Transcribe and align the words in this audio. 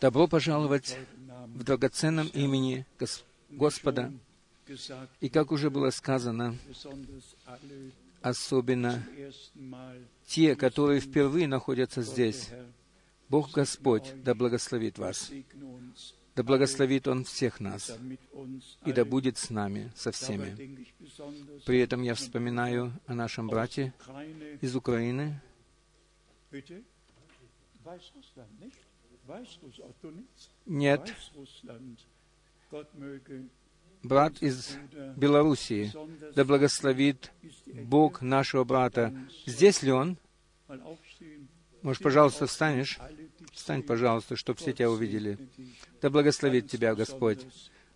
Добро 0.00 0.26
пожаловать 0.26 0.96
в 1.54 1.62
драгоценном 1.64 2.28
имени 2.28 2.86
Гос- 2.98 3.24
Господа. 3.50 4.12
И 5.20 5.28
как 5.28 5.52
уже 5.52 5.70
было 5.70 5.90
сказано, 5.90 6.56
особенно 8.20 9.04
те, 10.26 10.56
которые 10.56 11.00
впервые 11.00 11.46
находятся 11.46 12.02
здесь. 12.02 12.48
Бог 13.28 13.50
Господь 13.52 14.12
да 14.22 14.34
благословит 14.34 14.98
вас. 14.98 15.30
Да 16.34 16.42
благословит 16.42 17.08
Он 17.08 17.24
всех 17.24 17.60
нас. 17.60 17.96
И 18.86 18.92
да 18.92 19.04
будет 19.04 19.38
с 19.38 19.50
нами, 19.50 19.92
со 19.94 20.12
всеми. 20.12 20.78
При 21.66 21.78
этом 21.80 22.02
я 22.02 22.14
вспоминаю 22.14 22.92
о 23.06 23.14
нашем 23.14 23.48
брате 23.48 23.92
из 24.60 24.74
Украины. 24.76 25.40
Нет, 30.66 31.14
брат 34.02 34.42
из 34.42 34.76
Белоруссии. 35.16 35.92
Да 36.34 36.44
благословит 36.44 37.32
Бог 37.66 38.22
нашего 38.22 38.64
брата. 38.64 39.14
Здесь 39.46 39.82
ли 39.82 39.92
он? 39.92 40.16
Может, 41.82 42.02
пожалуйста, 42.02 42.46
встанешь? 42.46 42.98
Встань, 43.52 43.82
пожалуйста, 43.82 44.36
чтобы 44.36 44.58
все 44.58 44.72
тебя 44.72 44.90
увидели. 44.90 45.38
Да 46.00 46.10
благословит 46.10 46.68
тебя 46.70 46.94
Господь, 46.94 47.46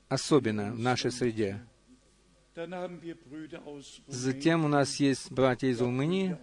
особенно 0.09 0.73
в 0.73 0.79
нашей 0.79 1.11
среде. 1.11 1.65
Затем 4.07 4.65
у 4.65 4.69
нас 4.69 4.97
есть 4.97 5.31
братья 5.31 5.69
из 5.69 5.81
Румынии, 5.81 6.39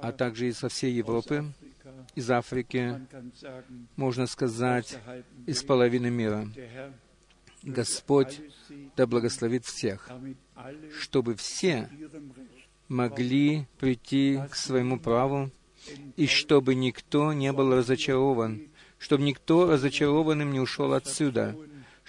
а 0.00 0.12
также 0.12 0.48
и 0.48 0.52
со 0.52 0.68
всей 0.68 0.92
Европы, 0.92 1.52
из 2.14 2.30
Африки, 2.30 3.00
можно 3.96 4.26
сказать, 4.26 4.98
из 5.46 5.62
половины 5.62 6.10
мира. 6.10 6.48
Господь 7.62 8.40
да 8.96 9.06
благословит 9.06 9.64
всех, 9.64 10.08
чтобы 10.98 11.34
все 11.34 11.90
могли 12.88 13.66
прийти 13.78 14.40
к 14.50 14.56
своему 14.56 14.98
праву, 14.98 15.50
и 16.16 16.26
чтобы 16.26 16.74
никто 16.74 17.32
не 17.32 17.52
был 17.52 17.74
разочарован, 17.74 18.68
чтобы 18.98 19.24
никто 19.24 19.70
разочарованным 19.70 20.52
не 20.52 20.60
ушел 20.60 20.92
отсюда, 20.92 21.56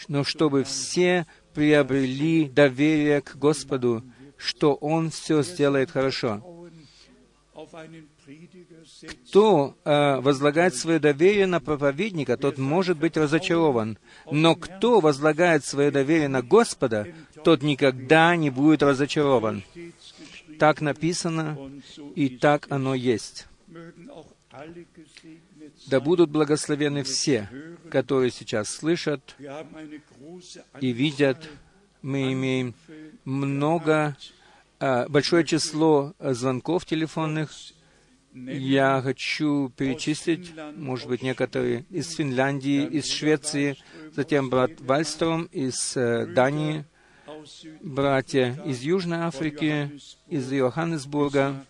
но 0.07 0.23
чтобы 0.23 0.63
все 0.63 1.25
приобрели 1.53 2.49
доверие 2.49 3.21
к 3.21 3.35
Господу, 3.35 4.03
что 4.37 4.73
Он 4.73 5.09
все 5.09 5.43
сделает 5.43 5.91
хорошо. 5.91 6.60
Кто 9.29 9.75
э, 9.83 10.19
возлагает 10.19 10.75
свое 10.75 10.99
доверие 10.99 11.45
на 11.45 11.59
проповедника, 11.59 12.37
тот 12.37 12.57
может 12.57 12.97
быть 12.97 13.17
разочарован. 13.17 13.97
Но 14.31 14.55
кто 14.55 14.99
возлагает 14.99 15.65
свое 15.65 15.91
доверие 15.91 16.27
на 16.27 16.41
Господа, 16.41 17.07
тот 17.43 17.63
никогда 17.63 18.35
не 18.35 18.49
будет 18.49 18.83
разочарован. 18.83 19.63
Так 20.59 20.81
написано, 20.81 21.57
и 22.15 22.29
так 22.29 22.67
оно 22.69 22.93
есть. 22.93 23.47
Да 25.87 25.99
будут 25.99 26.29
благословены 26.29 27.03
все, 27.03 27.49
которые 27.89 28.31
сейчас 28.31 28.69
слышат 28.69 29.35
и 30.79 30.91
видят. 30.91 31.49
Мы 32.01 32.33
имеем 32.33 32.73
много, 33.25 34.17
большое 35.09 35.45
число 35.45 36.13
звонков 36.19 36.85
телефонных. 36.85 37.51
Я 38.33 39.01
хочу 39.03 39.69
перечислить, 39.75 40.53
может 40.75 41.07
быть, 41.07 41.21
некоторые 41.21 41.85
из 41.89 42.15
Финляндии, 42.15 42.85
из 42.85 43.09
Швеции, 43.09 43.77
затем 44.15 44.49
брат 44.49 44.71
Вальстром 44.79 45.49
из 45.51 45.97
э, 45.97 46.25
Дании, 46.27 46.85
братья 47.81 48.57
из 48.65 48.81
Южной 48.81 49.19
Африки, 49.19 49.99
из 50.27 50.49
Йоханнесбурга, 50.49 51.65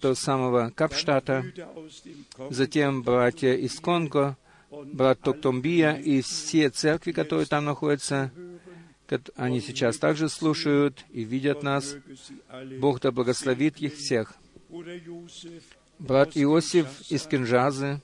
до 0.00 0.14
самого 0.14 0.72
Капштата, 0.74 1.44
затем 2.50 3.02
братья 3.02 3.52
из 3.52 3.78
Конго, 3.80 4.36
брат 4.70 5.20
Токтомбия 5.20 5.92
и 5.92 6.22
все 6.22 6.70
церкви, 6.70 7.12
которые 7.12 7.46
там 7.46 7.64
находятся, 7.64 8.30
они 9.36 9.60
сейчас 9.60 9.98
также 9.98 10.28
слушают 10.28 11.04
и 11.10 11.24
видят 11.24 11.62
нас. 11.62 11.96
Бог 12.78 13.00
да 13.00 13.10
благословит 13.10 13.78
их 13.78 13.94
всех. 13.94 14.34
Брат 15.98 16.30
Иосиф 16.34 16.86
из 17.10 17.26
Кинжазы 17.26 18.00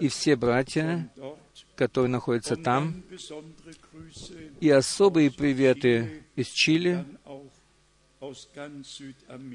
и 0.00 0.08
все 0.08 0.36
братья, 0.36 1.10
которые 1.74 2.10
находятся 2.10 2.56
там, 2.56 3.02
и 4.60 4.68
особые 4.68 5.30
приветы 5.30 6.24
из 6.36 6.48
Чили, 6.48 7.04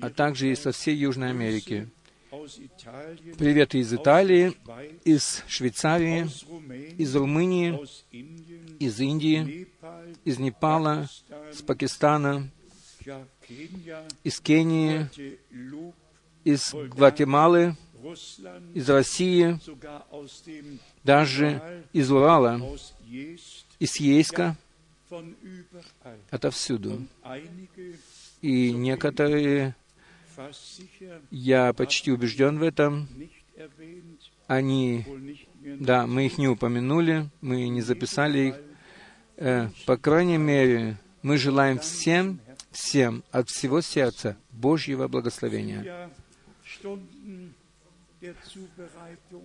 а 0.02 0.10
также 0.10 0.52
и 0.52 0.56
со 0.56 0.72
всей 0.72 0.96
Южной 0.96 1.30
Америки. 1.30 1.90
Приветы 3.38 3.80
из 3.80 3.94
Италии, 3.94 4.54
из 5.04 5.44
Швейцарии, 5.48 6.30
из 6.98 7.16
Румынии, 7.16 7.80
из 8.80 9.00
Индии, 9.00 9.68
из 10.24 10.40
Непала, 10.40 11.10
из 11.52 11.62
Пакистана, 11.62 12.50
из 14.24 14.40
Кении, 14.40 15.10
из 16.44 16.74
Гватемалы, 16.74 17.76
из 18.74 18.90
России, 18.90 19.60
даже 21.04 21.84
из 21.94 22.12
Урала, 22.12 22.62
из 23.80 23.96
Ейска, 24.00 24.56
отовсюду. 26.30 27.08
И 28.42 28.72
некоторые, 28.72 29.76
я 31.32 31.74
почти 31.74 32.12
убежден 32.12 32.60
в 32.60 32.64
этом, 32.64 33.08
они, 34.48 35.06
да, 35.64 36.08
мы 36.08 36.26
их 36.26 36.38
не 36.38 36.48
упомянули, 36.48 37.30
мы 37.42 37.68
не 37.68 37.82
записали 37.82 38.40
их. 38.50 38.56
Э, 39.38 39.70
по 39.86 39.98
крайней 39.98 40.38
мере, 40.38 40.98
мы 41.22 41.38
желаем 41.38 41.80
всем, 41.80 42.40
всем 42.72 43.24
от 43.32 43.50
всего 43.50 43.82
сердца 43.82 44.38
Божьего 44.52 45.08
благословения. 45.08 46.10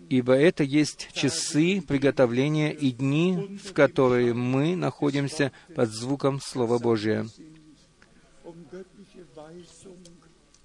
Ибо 0.08 0.34
это 0.34 0.64
есть 0.64 1.10
часы 1.12 1.82
приготовления 1.82 2.72
и 2.72 2.90
дни, 2.90 3.58
в 3.62 3.72
которые 3.74 4.32
мы 4.32 4.76
находимся 4.76 5.52
под 5.74 5.90
звуком 5.90 6.40
Слова 6.40 6.78
Божия 6.78 7.26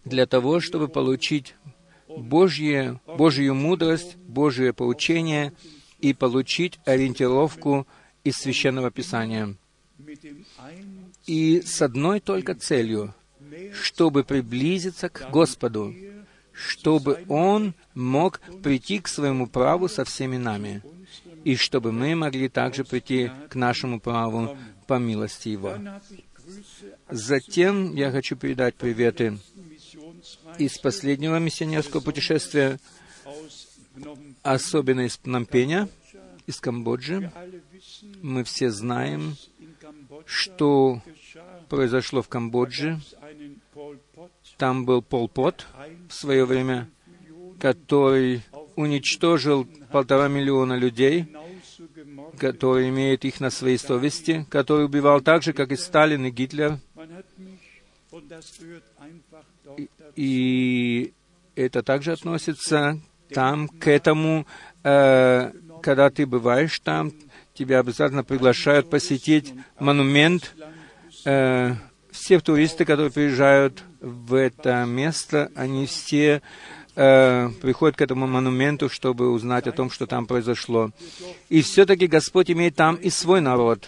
для 0.07 0.25
того, 0.25 0.59
чтобы 0.59 0.87
получить 0.87 1.55
Божье, 2.07 2.99
Божью 3.05 3.53
мудрость, 3.53 4.15
Божье 4.17 4.73
поучение 4.73 5.53
и 5.99 6.13
получить 6.13 6.79
ориентировку 6.85 7.87
из 8.23 8.37
Священного 8.37 8.91
Писания. 8.91 9.55
И 11.25 11.61
с 11.61 11.81
одной 11.81 12.19
только 12.19 12.55
целью, 12.55 13.13
чтобы 13.73 14.23
приблизиться 14.23 15.09
к 15.09 15.29
Господу, 15.29 15.93
чтобы 16.53 17.23
Он 17.27 17.73
мог 17.93 18.39
прийти 18.63 18.99
к 18.99 19.07
своему 19.07 19.47
праву 19.47 19.87
со 19.87 20.05
всеми 20.05 20.37
нами, 20.37 20.81
и 21.43 21.55
чтобы 21.55 21.91
мы 21.91 22.15
могли 22.15 22.49
также 22.49 22.83
прийти 22.83 23.31
к 23.49 23.55
нашему 23.55 23.99
праву 23.99 24.57
по 24.87 24.97
милости 24.97 25.49
Его. 25.49 25.77
Затем 27.09 27.95
я 27.95 28.11
хочу 28.11 28.35
передать 28.35 28.75
приветы 28.75 29.37
из 30.57 30.77
последнего 30.77 31.37
миссионерского 31.37 32.01
путешествия, 32.01 32.79
особенно 34.43 35.01
из 35.01 35.17
Пномпеня, 35.17 35.89
из 36.45 36.59
Камбоджи. 36.59 37.31
Мы 38.21 38.43
все 38.43 38.71
знаем, 38.71 39.35
что 40.25 41.01
произошло 41.69 42.21
в 42.21 42.29
Камбодже. 42.29 42.99
Там 44.57 44.85
был 44.85 45.01
Пол 45.01 45.27
Пот 45.29 45.67
в 46.09 46.13
свое 46.13 46.45
время, 46.45 46.89
который 47.59 48.43
уничтожил 48.75 49.67
полтора 49.91 50.27
миллиона 50.27 50.73
людей, 50.73 51.27
который 52.37 52.89
имеет 52.89 53.25
их 53.25 53.39
на 53.39 53.49
своей 53.49 53.77
совести, 53.77 54.45
который 54.49 54.85
убивал 54.85 55.21
так 55.21 55.43
же, 55.43 55.53
как 55.53 55.71
и 55.71 55.75
Сталин 55.75 56.25
и 56.25 56.31
Гитлер. 56.31 56.79
И 60.15 61.13
это 61.55 61.83
также 61.83 62.11
относится 62.11 62.99
там 63.33 63.67
к 63.67 63.87
этому, 63.87 64.45
э, 64.83 65.51
когда 65.81 66.09
ты 66.09 66.25
бываешь 66.25 66.79
там, 66.79 67.11
тебя 67.53 67.79
обязательно 67.79 68.23
приглашают 68.23 68.89
посетить 68.89 69.53
монумент. 69.79 70.55
Э, 71.25 71.75
все 72.11 72.39
туристы, 72.39 72.85
которые 72.85 73.11
приезжают 73.11 73.83
в 74.01 74.33
это 74.33 74.85
место, 74.85 75.51
они 75.55 75.85
все 75.85 76.41
э, 76.95 77.49
приходят 77.61 77.95
к 77.95 78.01
этому 78.01 78.27
монументу, 78.27 78.89
чтобы 78.89 79.31
узнать 79.31 79.67
о 79.67 79.71
том, 79.71 79.89
что 79.89 80.07
там 80.07 80.25
произошло. 80.25 80.91
И 81.49 81.61
все-таки 81.61 82.07
Господь 82.07 82.49
имеет 82.49 82.75
там 82.75 82.95
и 82.95 83.09
свой 83.09 83.41
народ. 83.41 83.87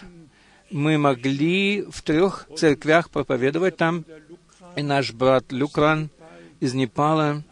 Мы 0.70 0.98
могли 0.98 1.82
в 1.82 2.02
трех 2.02 2.48
церквях 2.56 3.10
проповедовать 3.10 3.76
там, 3.76 4.04
и 4.76 4.82
наш 4.82 5.12
брат 5.12 5.50
Люкран 5.50 6.10
из 6.60 6.74
Непала, 6.74 7.42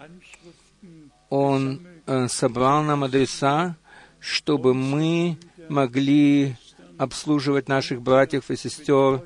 он 1.28 1.86
э, 2.06 2.28
собрал 2.28 2.82
нам 2.84 3.04
адреса, 3.04 3.76
чтобы 4.20 4.72
мы 4.74 5.36
могли 5.68 6.56
обслуживать 6.96 7.68
наших 7.68 8.02
братьев 8.02 8.50
и 8.50 8.56
сестер 8.56 9.22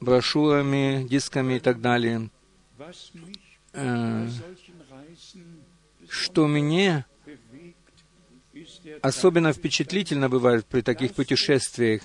брошюрами, 0.00 1.06
дисками 1.08 1.54
и 1.54 1.60
так 1.60 1.80
далее. 1.80 2.30
Э, 3.72 4.28
что 6.08 6.46
мне 6.46 7.06
особенно 9.04 9.52
впечатлительно 9.52 10.30
бывает 10.30 10.64
при 10.64 10.80
таких 10.80 11.12
путешествиях, 11.12 12.02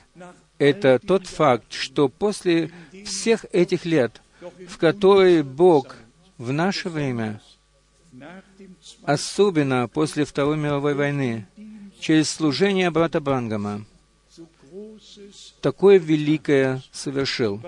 это 0.57 0.99
тот 0.99 1.27
факт, 1.27 1.71
что 1.71 2.09
после 2.09 2.71
всех 3.05 3.45
этих 3.53 3.85
лет, 3.85 4.21
в 4.67 4.77
которые 4.77 5.43
Бог 5.43 5.95
в 6.37 6.51
наше 6.51 6.89
время, 6.89 7.41
особенно 9.03 9.87
после 9.87 10.25
Второй 10.25 10.57
мировой 10.57 10.93
войны, 10.93 11.47
через 12.01 12.29
служение 12.29 12.91
брата 12.91 13.21
Брангама, 13.21 13.85
такое 15.61 15.99
великое 15.99 16.83
совершил. 16.91 17.61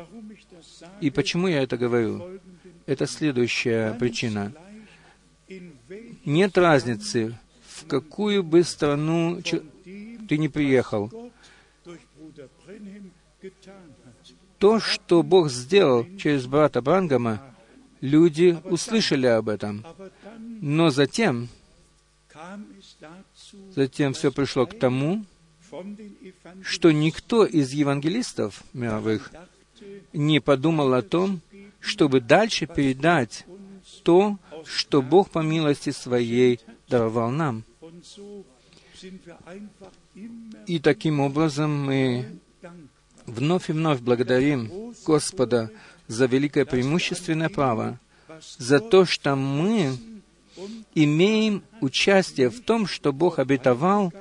И 1.00 1.10
почему 1.10 1.48
я 1.48 1.64
это 1.64 1.78
говорю? 1.78 2.42
Это 2.86 3.08
следующая 3.08 3.94
причина. 3.94 4.52
Нет 6.26 6.58
разницы, 6.58 7.38
в 7.82 7.88
какую 7.88 8.44
бы 8.44 8.64
страну 8.64 9.42
ты 9.42 10.38
не 10.38 10.50
приехал. 10.50 11.12
То, 14.58 14.80
что 14.80 15.24
Бог 15.24 15.50
сделал 15.50 16.06
через 16.18 16.46
брата 16.46 16.82
Брангама, 16.82 17.42
люди 18.00 18.58
услышали 18.66 19.26
об 19.26 19.50
этом. 19.50 19.84
Но 20.62 20.90
затем, 20.92 21.50
затем 23.76 24.14
все 24.14 24.32
пришло 24.32 24.66
к 24.68 24.78
тому, 24.78 25.26
что 26.62 26.92
никто 26.92 27.46
из 27.46 27.72
евангелистов 27.72 28.64
мировых 28.74 29.32
не 30.14 30.40
подумал 30.40 30.94
о 30.94 31.02
том, 31.02 31.42
чтобы 31.80 32.22
дальше 32.22 32.68
передать 32.68 33.46
то, 34.04 34.38
что 34.66 35.02
Бог 35.02 35.32
по 35.32 35.40
милости 35.40 35.90
Своей 35.90 36.60
даровал 36.88 37.32
нам. 37.32 37.64
И 40.68 40.80
таким 40.80 41.20
образом 41.20 41.86
мы 41.86 42.40
вновь 43.26 43.70
и 43.70 43.74
вновь 43.74 44.00
благодарим 44.00 44.94
Господа 45.06 45.72
за 46.08 46.26
великое 46.26 46.66
преимущественное 46.66 47.50
право, 47.50 48.00
за 48.58 48.80
то, 48.80 49.06
что 49.06 49.36
мы 49.36 49.98
имеем 50.94 51.64
участие 51.80 52.50
в 52.50 52.62
том, 52.62 52.88
что 52.88 53.14
Бог 53.14 53.40
обетовал 53.40 54.14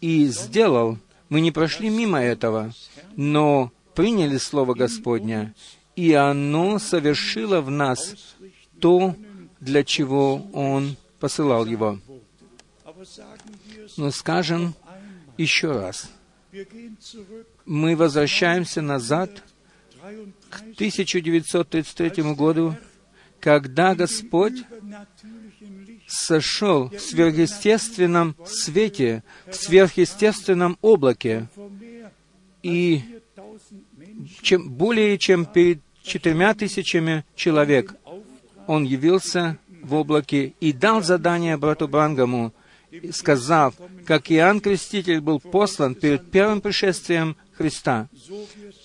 и 0.00 0.26
сделал. 0.26 0.98
Мы 1.28 1.40
не 1.40 1.50
прошли 1.50 1.88
мимо 1.88 2.20
этого, 2.20 2.72
но 3.16 3.72
приняли 3.94 4.36
Слово 4.38 4.74
Господня, 4.74 5.54
и 5.96 6.12
оно 6.12 6.78
совершило 6.78 7.60
в 7.60 7.70
нас 7.70 8.14
то, 8.80 9.14
для 9.60 9.84
чего 9.84 10.46
Он 10.52 10.96
посылал 11.20 11.66
его. 11.66 11.98
Но 13.96 14.10
скажем 14.10 14.74
еще 15.36 15.72
раз, 15.72 16.10
мы 17.64 17.96
возвращаемся 17.96 18.82
назад 18.82 19.42
к 20.50 20.60
1933 20.74 22.34
году, 22.34 22.76
когда 23.40 23.94
Господь 23.94 24.62
сошел 26.06 26.88
в 26.88 26.98
сверхъестественном 26.98 28.36
свете, 28.44 29.24
в 29.46 29.54
сверхъестественном 29.54 30.78
облаке, 30.82 31.48
и 32.62 33.02
чем, 34.42 34.70
более 34.70 35.18
чем 35.18 35.46
перед 35.46 35.80
четырьмя 36.02 36.54
тысячами 36.54 37.24
человек 37.34 37.94
он 38.66 38.84
явился 38.84 39.58
в 39.82 39.94
облаке 39.94 40.54
и 40.60 40.72
дал 40.72 41.02
задание 41.02 41.56
брату 41.56 41.88
Брангаму, 41.88 42.52
сказав, 43.12 43.74
как 44.06 44.30
Иоанн 44.30 44.60
Креститель 44.60 45.20
был 45.20 45.40
послан 45.40 45.94
перед 45.94 46.30
первым 46.30 46.60
пришествием 46.60 47.36
Христа, 47.52 48.08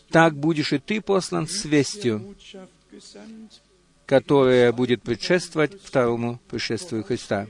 так 0.10 0.36
будешь 0.36 0.74
и 0.74 0.80
ты 0.80 1.02
послан 1.02 1.48
с 1.48 1.66
вестью, 1.66 2.36
которая 4.06 4.72
будет 4.72 5.02
предшествовать 5.02 5.82
второму 5.82 6.40
пришествию 6.50 7.04
Христа. 7.04 7.48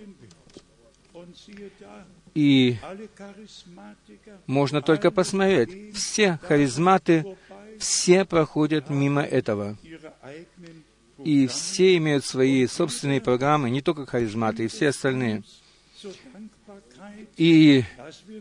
И 2.33 2.77
можно 4.45 4.81
только 4.81 5.09
посмотреть, 5.09 5.95
все 5.95 6.39
харизматы, 6.43 7.35
все 7.79 8.25
проходят 8.25 8.89
мимо 8.89 9.23
этого. 9.23 9.77
И 11.23 11.47
все 11.47 11.97
имеют 11.97 12.25
свои 12.25 12.67
собственные 12.67 13.21
программы, 13.21 13.71
не 13.71 13.81
только 13.81 14.05
харизматы, 14.05 14.65
и 14.65 14.67
все 14.67 14.89
остальные. 14.89 15.43
И 17.37 17.83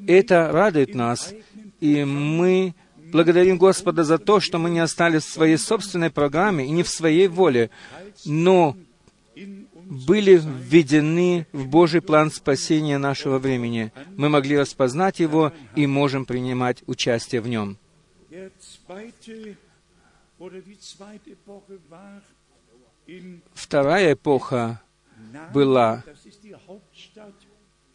это 0.07 0.51
радует 0.53 0.95
нас, 0.95 1.35
и 1.81 2.05
мы 2.05 2.75
благодарим 3.13 3.59
Господа 3.59 4.05
за 4.05 4.19
то, 4.19 4.41
что 4.41 4.59
мы 4.59 4.71
не 4.71 4.81
остались 4.81 5.25
в 5.25 5.33
своей 5.33 5.57
собственной 5.57 6.11
программе 6.11 6.67
и 6.67 6.71
не 6.71 6.83
в 6.83 6.89
своей 6.89 7.29
воле, 7.29 7.71
но 8.25 8.77
были 9.89 10.41
введены 10.43 11.47
в 11.53 11.69
Божий 11.69 12.01
план 12.01 12.31
спасения 12.31 12.99
нашего 12.99 13.39
времени. 13.39 13.93
Мы 14.17 14.29
могли 14.29 14.59
распознать 14.59 15.21
его 15.21 15.53
и 15.77 15.87
можем 15.87 16.25
принимать 16.25 16.83
участие 16.87 17.41
в 17.41 17.49
нем. 17.49 17.79
Вторая 23.55 24.13
эпоха 24.13 24.81
была... 25.55 26.03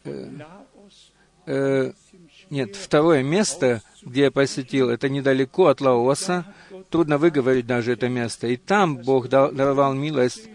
Э, 0.04 0.28
э, 1.46 1.92
нет, 2.50 2.76
второе 2.76 3.22
место, 3.22 3.82
где 4.02 4.22
я 4.22 4.30
посетил, 4.30 4.90
это 4.90 5.08
недалеко 5.08 5.68
от 5.68 5.80
Лаоса. 5.80 6.44
Трудно 6.90 7.18
выговорить 7.18 7.66
даже 7.66 7.92
это 7.92 8.08
место. 8.08 8.46
И 8.48 8.56
там 8.56 8.98
Бог 8.98 9.28
даровал 9.28 9.94
милость, 9.94 10.48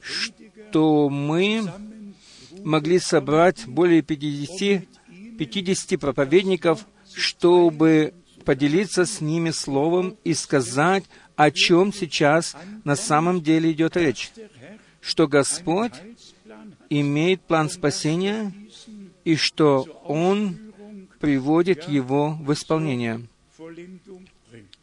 что 0.00 1.08
мы 1.08 1.70
могли 2.64 2.98
собрать 2.98 3.66
более 3.66 4.02
50, 4.02 4.84
50 5.38 6.00
проповедников, 6.00 6.86
чтобы 7.14 8.14
поделиться 8.44 9.04
с 9.04 9.20
ними 9.20 9.50
словом 9.50 10.16
и 10.24 10.34
сказать, 10.34 11.04
о 11.36 11.50
чем 11.50 11.92
сейчас 11.92 12.56
на 12.84 12.96
самом 12.96 13.42
деле 13.42 13.72
идет 13.72 13.96
речь. 13.96 14.32
Что 15.00 15.26
Господь 15.26 15.92
имеет 16.88 17.42
план 17.42 17.68
спасения 17.68 18.52
и 19.24 19.36
что 19.36 19.82
Он 20.04 20.72
приводит 21.20 21.88
его 21.88 22.36
в 22.40 22.52
исполнение 22.52 23.26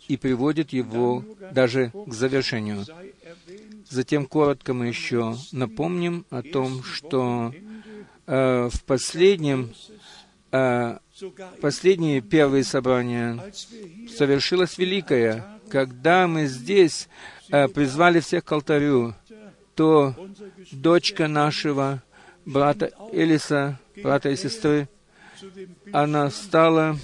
и 0.08 0.18
приводит 0.18 0.74
его 0.74 1.24
даже 1.52 1.92
к 2.08 2.14
завершению. 2.14 2.86
Затем 3.90 4.26
коротко 4.26 4.74
мы 4.74 4.88
еще 4.88 5.36
напомним 5.52 6.26
о 6.30 6.42
том, 6.42 6.84
что 6.84 7.54
э, 8.26 8.70
в 8.72 8.84
последнем, 8.86 9.74
э, 10.52 10.98
последние 11.62 12.22
первые 12.22 12.64
собрания 12.64 13.40
совершилось 14.16 14.78
великое, 14.78 15.46
когда 15.70 16.28
мы 16.28 16.46
здесь 16.46 17.08
э, 17.50 17.68
призвали 17.68 18.20
всех 18.20 18.46
к 18.46 18.52
алтарю, 18.52 19.16
то 19.76 20.16
дочка 20.72 21.28
нашего 21.28 22.04
брата 22.46 22.92
Элиса, 23.12 23.80
брата 24.04 24.30
и 24.30 24.36
сестры, 24.36 24.88
она 25.92 26.30
встала, 26.30 26.98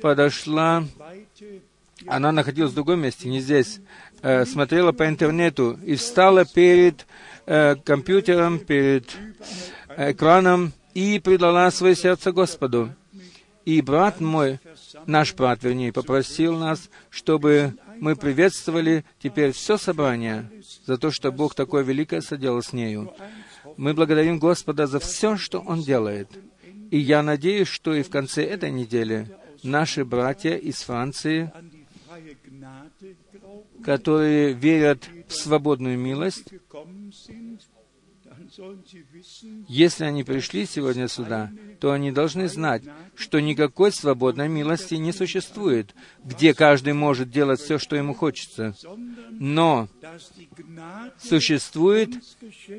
подошла, 0.00 0.84
она 2.06 2.32
находилась 2.32 2.72
в 2.72 2.74
другом 2.74 3.00
месте, 3.00 3.28
не 3.28 3.40
здесь, 3.40 3.80
э, 4.22 4.44
смотрела 4.44 4.92
по 4.92 5.08
интернету 5.08 5.78
и 5.84 5.96
встала 5.96 6.44
перед 6.44 7.06
э, 7.46 7.76
компьютером, 7.76 8.58
перед 8.58 9.10
экраном 9.96 10.72
и 10.94 11.18
предала 11.18 11.70
свое 11.70 11.94
сердце 11.94 12.32
Господу. 12.32 12.94
И 13.64 13.82
брат 13.82 14.20
мой, 14.20 14.58
наш 15.06 15.34
брат, 15.34 15.62
вернее, 15.62 15.92
попросил 15.92 16.56
нас, 16.56 16.88
чтобы 17.10 17.74
Мы 18.00 18.16
приветствовали 18.16 19.04
теперь 19.22 19.52
все 19.52 19.76
собрание 19.76 20.50
за 20.86 20.96
то, 20.96 21.10
что 21.10 21.30
Бог 21.30 21.54
такое 21.54 21.84
великое 21.84 22.22
соделал 22.22 22.62
с 22.62 22.72
нею. 22.72 23.12
Мы 23.76 23.94
благодарим 23.94 24.38
Господа 24.38 24.86
за 24.86 24.98
все, 25.00 25.36
что 25.36 25.60
Он 25.60 25.82
делает. 25.82 26.28
И 26.90 26.98
я 26.98 27.22
надеюсь, 27.22 27.68
что 27.68 27.94
и 27.94 28.02
в 28.02 28.10
конце 28.10 28.44
этой 28.44 28.70
недели 28.70 29.28
наши 29.62 30.04
братья 30.04 30.56
из 30.56 30.76
Франции, 30.82 31.52
которые 33.84 34.52
верят 34.52 35.08
в 35.28 35.34
свободную 35.34 35.98
милость, 35.98 36.52
если 39.68 40.04
они 40.04 40.24
пришли 40.24 40.66
сегодня 40.66 41.08
сюда, 41.08 41.50
то 41.80 41.92
они 41.92 42.12
должны 42.12 42.48
знать, 42.48 42.82
что 43.14 43.40
никакой 43.40 43.92
свободной 43.92 44.48
милости 44.48 44.94
не 44.94 45.12
существует, 45.12 45.94
где 46.24 46.54
каждый 46.54 46.92
может 46.92 47.30
делать 47.30 47.60
все, 47.60 47.78
что 47.78 47.96
ему 47.96 48.14
хочется. 48.14 48.74
Но 49.30 49.88
существует 51.18 52.10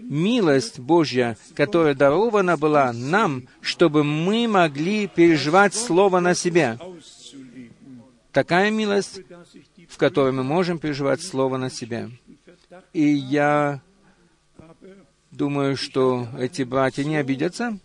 милость 0.02 0.80
Божья, 0.80 1.38
которая 1.56 1.96
дарована 1.96 2.58
была 2.58 2.94
нам, 2.94 3.48
чтобы 3.62 4.04
мы 4.04 4.48
могли 4.48 5.08
переживать 5.08 5.74
Слово 5.74 6.20
на 6.20 6.36
себе. 6.36 6.78
Такая 8.32 8.72
милость, 8.72 9.22
в 9.90 9.98
которой 9.98 10.32
мы 10.32 10.44
можем 10.44 10.80
переживать 10.80 11.22
Слово 11.22 11.58
на 11.58 11.70
себе. 11.70 12.10
И 12.94 13.04
я 13.04 13.82
Думаю, 15.42 15.76
что 15.76 16.28
эти 16.38 16.62
братья 16.62 17.04
не 17.04 17.16
обидятся. 17.16 17.80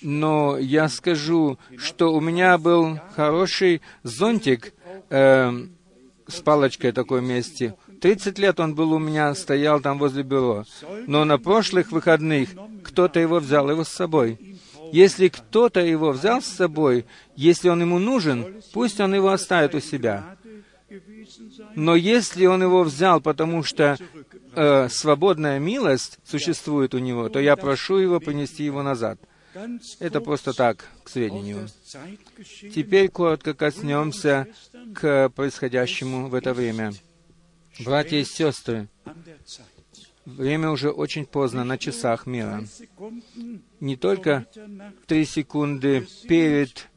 Но 0.00 0.56
я 0.58 0.88
скажу, 0.88 1.58
что 1.76 2.14
у 2.14 2.20
меня 2.20 2.56
был 2.56 3.00
хороший 3.16 3.82
зонтик 4.04 4.74
э, 5.10 5.66
с 6.28 6.40
палочкой 6.40 6.92
такой 6.92 7.20
вместе. 7.20 7.74
Тридцать 8.00 8.38
лет 8.38 8.60
он 8.60 8.76
был 8.76 8.92
у 8.92 9.00
меня, 9.00 9.34
стоял 9.34 9.80
там 9.80 9.98
возле 9.98 10.22
бюро. 10.22 10.66
Но 11.08 11.24
на 11.24 11.38
прошлых 11.38 11.90
выходных 11.90 12.50
кто-то 12.84 13.18
его 13.18 13.40
взял 13.40 13.68
его 13.68 13.82
с 13.82 13.88
собой. 13.88 14.38
Если 14.92 15.26
кто-то 15.26 15.80
его 15.80 16.12
взял 16.12 16.40
с 16.40 16.46
собой, 16.46 17.06
если 17.34 17.70
он 17.70 17.80
ему 17.80 17.98
нужен, 17.98 18.62
пусть 18.72 19.00
он 19.00 19.16
его 19.16 19.30
оставит 19.30 19.74
у 19.74 19.80
себя. 19.80 20.36
Но 21.74 21.96
если 21.96 22.46
он 22.46 22.62
его 22.62 22.82
взял, 22.82 23.20
потому 23.20 23.62
что 23.62 23.96
э, 24.54 24.88
свободная 24.88 25.58
милость 25.58 26.18
существует 26.24 26.94
у 26.94 26.98
него, 26.98 27.28
то 27.28 27.40
я 27.40 27.56
прошу 27.56 27.98
его 27.98 28.20
принести 28.20 28.64
его 28.64 28.82
назад. 28.82 29.18
Это 30.00 30.20
просто 30.20 30.52
так, 30.52 30.86
к 31.04 31.08
сведению. 31.08 31.68
Теперь 32.74 33.08
коротко 33.08 33.54
коснемся 33.54 34.46
к 34.94 35.28
происходящему 35.30 36.28
в 36.28 36.34
это 36.34 36.54
время. 36.54 36.92
Братья 37.80 38.16
и 38.16 38.24
сестры, 38.24 38.88
время 40.24 40.70
уже 40.70 40.90
очень 40.90 41.26
поздно 41.26 41.64
на 41.64 41.78
часах 41.78 42.26
мира. 42.26 42.64
Не 43.80 43.96
только 43.96 44.46
три 45.06 45.24
секунды 45.24 46.06
перед 46.28 46.88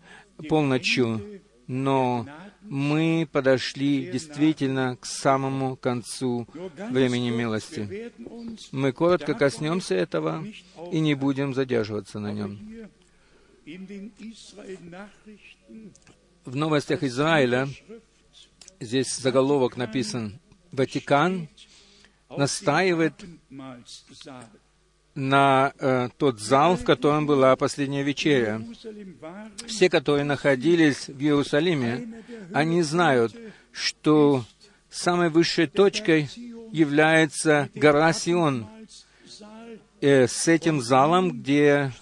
полночью, 0.47 1.41
но 1.67 2.25
мы 2.67 3.27
подошли 3.31 4.11
действительно 4.11 4.97
к 4.97 5.05
самому 5.05 5.75
концу 5.75 6.47
времени 6.89 7.29
милости. 7.29 8.11
Мы 8.71 8.91
коротко 8.91 9.33
коснемся 9.33 9.95
этого 9.95 10.45
и 10.91 10.99
не 10.99 11.13
будем 11.13 11.53
задерживаться 11.53 12.19
на 12.19 12.31
нем. 12.31 12.59
В 16.45 16.55
новостях 16.55 17.03
Израиля 17.03 17.67
здесь 18.79 19.15
заголовок 19.15 19.77
написан 19.77 20.39
«Ватикан 20.71 21.47
настаивает 22.29 23.13
на 25.15 25.73
э, 25.79 26.09
тот 26.17 26.39
зал, 26.39 26.75
в 26.75 26.83
котором 26.83 27.25
была 27.25 27.55
последняя 27.55 28.03
вечеря. 28.03 28.61
Все, 29.65 29.89
которые 29.89 30.25
находились 30.25 31.07
в 31.07 31.19
Иерусалиме, 31.19 32.23
они 32.53 32.81
знают, 32.81 33.33
что 33.71 34.43
самой 34.89 35.29
высшей 35.29 35.67
точкой 35.67 36.29
является 36.71 37.69
гора 37.73 38.11
Сион, 38.11 38.67
э, 40.01 40.27
с 40.27 40.47
этим 40.49 40.81
залом, 40.81 41.31
где 41.31 41.93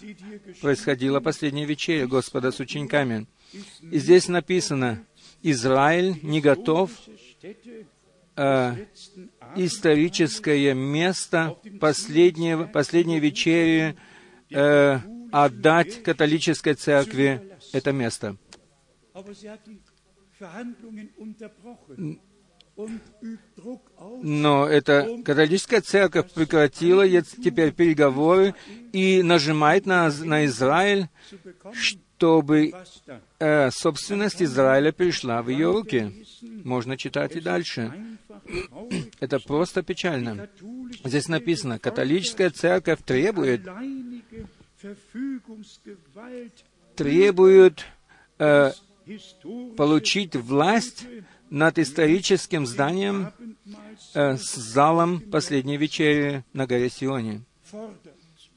происходила 0.62 1.20
последняя 1.20 1.66
вечеря 1.66 2.08
Господа 2.08 2.52
с 2.52 2.60
учениками. 2.60 3.28
И 3.82 4.00
здесь 4.00 4.28
написано, 4.28 5.04
Израиль 5.44 6.18
не 6.24 6.42
готов 6.42 6.90
э, 8.36 8.76
историческое 9.56 10.74
место 10.74 11.58
последнего, 11.80 12.66
последней 12.66 13.20
вечери 13.20 13.96
э, 14.52 15.00
отдать 15.32 16.04
католической 16.04 16.74
церкви 16.74 17.42
это 17.72 17.92
место. 17.92 18.38
Но 24.24 24.68
эта 24.68 25.22
католическая 25.24 25.82
церковь 25.82 26.32
прекратила 26.32 27.08
теперь 27.22 27.72
переговоры 27.72 28.56
и 28.92 29.22
нажимает 29.22 29.86
на, 29.86 30.12
на 30.12 30.46
Израиль, 30.46 31.08
чтобы 32.24 32.72
э, 33.40 33.70
собственность 33.72 34.42
Израиля 34.42 34.94
пришла 34.94 35.42
в 35.42 35.50
ее 35.50 35.72
руки. 35.72 36.26
Можно 36.64 36.96
читать 36.96 37.36
и 37.36 37.42
дальше. 37.42 37.94
Это 39.20 39.40
просто 39.40 39.84
печально. 39.84 40.48
Здесь 41.04 41.28
написано, 41.28 41.80
католическая 41.80 42.50
церковь 42.50 43.00
требует, 43.04 43.68
требует 46.96 47.86
э, 48.40 48.72
получить 49.76 50.38
власть 50.38 51.06
над 51.50 51.78
историческим 51.78 52.66
зданием 52.66 53.34
э, 54.14 54.38
с 54.38 54.56
залом 54.56 55.20
последней 55.20 55.76
вечери 55.76 56.46
на 56.54 56.68
горе 56.68 56.90
Сионе. 56.90 57.42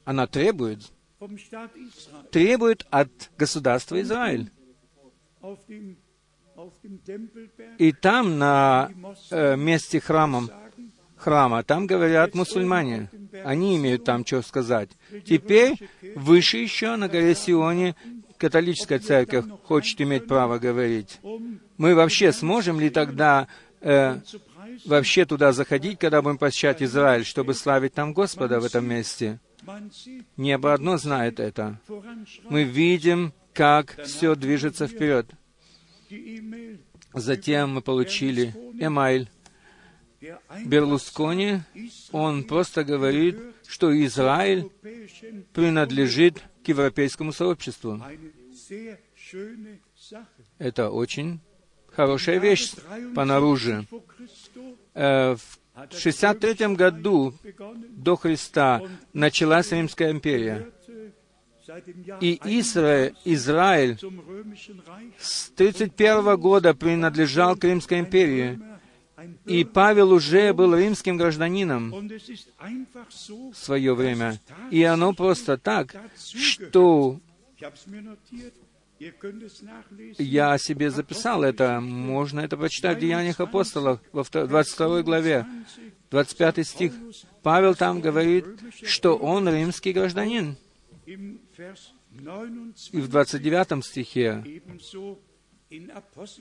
Она 0.04 0.28
требует, 0.28 0.92
требует 2.30 2.87
от 2.90 3.11
государства 3.38 4.00
Израиль 4.00 4.50
и 7.78 7.92
там, 7.92 8.38
на 8.38 8.90
э, 9.30 9.56
месте 9.56 10.00
храмом, 10.00 10.50
храма, 11.16 11.62
там 11.62 11.87
говорят 11.87 12.35
мусульмане. 12.35 13.11
Они 13.44 13.76
имеют 13.76 14.04
там 14.04 14.25
что 14.25 14.42
сказать. 14.42 14.90
Теперь 15.25 15.75
выше 16.14 16.58
еще 16.58 16.96
на 16.96 17.08
горе 17.08 17.35
Сионе 17.35 17.94
католическая 18.38 18.99
церковь 18.99 19.46
хочет 19.64 20.00
иметь 20.00 20.26
право 20.26 20.58
говорить. 20.58 21.20
Мы 21.76 21.94
вообще 21.94 22.32
сможем 22.32 22.80
ли 22.80 22.90
тогда 22.90 23.49
э, 23.80 24.20
вообще 24.85 25.25
туда 25.25 25.52
заходить, 25.52 25.99
когда 25.99 26.23
будем 26.23 26.38
посещать 26.38 26.82
Израиль, 26.82 27.25
чтобы 27.25 27.54
славить 27.54 27.94
там 27.94 28.12
Господа 28.12 28.61
в 28.61 28.64
этом 28.64 28.87
месте? 28.87 29.40
Небо 30.37 30.75
одно 30.75 30.96
знает 30.99 31.40
это. 31.40 31.80
Мы 32.49 32.64
видим, 32.64 33.32
как 33.52 34.00
все 34.04 34.35
движется 34.35 34.87
вперед. 34.87 35.30
Затем 37.12 37.75
мы 37.75 37.82
получили 37.82 38.54
Эмайль. 38.78 39.28
Берлускони, 40.64 41.61
он 42.11 42.44
просто 42.44 42.85
говорит, 42.85 43.38
что 43.66 43.92
Израиль 44.04 44.70
принадлежит 45.52 46.42
к 46.64 46.68
европейскому 46.68 47.32
сообществу. 47.32 48.02
Это 50.58 50.90
очень 50.90 51.40
хорошая 51.92 52.38
вещь 52.38 52.73
по 53.14 53.25
наружу. 53.25 53.87
Э, 54.94 55.37
в 55.37 55.58
63 55.90 56.75
году 56.75 57.35
до 57.90 58.16
Христа 58.16 58.83
началась 59.12 59.73
Римская 59.73 60.11
империя. 60.11 60.71
И 62.21 62.40
Израиль, 62.45 63.14
Израиль 63.25 63.99
с 65.18 65.50
31 65.50 66.37
года 66.37 66.75
принадлежал 66.75 67.56
к 67.56 67.64
Римской 67.64 68.00
империи. 68.00 68.61
И 69.47 69.64
Павел 69.64 70.12
уже 70.12 70.52
был 70.52 70.76
римским 70.76 71.16
гражданином 71.16 72.11
в 73.52 73.56
свое 73.56 73.95
время. 73.95 74.38
И 74.71 74.83
оно 74.83 75.12
просто 75.14 75.56
так, 75.56 75.97
что 76.16 77.18
я 80.18 80.58
себе 80.58 80.90
записал 80.90 81.42
это. 81.42 81.80
Можно 81.80 82.40
это 82.40 82.56
прочитать 82.56 82.98
в 82.98 83.00
Деяниях 83.00 83.40
апостолов 83.40 84.00
во 84.12 84.24
22 84.24 85.02
главе, 85.02 85.46
25 86.10 86.66
стих. 86.66 86.92
Павел 87.42 87.74
там 87.74 88.00
говорит, 88.00 88.46
что 88.82 89.16
он 89.16 89.48
римский 89.48 89.92
гражданин. 89.92 90.56
И 91.06 91.16
в 93.00 93.08
29 93.08 93.84
стихе 93.84 94.62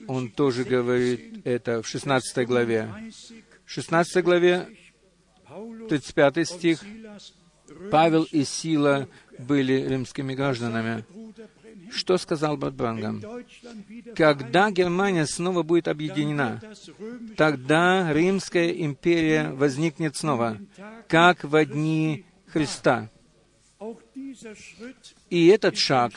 Он 0.06 0.30
тоже 0.30 0.64
говорит 0.64 1.40
это 1.44 1.82
в 1.82 1.86
16 1.86 2.46
главе. 2.46 2.88
В 3.64 3.70
16 3.70 4.24
главе, 4.24 4.68
35 5.88 6.48
стих, 6.48 6.84
Павел 7.90 8.24
и 8.30 8.44
Сила 8.44 9.08
были 9.38 9.86
римскими 9.88 10.34
гражданами. 10.34 11.04
Что 11.90 12.18
сказал 12.18 12.56
брат 12.56 12.74
Брангам? 12.74 13.22
Когда 14.14 14.70
Германия 14.70 15.26
снова 15.26 15.62
будет 15.62 15.88
объединена, 15.88 16.60
тогда 17.36 18.12
Римская 18.12 18.70
империя 18.70 19.50
возникнет 19.50 20.16
снова, 20.16 20.58
как 21.08 21.44
в 21.44 21.64
дни 21.64 22.24
Христа. 22.46 23.10
И 25.30 25.46
этот 25.46 25.76
шаг 25.76 26.12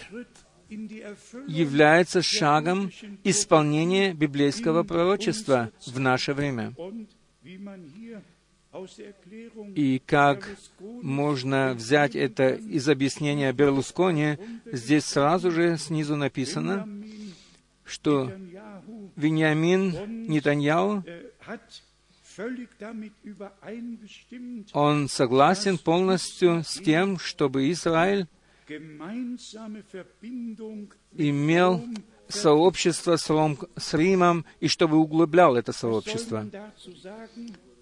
является 1.48 2.22
шагом 2.22 2.92
исполнения 3.24 4.14
библейского 4.14 4.84
пророчества 4.84 5.72
в 5.86 6.00
наше 6.00 6.34
время. 6.34 6.74
И 9.76 10.02
как 10.06 10.48
можно 10.80 11.74
взять 11.74 12.16
это 12.16 12.50
из 12.54 12.88
объяснения 12.88 13.52
Берлускони, 13.52 14.38
здесь 14.66 15.06
сразу 15.06 15.50
же 15.50 15.78
снизу 15.78 16.16
написано, 16.16 16.88
что 17.84 18.32
Вениамин 19.16 20.28
Нетаньяу, 20.28 21.04
он 24.74 25.10
согласен 25.10 25.78
полностью 25.78 26.64
с 26.64 26.80
тем, 26.80 27.18
чтобы 27.18 27.72
Израиль 27.72 28.28
имел 31.18 31.84
сообщество 32.28 33.16
с 33.18 33.94
Римом 33.94 34.46
и 34.60 34.68
чтобы 34.68 34.98
углублял 34.98 35.56
это 35.56 35.74
сообщество. 35.74 36.48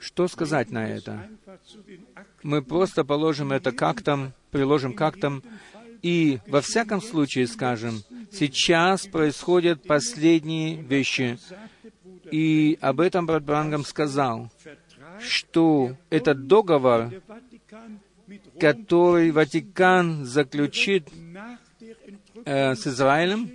Что 0.07 0.29
сказать 0.29 0.71
на 0.71 0.87
это? 0.87 1.27
Мы 2.41 2.61
просто 2.61 3.03
положим 3.03 3.51
это 3.51 3.73
как 3.73 4.01
там, 4.01 4.31
приложим 4.51 4.93
как 4.93 5.19
там, 5.19 5.43
и 6.01 6.39
во 6.47 6.61
всяком 6.61 7.01
случае 7.01 7.45
скажем, 7.45 8.03
сейчас 8.31 9.05
происходят 9.05 9.83
последние 9.83 10.81
вещи. 10.81 11.37
И 12.31 12.77
об 12.79 13.01
этом 13.01 13.25
брат 13.25 13.43
Брангам 13.43 13.83
сказал, 13.83 14.49
что 15.19 15.97
этот 16.09 16.47
договор, 16.47 17.11
который 18.61 19.31
Ватикан 19.31 20.23
заключит 20.23 21.09
э, 22.45 22.75
с 22.75 22.87
Израилем, 22.87 23.51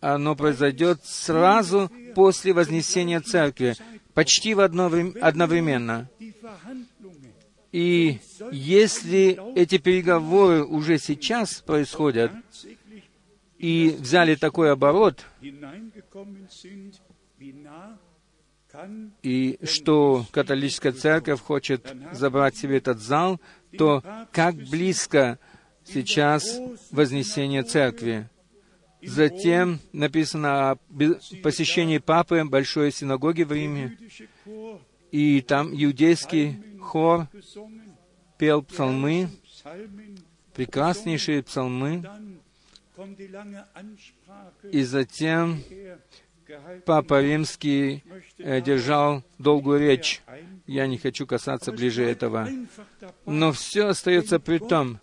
оно 0.00 0.36
произойдет 0.36 1.00
сразу 1.02 1.90
после 2.14 2.52
вознесения 2.52 3.20
церкви 3.20 3.74
почти 4.14 4.54
в 4.54 4.60
одно 4.60 4.90
одновременно. 5.20 6.08
И 7.72 8.20
если 8.50 9.40
эти 9.56 9.78
переговоры 9.78 10.62
уже 10.62 10.98
сейчас 10.98 11.62
происходят 11.62 12.30
и 13.58 13.96
взяли 13.98 14.34
такой 14.34 14.70
оборот, 14.72 15.24
и 19.22 19.58
что 19.64 20.26
католическая 20.30 20.92
церковь 20.92 21.40
хочет 21.40 21.94
забрать 22.12 22.56
себе 22.56 22.78
этот 22.78 23.00
зал, 23.00 23.40
то 23.76 24.02
как 24.32 24.54
близко 24.54 25.38
сейчас 25.84 26.60
вознесение 26.90 27.62
церкви. 27.62 28.28
Затем 29.02 29.80
написано 29.92 30.72
о 30.72 30.78
посещении 31.42 31.98
Папы 31.98 32.44
Большой 32.44 32.92
синагоги 32.92 33.42
в 33.42 33.52
Риме, 33.52 33.98
и 35.10 35.40
там 35.42 35.72
иудейский 35.72 36.78
хор 36.80 37.28
пел 38.38 38.62
псалмы, 38.62 39.28
прекраснейшие 40.54 41.42
псалмы, 41.42 42.04
и 44.70 44.82
затем 44.82 45.62
Папа 46.84 47.22
Римский 47.22 48.04
э, 48.38 48.60
держал 48.60 49.22
долгую 49.38 49.80
речь. 49.80 50.22
Я 50.72 50.86
не 50.86 50.96
хочу 50.96 51.26
касаться 51.26 51.70
ближе 51.70 52.02
этого. 52.02 52.48
Но 53.26 53.52
все 53.52 53.88
остается 53.88 54.40
при 54.40 54.56
том, 54.56 54.98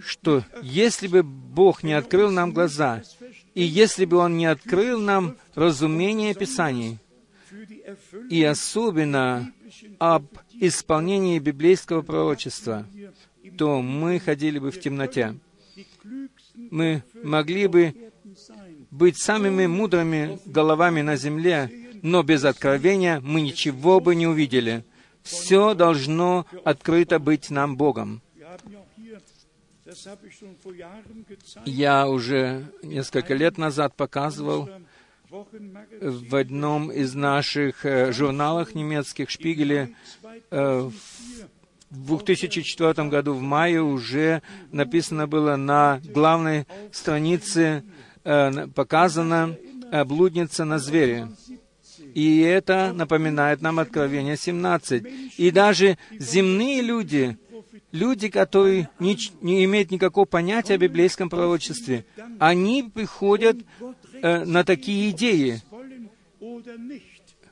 что 0.00 0.44
если 0.60 1.06
бы 1.06 1.22
Бог 1.22 1.84
не 1.84 1.92
открыл 1.92 2.32
нам 2.32 2.52
глаза, 2.52 3.04
и 3.54 3.62
если 3.62 4.06
бы 4.06 4.16
Он 4.16 4.36
не 4.36 4.46
открыл 4.46 5.00
нам 5.00 5.36
разумение 5.54 6.34
Писаний, 6.34 6.98
и 8.28 8.42
особенно 8.42 9.52
об 10.00 10.24
исполнении 10.54 11.38
библейского 11.38 12.02
пророчества, 12.02 12.88
то 13.56 13.80
мы 13.80 14.18
ходили 14.18 14.58
бы 14.58 14.72
в 14.72 14.80
темноте. 14.80 15.36
Мы 16.56 17.04
могли 17.22 17.68
бы 17.68 17.94
быть 18.90 19.16
самыми 19.18 19.66
мудрыми 19.66 20.40
головами 20.44 21.02
на 21.02 21.14
земле, 21.14 21.85
но 22.02 22.22
без 22.22 22.44
откровения 22.44 23.20
мы 23.20 23.40
ничего 23.40 24.00
бы 24.00 24.14
не 24.14 24.26
увидели. 24.26 24.84
Все 25.22 25.74
должно 25.74 26.46
открыто 26.64 27.18
быть 27.18 27.50
нам 27.50 27.76
Богом. 27.76 28.22
Я 31.64 32.08
уже 32.08 32.64
несколько 32.82 33.34
лет 33.34 33.58
назад 33.58 33.94
показывал 33.96 34.68
в 35.30 36.36
одном 36.36 36.90
из 36.92 37.14
наших 37.14 37.84
э, 37.84 38.12
журналов 38.12 38.74
немецких 38.74 39.28
«Шпигеле» 39.28 39.94
э, 40.50 40.90
в 41.90 42.16
2004 42.16 43.08
году 43.08 43.34
в 43.34 43.40
мае 43.40 43.82
уже 43.82 44.42
написано 44.70 45.26
было 45.26 45.56
на 45.56 46.00
главной 46.04 46.66
странице 46.92 47.82
Э, 48.28 48.66
показана 48.74 49.56
блудница 50.04 50.64
на 50.64 50.80
звере. 50.80 51.28
И 52.16 52.40
это 52.40 52.94
напоминает 52.94 53.60
нам 53.60 53.78
Откровение 53.78 54.38
17. 54.38 55.04
И 55.36 55.50
даже 55.50 55.98
земные 56.12 56.80
люди, 56.80 57.36
люди, 57.92 58.30
которые 58.30 58.88
не, 58.98 59.18
не 59.42 59.62
имеют 59.66 59.90
никакого 59.90 60.24
понятия 60.24 60.76
о 60.76 60.78
библейском 60.78 61.28
пророчестве, 61.28 62.06
они 62.38 62.82
приходят 62.84 63.58
э, 64.22 64.44
на 64.46 64.64
такие 64.64 65.10
идеи. 65.10 65.60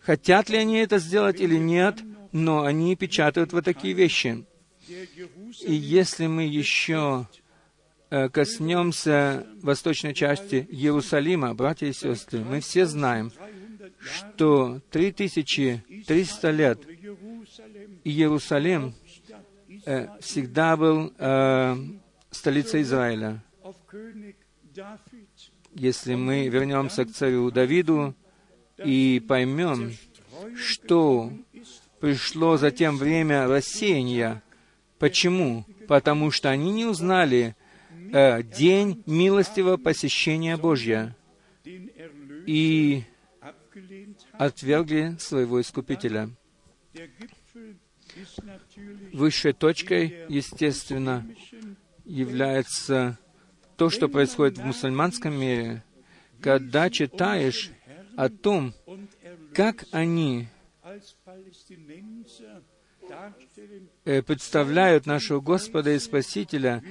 Хотят 0.00 0.48
ли 0.48 0.56
они 0.56 0.78
это 0.78 0.96
сделать 0.96 1.42
или 1.42 1.58
нет, 1.58 1.98
но 2.32 2.62
они 2.62 2.96
печатают 2.96 3.52
вот 3.52 3.66
такие 3.66 3.92
вещи. 3.92 4.46
И 5.60 5.74
если 5.74 6.26
мы 6.26 6.44
еще 6.44 7.26
Э, 8.16 8.28
коснемся 8.28 9.44
восточной 9.60 10.14
части 10.14 10.68
Иерусалима, 10.70 11.52
братья 11.52 11.88
и 11.88 11.92
сестры, 11.92 12.44
мы 12.44 12.60
все 12.60 12.86
знаем, 12.86 13.32
что 14.00 14.80
3300 14.90 16.50
лет 16.50 16.80
Иерусалим 18.04 18.94
э, 19.86 20.08
всегда 20.20 20.76
был 20.76 21.12
э, 21.18 21.76
столицей 22.30 22.82
Израиля. 22.82 23.42
Если 25.74 26.14
мы 26.14 26.48
вернемся 26.48 27.04
к 27.04 27.12
царю 27.12 27.50
Давиду 27.50 28.14
и 28.78 29.22
поймем, 29.26 29.92
что 30.56 31.32
пришло 32.00 32.56
затем 32.56 32.96
время 32.96 33.46
рассеяния. 33.46 34.42
Почему? 34.98 35.64
Потому 35.88 36.30
что 36.30 36.50
они 36.50 36.70
не 36.70 36.84
узнали 36.84 37.56
э, 38.12 38.42
день 38.42 39.02
милостивого 39.06 39.76
посещения 39.76 40.56
Божья 40.56 41.16
и 42.46 43.04
отвергли 44.38 45.16
своего 45.18 45.60
Искупителя. 45.60 46.30
Высшей 49.12 49.52
точкой, 49.52 50.26
естественно, 50.28 51.26
является 52.04 53.18
то, 53.76 53.90
что 53.90 54.08
происходит 54.08 54.58
в 54.58 54.64
мусульманском 54.64 55.34
мире, 55.34 55.82
когда 56.40 56.90
читаешь 56.90 57.70
о 58.16 58.28
том, 58.28 58.74
как 59.52 59.84
они 59.90 60.46
э, 64.04 64.22
представляют 64.22 65.06
нашего 65.06 65.40
Господа 65.40 65.92
и 65.92 65.98
Спасителя 65.98 66.82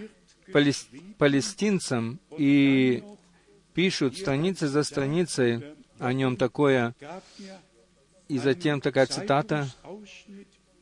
палестинцам 1.18 2.20
и 2.38 3.04
пишут 3.74 4.18
страницы 4.18 4.68
за 4.68 4.84
страницей 4.84 5.76
о 6.04 6.14
нем 6.14 6.38
такое. 6.38 6.94
И 8.28 8.38
затем 8.38 8.82
такая 8.82 9.06
цитата. 9.06 9.68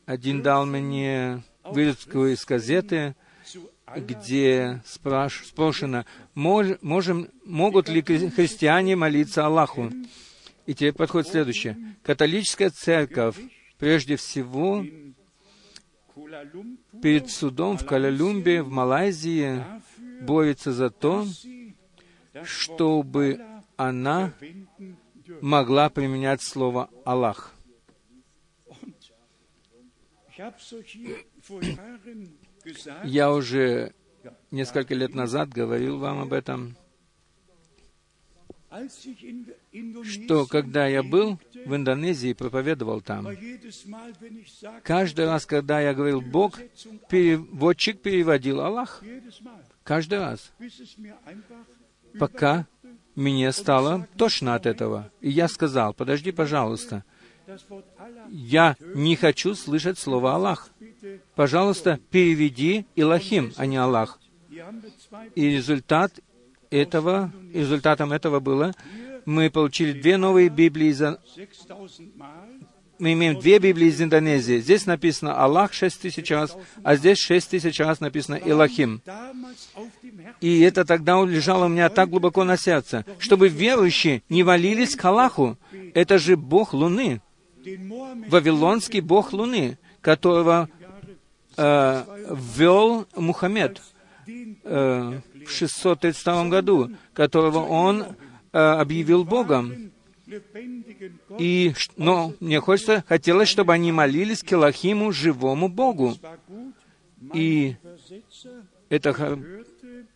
Один 0.04 0.42
дал 0.42 0.66
мне 0.66 1.42
вырезку 1.64 2.26
из 2.26 2.44
газеты 2.44 3.14
где 3.96 4.80
спраш... 4.86 5.44
спрошено, 5.46 6.04
мож... 6.34 6.66
можем... 6.80 7.28
могут 7.44 7.88
ли 7.88 8.00
христиане 8.02 8.96
молиться 8.96 9.44
Аллаху. 9.44 9.92
И 10.66 10.74
теперь 10.74 10.92
подходит 10.92 11.30
следующее. 11.30 11.76
Католическая 12.02 12.70
церковь 12.70 13.36
прежде 13.78 14.16
всего 14.16 14.84
перед 17.02 17.30
судом 17.30 17.76
в 17.76 17.84
Калалюмбе, 17.84 18.62
в 18.62 18.70
Малайзии, 18.70 19.62
борется 20.22 20.72
за 20.72 20.88
то, 20.88 21.26
чтобы 22.44 23.40
она 23.76 24.32
могла 25.40 25.88
применять 25.90 26.42
слово 26.42 26.90
«Аллах». 27.04 27.54
Я 33.04 33.32
уже 33.32 33.94
несколько 34.50 34.94
лет 34.94 35.14
назад 35.14 35.48
говорил 35.50 35.98
вам 35.98 36.20
об 36.20 36.32
этом, 36.32 36.76
что 40.04 40.46
когда 40.46 40.86
я 40.86 41.02
был 41.02 41.38
в 41.66 41.74
Индонезии 41.74 42.30
и 42.30 42.34
проповедовал 42.34 43.02
там, 43.02 43.28
каждый 44.82 45.26
раз, 45.26 45.44
когда 45.44 45.80
я 45.80 45.92
говорил 45.92 46.22
«Бог», 46.22 46.58
переводчик 47.08 48.00
переводил 48.00 48.60
«Аллах». 48.60 49.02
Каждый 49.84 50.20
раз. 50.20 50.52
Пока 52.18 52.66
мне 53.14 53.52
стало 53.52 54.08
тошно 54.16 54.54
от 54.54 54.66
этого. 54.66 55.10
И 55.20 55.30
я 55.30 55.48
сказал, 55.48 55.94
подожди, 55.94 56.32
пожалуйста, 56.32 57.04
я 58.28 58.76
не 58.80 59.16
хочу 59.16 59.54
слышать 59.54 59.98
слово 59.98 60.34
«Аллах». 60.34 60.70
Пожалуйста, 61.34 61.98
переведи 62.10 62.86
«Илахим», 62.94 63.52
а 63.56 63.66
не 63.66 63.76
«Аллах». 63.76 64.18
И 65.34 65.48
результат 65.48 66.12
этого, 66.70 67.32
результатом 67.52 68.12
этого 68.12 68.40
было, 68.40 68.72
мы 69.24 69.50
получили 69.50 69.92
две 69.92 70.16
новые 70.16 70.48
Библии 70.48 70.92
за... 70.92 71.20
Мы 73.02 73.14
имеем 73.14 73.36
две 73.40 73.58
Библии 73.58 73.88
из 73.88 74.00
Индонезии. 74.00 74.60
Здесь 74.60 74.86
написано 74.86 75.34
Аллах 75.34 75.72
шесть 75.72 76.00
тысяч 76.00 76.30
раз, 76.30 76.56
а 76.84 76.94
здесь 76.94 77.18
шесть 77.18 77.50
тысяч 77.50 77.80
раз 77.80 77.98
написано 77.98 78.36
Илахим. 78.36 79.02
И 80.40 80.60
это 80.60 80.84
тогда 80.84 81.20
лежало 81.24 81.64
у 81.64 81.68
меня 81.68 81.88
так 81.88 82.10
глубоко 82.10 82.44
на 82.44 82.56
сердце, 82.56 83.04
чтобы 83.18 83.48
верующие 83.48 84.22
не 84.28 84.44
валились 84.44 84.94
к 84.94 85.04
Аллаху. 85.04 85.58
Это 85.94 86.18
же 86.18 86.36
Бог 86.36 86.74
Луны. 86.74 87.20
Вавилонский 88.28 89.00
Бог 89.00 89.32
Луны, 89.32 89.78
которого 90.00 90.68
э, 91.56 92.04
ввел 92.30 93.08
Мухаммед 93.16 93.82
э, 94.62 95.20
в 95.44 95.50
632 95.50 96.44
году, 96.44 96.92
которого 97.14 97.66
он 97.66 98.04
э, 98.52 98.58
объявил 98.58 99.24
Богом. 99.24 99.91
И, 101.38 101.74
но 101.96 102.32
мне 102.40 102.60
хочется, 102.60 103.04
хотелось, 103.08 103.48
чтобы 103.48 103.72
они 103.72 103.92
молились 103.92 104.42
к 104.42 104.46
живому 105.12 105.68
Богу. 105.68 106.14
И 107.34 107.76
это 108.88 109.38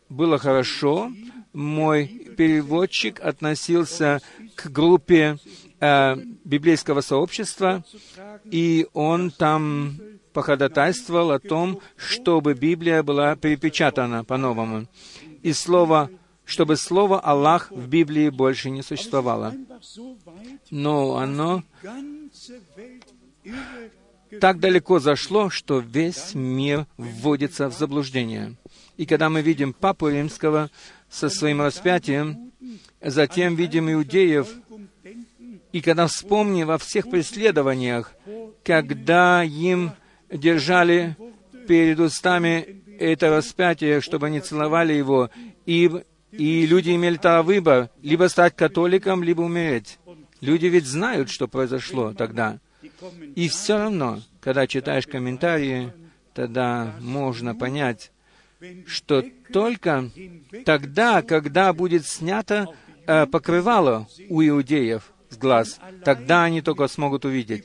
было 0.08 0.38
хорошо. 0.38 1.10
Мой 1.52 2.06
переводчик 2.36 3.20
относился 3.20 4.20
к 4.54 4.70
группе 4.70 5.38
э, 5.80 6.16
библейского 6.44 7.00
сообщества, 7.00 7.84
и 8.44 8.86
он 8.92 9.30
там 9.30 9.98
походатайствовал 10.32 11.30
о 11.30 11.38
том, 11.38 11.80
чтобы 11.96 12.52
Библия 12.52 13.02
была 13.02 13.36
перепечатана 13.36 14.22
по-новому. 14.22 14.86
И 15.42 15.54
слово, 15.54 16.10
чтобы 16.46 16.76
слово 16.76 17.20
«Аллах» 17.20 17.70
в 17.70 17.88
Библии 17.88 18.30
больше 18.30 18.70
не 18.70 18.82
существовало. 18.82 19.54
Но 20.70 21.16
оно 21.16 21.64
так 24.40 24.60
далеко 24.60 25.00
зашло, 25.00 25.50
что 25.50 25.80
весь 25.80 26.34
мир 26.34 26.86
вводится 26.96 27.68
в 27.68 27.76
заблуждение. 27.76 28.54
И 28.96 29.06
когда 29.06 29.28
мы 29.28 29.42
видим 29.42 29.72
Папу 29.72 30.08
Римского 30.08 30.70
со 31.10 31.28
своим 31.28 31.60
распятием, 31.60 32.52
затем 33.02 33.56
видим 33.56 33.92
иудеев, 33.92 34.48
и 35.72 35.80
когда 35.80 36.06
вспомним 36.06 36.68
во 36.68 36.78
всех 36.78 37.10
преследованиях, 37.10 38.14
когда 38.64 39.42
им 39.42 39.92
держали 40.30 41.16
перед 41.66 41.98
устами 41.98 42.82
это 42.98 43.30
распятие, 43.30 44.00
чтобы 44.00 44.26
они 44.28 44.40
целовали 44.40 44.92
его, 44.92 45.28
и, 45.66 45.90
и 46.38 46.66
люди 46.66 46.94
имели 46.94 47.16
тогда 47.16 47.42
выбор, 47.42 47.90
либо 48.02 48.28
стать 48.28 48.56
католиком, 48.56 49.22
либо 49.22 49.42
умереть. 49.42 49.98
Люди 50.40 50.66
ведь 50.66 50.86
знают, 50.86 51.30
что 51.30 51.48
произошло 51.48 52.12
тогда. 52.12 52.58
И 53.34 53.48
все 53.48 53.78
равно, 53.78 54.20
когда 54.40 54.66
читаешь 54.66 55.06
комментарии, 55.06 55.92
тогда 56.34 56.94
можно 57.00 57.54
понять, 57.54 58.12
что 58.86 59.24
только 59.52 60.10
тогда, 60.64 61.22
когда 61.22 61.72
будет 61.72 62.06
снято 62.06 62.68
э, 63.06 63.26
покрывало 63.26 64.08
у 64.28 64.42
иудеев 64.42 65.12
с 65.30 65.36
глаз, 65.36 65.78
тогда 66.04 66.44
они 66.44 66.62
только 66.62 66.86
смогут 66.88 67.24
увидеть 67.24 67.64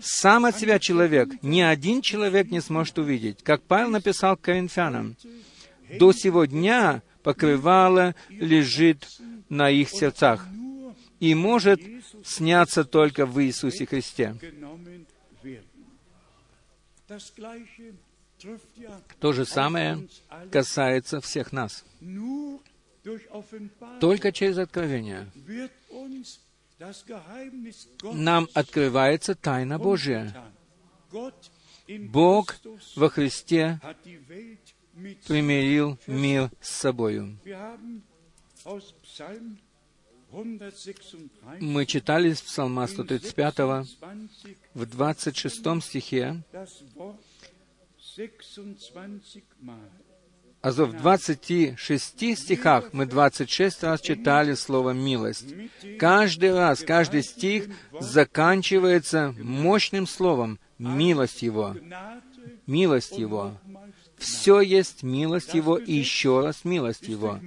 сам 0.00 0.44
от 0.44 0.58
себя 0.58 0.78
человек, 0.78 1.30
ни 1.42 1.60
один 1.60 2.02
человек 2.02 2.50
не 2.50 2.60
сможет 2.60 2.98
увидеть. 2.98 3.42
Как 3.42 3.62
Павел 3.62 3.90
написал 3.90 4.36
к 4.36 4.42
Коринфянам, 4.42 5.16
до 5.98 6.12
сего 6.12 6.44
дня 6.44 7.02
покрывало 7.26 8.14
лежит 8.28 9.04
на 9.48 9.68
их 9.68 9.90
сердцах 9.90 10.46
и 11.18 11.34
может 11.34 11.80
сняться 12.24 12.84
только 12.84 13.26
в 13.26 13.42
Иисусе 13.42 13.84
Христе. 13.84 14.36
То 19.18 19.32
же 19.32 19.44
самое 19.44 20.06
касается 20.52 21.20
всех 21.20 21.50
нас. 21.50 21.84
Только 23.98 24.30
через 24.30 24.58
откровение 24.58 25.28
нам 28.04 28.46
открывается 28.54 29.34
тайна 29.34 29.80
Божья. 29.80 30.32
Бог 31.88 32.54
во 32.94 33.08
Христе 33.08 33.80
примирил 35.26 35.98
мир 36.06 36.50
с 36.60 36.70
собою. 36.70 37.38
Мы 41.60 41.86
читали 41.86 42.30
из 42.30 42.40
Псалма 42.40 42.86
135 42.86 43.58
в 44.74 44.86
26 44.86 45.82
стихе 45.82 46.42
а 50.62 50.72
в 50.72 50.92
26 50.94 52.36
стихах 52.36 52.92
мы 52.92 53.06
26 53.06 53.82
раз 53.84 54.00
читали 54.00 54.54
слово 54.54 54.90
«милость». 54.90 55.54
Каждый 55.98 56.52
раз, 56.52 56.80
каждый 56.80 57.22
стих 57.22 57.68
заканчивается 58.00 59.32
мощным 59.38 60.08
словом 60.08 60.58
«милость 60.78 61.42
Его». 61.42 61.76
Милость 62.66 63.16
Его. 63.16 63.52
Все 64.18 64.60
есть 64.60 65.02
милость 65.02 65.54
Его 65.54 65.76
и 65.76 65.92
еще 65.92 66.40
раз 66.40 66.64
милость 66.64 67.08
Его. 67.08 67.38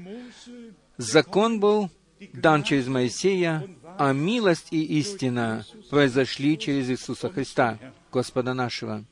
Закон 0.98 1.60
был 1.60 1.90
дан 2.34 2.64
через 2.64 2.88
Моисея, 2.88 3.68
а 3.98 4.14
милость 4.14 4.68
и 4.72 4.84
истина 5.00 5.66
произошли 5.90 6.58
через 6.58 6.90
Иисуса 6.90 7.30
Христа, 7.30 7.78
Господа 8.12 8.54
нашего. 8.54 9.04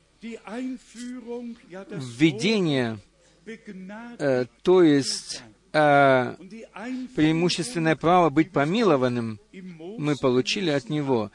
Введение 1.90 2.98
э, 4.18 4.46
то 4.62 4.82
есть 4.82 5.42
э, 5.72 6.34
преимущественное 7.14 7.96
право 7.96 8.30
быть 8.30 8.50
помилованным 8.50 9.38
мы 9.52 10.16
получили 10.16 10.70
от 10.70 10.88
Него. 10.88 11.30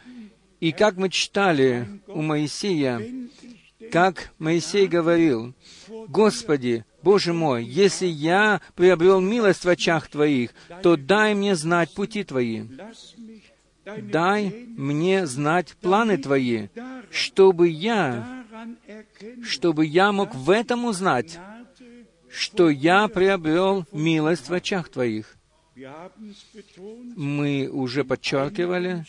И 0.60 0.72
как 0.72 0.98
мы 0.98 1.10
читали 1.10 1.88
у 2.08 2.22
Моисея, 2.22 3.02
как 3.94 4.34
Моисей 4.40 4.88
говорил, 4.88 5.54
«Господи, 6.08 6.84
Боже 7.04 7.32
мой, 7.32 7.64
если 7.64 8.08
я 8.08 8.60
приобрел 8.74 9.22
милость 9.22 9.66
в 9.66 9.70
очах 9.70 10.08
Твоих, 10.08 10.50
то 10.82 10.98
дай 10.98 11.36
мне 11.36 11.56
знать 11.56 11.94
пути 11.94 12.24
Твои. 12.24 12.64
Дай 13.86 14.50
мне 14.76 15.28
знать 15.28 15.76
планы 15.80 16.18
Твои, 16.18 16.70
чтобы 17.12 17.70
я, 17.70 18.44
чтобы 19.44 19.86
я 19.86 20.12
мог 20.12 20.34
в 20.34 20.50
этом 20.50 20.86
узнать, 20.86 21.38
что 22.32 22.72
я 22.72 23.08
приобрел 23.08 23.86
милость 23.92 24.50
в 24.50 24.54
очах 24.56 24.90
Твоих. 24.90 25.36
Мы 27.16 27.70
уже 27.72 28.04
подчеркивали 28.04 29.06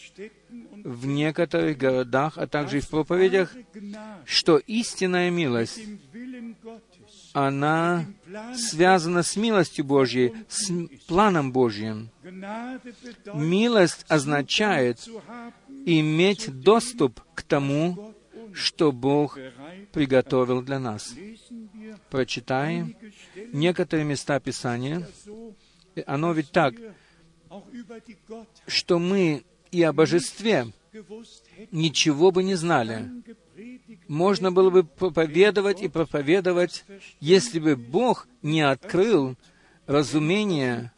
в 0.85 1.07
некоторых 1.07 1.79
городах, 1.79 2.35
а 2.37 2.47
также 2.47 2.79
и 2.79 2.81
в 2.81 2.89
проповедях, 2.89 3.53
что 4.25 4.59
истинная 4.59 5.31
милость 5.31 5.81
она 7.33 8.05
связана 8.55 9.23
с 9.25 9.35
милостью 9.35 9.85
Божьей, 9.85 10.35
с 10.49 10.71
планом 11.09 11.51
Божьим. 11.53 12.11
Милость 13.35 14.05
означает 14.09 15.09
иметь 15.85 16.61
доступ 16.61 17.21
к 17.35 17.43
тому, 17.43 18.15
что 18.53 18.93
Бог 18.93 19.39
приготовил 19.93 20.63
для 20.63 20.79
нас. 20.79 21.15
Прочитаем 22.11 22.95
некоторые 23.53 24.05
места 24.05 24.39
Писания. 24.39 25.09
Оно 26.07 26.33
ведь 26.33 26.53
так, 26.53 26.75
что 28.69 28.99
мы 28.99 29.45
и 29.75 29.83
о 29.83 29.93
божестве 29.93 30.69
ничего 31.73 32.31
бы 32.31 32.45
не 32.45 32.55
знали. 32.55 33.11
Можно 34.07 34.53
было 34.53 34.71
бы 34.71 34.85
проповедовать 34.85 35.83
и 35.83 35.89
проповедовать, 35.89 36.85
если 37.19 37.59
бы 37.59 37.75
Бог 37.75 38.29
не 38.43 38.61
открыл 38.63 39.35
разумение, 39.87 40.93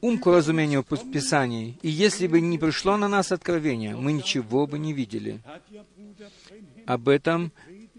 ум 0.00 0.18
к 0.18 0.26
разумению 0.26 0.84
Писаний, 0.84 1.76
и 1.82 1.88
если 1.88 2.28
бы 2.28 2.40
не 2.40 2.56
пришло 2.56 2.96
на 2.96 3.08
нас 3.08 3.32
откровение, 3.32 3.96
мы 3.96 4.12
ничего 4.12 4.68
бы 4.68 4.78
не 4.78 4.92
видели. 4.92 5.40
Об 6.86 7.08
этом 7.08 7.52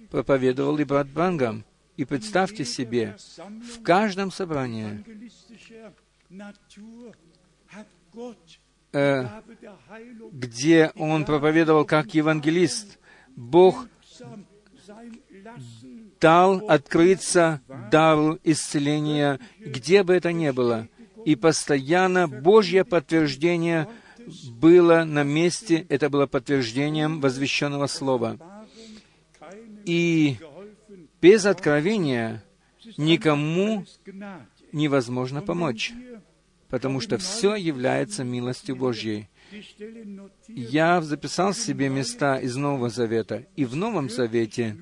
проповедовал 0.10 0.78
и 0.80 0.86
брат 0.86 1.10
Брангам. 1.10 1.66
И 1.98 2.06
представьте 2.06 2.64
себе, 2.64 3.18
в 3.38 3.84
каждом 3.84 4.32
собрании 4.32 5.04
где 8.92 10.92
он 10.96 11.26
проповедовал 11.26 11.86
как 11.86 12.14
евангелист, 12.14 13.00
Бог 13.36 13.88
дал 16.20 16.64
открыться 16.68 17.62
дару 17.90 18.38
исцеления, 18.44 19.40
где 19.60 20.04
бы 20.04 20.14
это 20.14 20.32
ни 20.32 20.52
было. 20.52 20.88
И 21.26 21.36
постоянно 21.36 22.28
Божье 22.28 22.84
подтверждение 22.84 23.88
было 24.52 25.04
на 25.04 25.24
месте, 25.24 25.86
это 25.90 26.10
было 26.10 26.28
подтверждением 26.28 27.22
возвещенного 27.22 27.88
слова. 27.88 28.38
И 29.86 30.38
без 31.22 31.46
откровения 31.46 32.44
никому 32.98 33.86
невозможно 34.72 35.42
помочь, 35.42 35.92
потому 36.72 37.02
что 37.02 37.20
все 37.20 37.54
является 37.56 38.24
милостью 38.24 38.78
Божьей. 38.78 39.30
Я 40.48 41.02
записал 41.02 41.54
себе 41.54 41.90
места 41.90 42.38
из 42.38 42.56
Нового 42.56 42.90
Завета, 42.90 43.46
и 43.58 43.66
в 43.66 43.76
Новом 43.76 44.10
Завете 44.10 44.78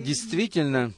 действительно 0.00 0.94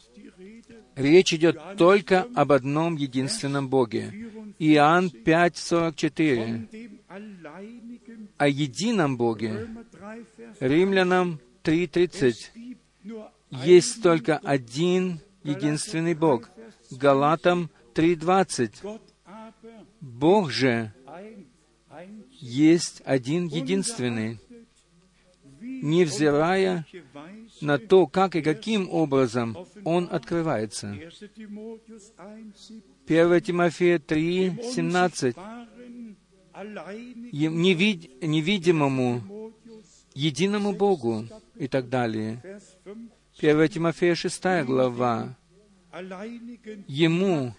речь 0.95 1.35
идет 1.35 1.59
только 1.77 2.29
об 2.37 2.53
одном 2.53 2.95
единственном 2.95 3.69
Боге. 3.69 4.31
Иоанн 4.61 5.07
5.44 5.07 7.01
о 8.39 8.49
едином 8.49 9.17
Боге. 9.17 9.69
Римлянам 10.61 11.41
3.30 11.65 12.51
есть 13.51 14.01
только 14.01 14.39
один 14.39 15.19
единственный 15.43 16.15
Бог. 16.15 16.49
Галатам 16.93 17.69
3.20 17.95 19.01
Бог 20.15 20.51
же 20.53 20.93
есть 22.31 23.03
один 23.05 23.47
единственный, 23.47 24.39
невзирая 25.61 26.87
на 27.61 27.79
то, 27.79 28.07
как 28.07 28.37
и 28.37 28.43
каким 28.43 28.89
образом 28.91 29.57
Он 29.83 30.09
открывается. 30.09 30.97
1 33.07 33.41
Тимофея 33.41 33.99
3, 33.99 34.61
17. 34.75 35.37
Невид, 37.33 38.23
невидимому, 38.23 39.53
единому 40.15 40.73
Богу 40.75 41.27
и 41.57 41.67
так 41.67 41.89
далее. 41.89 42.41
1 43.41 43.69
Тимофея 43.69 44.15
6 44.15 44.65
глава. 44.65 45.37
Ему, 46.87 47.53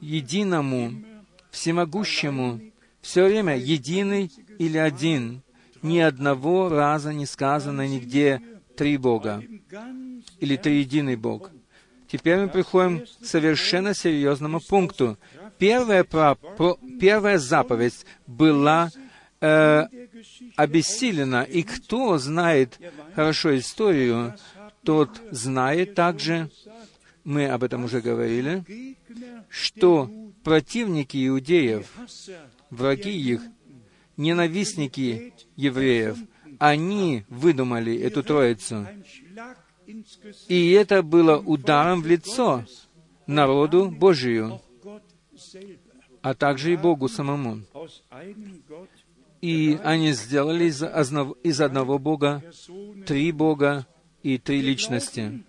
единому, 0.00 1.04
всемогущему, 1.50 2.60
все 3.00 3.26
время 3.26 3.56
единый 3.56 4.30
или 4.58 4.78
один. 4.78 5.42
Ни 5.82 5.98
одного 5.98 6.68
раза 6.68 7.12
не 7.12 7.26
сказано 7.26 7.86
нигде 7.86 8.42
три 8.76 8.96
Бога 8.96 9.42
или 10.40 10.56
триединый 10.56 11.16
Бог. 11.16 11.50
Теперь 12.10 12.38
мы 12.38 12.48
приходим 12.48 13.04
к 13.04 13.24
совершенно 13.24 13.94
серьезному 13.94 14.60
пункту. 14.60 15.18
Первая, 15.58 16.04
про, 16.04 16.36
первая 17.00 17.38
заповедь 17.38 18.06
была 18.26 18.90
э, 19.40 19.84
обессилена, 20.56 21.42
и 21.42 21.62
кто 21.62 22.16
знает 22.18 22.78
хорошо 23.14 23.56
историю, 23.58 24.34
тот 24.84 25.20
знает 25.30 25.94
также, 25.94 26.50
мы 27.24 27.46
об 27.48 27.62
этом 27.62 27.84
уже 27.84 28.00
говорили, 28.00 28.64
что 29.50 30.10
противники 30.48 31.28
иудеев, 31.28 31.86
враги 32.70 33.10
их, 33.10 33.42
ненавистники 34.16 35.34
евреев, 35.56 36.16
они 36.58 37.24
выдумали 37.28 37.94
эту 38.00 38.22
троицу. 38.22 38.86
И 40.48 40.70
это 40.70 41.02
было 41.02 41.36
ударом 41.36 42.00
в 42.00 42.06
лицо 42.06 42.64
народу 43.26 43.90
Божию, 43.90 44.62
а 46.22 46.34
также 46.34 46.72
и 46.72 46.76
Богу 46.76 47.08
самому. 47.08 47.60
И 49.42 49.78
они 49.84 50.12
сделали 50.12 50.64
из, 50.64 50.82
из 50.82 51.60
одного 51.60 51.98
Бога 51.98 52.42
три 53.06 53.32
Бога 53.32 53.86
и 54.22 54.38
три 54.38 54.62
личности. 54.62 55.44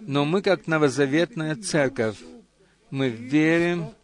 Но 0.00 0.24
мы, 0.24 0.42
как 0.42 0.66
новозаветная 0.66 1.56
церковь, 1.56 2.18
мы 2.96 3.10
верим 3.10 3.94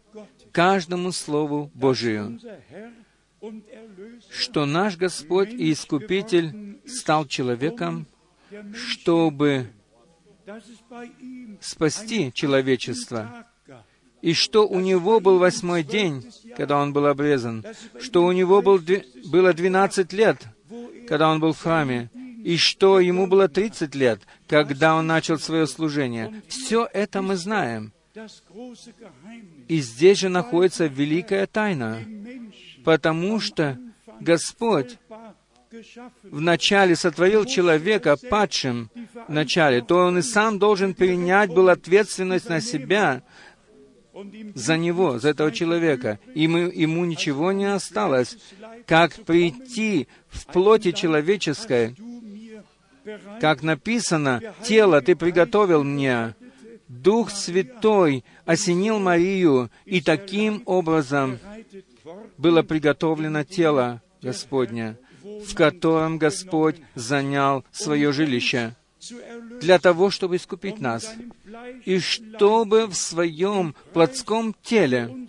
каждому 0.51 1.11
Слову 1.11 1.71
Божию, 1.73 2.39
что 4.29 4.65
наш 4.65 4.97
Господь 4.97 5.49
и 5.49 5.71
Искупитель 5.71 6.79
стал 6.85 7.25
человеком, 7.25 8.05
чтобы 8.75 9.67
спасти 11.59 12.31
человечество, 12.33 13.47
и 14.21 14.33
что 14.33 14.67
у 14.67 14.79
него 14.79 15.19
был 15.19 15.39
восьмой 15.39 15.83
день, 15.83 16.31
когда 16.55 16.79
он 16.79 16.93
был 16.93 17.07
обрезан, 17.07 17.65
что 17.99 18.23
у 18.23 18.31
него 18.31 18.61
был, 18.61 18.79
было 19.25 19.53
двенадцать 19.53 20.13
лет, 20.13 20.37
когда 21.07 21.31
он 21.31 21.39
был 21.39 21.53
в 21.53 21.59
храме, 21.59 22.11
и 22.43 22.57
что 22.57 22.99
ему 22.99 23.25
было 23.25 23.47
тридцать 23.47 23.95
лет, 23.95 24.21
когда 24.47 24.95
он 24.95 25.07
начал 25.07 25.39
свое 25.39 25.65
служение. 25.65 26.43
Все 26.47 26.87
это 26.93 27.23
мы 27.23 27.37
знаем. 27.37 27.91
И 29.67 29.79
здесь 29.79 30.19
же 30.19 30.29
находится 30.29 30.85
великая 30.85 31.47
тайна, 31.47 31.99
потому 32.83 33.39
что 33.39 33.79
Господь 34.19 34.97
вначале 36.23 36.95
сотворил 36.95 37.45
человека 37.45 38.15
падшим 38.29 38.91
вначале, 39.27 39.81
то 39.81 39.97
он 39.97 40.19
и 40.19 40.21
сам 40.21 40.59
должен 40.59 40.93
принять 40.93 41.49
был 41.49 41.69
ответственность 41.69 42.49
на 42.49 42.61
себя 42.61 43.23
за 44.53 44.77
него, 44.77 45.17
за 45.17 45.29
этого 45.29 45.51
человека. 45.51 46.19
И 46.35 46.47
мы, 46.47 46.71
ему 46.73 47.05
ничего 47.05 47.51
не 47.51 47.65
осталось, 47.65 48.37
как 48.85 49.13
прийти 49.25 50.07
в 50.27 50.45
плоти 50.45 50.91
человеческой, 50.91 51.95
как 53.41 53.63
написано, 53.63 54.41
«Тело 54.61 55.01
ты 55.01 55.15
приготовил 55.15 55.83
мне, 55.83 56.35
Дух 57.01 57.31
Святой 57.31 58.23
осенил 58.45 58.99
Марию, 58.99 59.71
и 59.85 60.01
таким 60.01 60.61
образом 60.65 61.39
было 62.37 62.61
приготовлено 62.61 63.43
тело 63.43 64.01
Господня, 64.21 64.97
в 65.23 65.55
котором 65.55 66.17
Господь 66.17 66.75
занял 66.93 67.63
свое 67.71 68.11
жилище 68.11 68.75
для 69.59 69.79
того, 69.79 70.11
чтобы 70.11 70.35
искупить 70.35 70.79
нас, 70.79 71.13
и 71.83 71.99
чтобы 71.99 72.87
в 72.87 72.95
своем 72.95 73.75
плотском 73.91 74.55
теле 74.61 75.27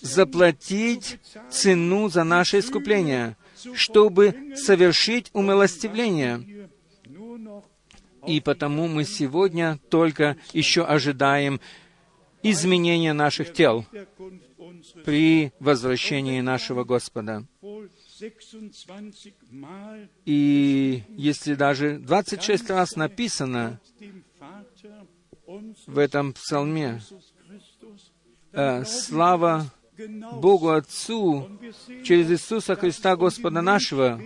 заплатить 0.00 1.18
цену 1.50 2.08
за 2.08 2.24
наше 2.24 2.60
искупление, 2.60 3.36
чтобы 3.74 4.34
совершить 4.54 5.30
умилостивление. 5.32 6.68
И 8.26 8.40
потому 8.40 8.88
мы 8.88 9.04
сегодня 9.04 9.78
только 9.88 10.36
еще 10.52 10.84
ожидаем 10.84 11.60
изменения 12.42 13.12
наших 13.12 13.52
тел 13.52 13.84
при 15.04 15.52
возвращении 15.60 16.40
нашего 16.40 16.84
Господа. 16.84 17.44
И 20.24 21.02
если 21.10 21.54
даже 21.54 21.98
26 21.98 22.70
раз 22.70 22.96
написано 22.96 23.80
в 25.86 25.98
этом 25.98 26.32
псалме. 26.32 27.00
Э, 28.52 28.84
слава 28.84 29.70
Богу 30.40 30.70
Отцу 30.70 31.48
через 32.04 32.30
Иисуса 32.30 32.74
Христа 32.74 33.16
Господа 33.16 33.62
нашего, 33.62 34.20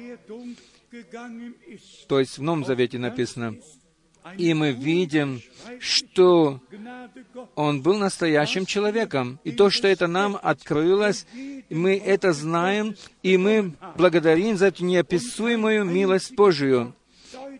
то 2.09 2.21
есть 2.21 2.39
в 2.39 2.43
Новом 2.43 2.65
Завете 2.65 2.99
написано, 2.99 3.57
и 4.37 4.55
мы 4.55 4.73
видим, 4.73 5.43
что 5.79 6.61
он 7.55 7.83
был 7.83 7.97
настоящим 7.97 8.67
человеком. 8.67 9.39
И 9.45 9.53
то, 9.53 9.71
что 9.71 9.89
это 9.89 10.07
нам 10.07 10.39
открылось, 10.41 11.27
мы 11.69 11.97
это 11.97 12.33
знаем, 12.33 12.97
и 13.23 13.37
мы 13.37 13.75
благодарим 13.97 14.57
за 14.57 14.67
эту 14.67 14.85
неописуемую 14.85 15.85
милость 15.85 16.35
Божию. 16.35 16.95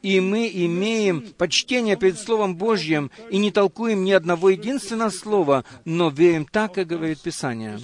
И 0.03 0.19
мы 0.21 0.51
имеем 0.53 1.23
почтение 1.37 1.97
перед 1.97 2.19
Словом 2.19 2.57
Божьим 2.57 3.11
и 3.31 3.37
не 3.37 3.51
толкуем 3.51 4.03
ни 4.03 4.13
одного 4.13 4.51
единственного 4.51 5.11
слова, 5.11 5.65
но 5.85 6.09
верим 6.09 6.47
так, 6.47 6.75
как 6.75 6.87
говорит 6.87 7.21
Писание. 7.21 7.79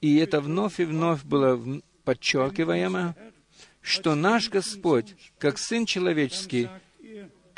И 0.00 0.16
это 0.16 0.40
вновь 0.40 0.80
и 0.80 0.84
вновь 0.84 1.22
было 1.22 1.60
подчеркиваемо, 2.04 3.14
что 3.80 4.14
наш 4.14 4.50
Господь, 4.50 5.14
как 5.38 5.58
Сын 5.58 5.86
Человеческий, 5.86 6.68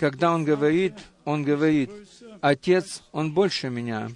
когда 0.00 0.32
Он 0.32 0.44
говорит, 0.44 0.94
Он 1.26 1.44
говорит, 1.44 1.90
Отец, 2.40 3.02
Он 3.12 3.32
больше 3.32 3.68
меня. 3.68 4.08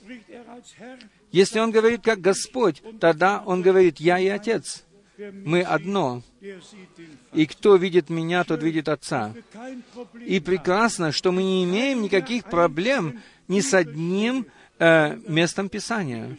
Если 1.31 1.61
Он 1.61 1.71
говорит 1.71 2.01
как 2.03 2.23
Господь, 2.23 2.83
тогда 2.99 3.43
Он 3.45 3.61
говорит, 3.61 4.01
Я 4.01 4.19
и 4.19 4.27
Отец. 4.29 4.85
Мы 5.19 5.61
одно. 5.61 6.23
И 7.35 7.47
кто 7.47 7.77
видит 7.77 8.09
меня, 8.09 8.45
тот 8.45 8.63
видит 8.63 8.89
Отца. 8.89 9.35
И 10.27 10.41
прекрасно, 10.41 11.13
что 11.13 11.33
мы 11.33 11.43
не 11.43 11.65
имеем 11.65 12.03
никаких 12.03 12.45
проблем 12.45 13.21
ни 13.47 13.61
с 13.61 13.75
одним 13.75 14.47
э, 14.79 15.17
местом 15.29 15.69
Писания. 15.69 16.39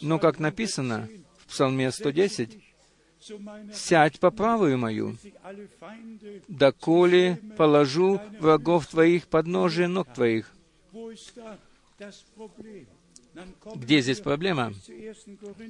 Но, 0.00 0.18
как 0.18 0.40
написано 0.40 1.08
в 1.38 1.52
Псалме 1.52 1.92
110, 1.92 2.58
сядь 3.72 4.18
по 4.20 4.30
правую 4.30 4.78
мою, 4.78 5.16
доколе 6.48 7.40
положу 7.56 8.20
врагов 8.40 8.86
твоих 8.86 9.26
под 9.26 9.46
ножи 9.46 9.86
ног 9.86 10.12
твоих. 10.12 10.52
Где 13.74 14.00
здесь 14.00 14.20
проблема? 14.20 14.72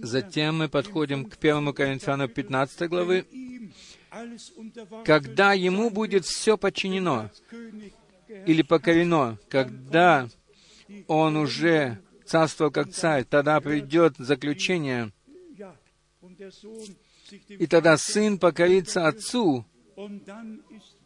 Затем 0.03 0.59
мы 0.59 0.69
подходим 0.69 1.25
к 1.25 1.37
1 1.37 1.73
Коринфянам 1.73 2.29
15 2.29 2.89
главы. 2.89 3.27
Когда 5.05 5.53
ему 5.53 5.91
будет 5.91 6.25
все 6.25 6.57
подчинено 6.57 7.31
или 8.47 8.63
покорено, 8.63 9.39
когда 9.49 10.29
он 11.09 11.37
уже 11.37 11.99
царствовал 12.25 12.71
как 12.71 12.91
царь, 12.91 13.25
тогда 13.25 13.61
придет 13.61 14.15
заключение, 14.19 15.13
и 17.49 17.67
тогда 17.67 17.97
сын 17.97 18.39
покорится 18.39 19.07
отцу. 19.07 19.65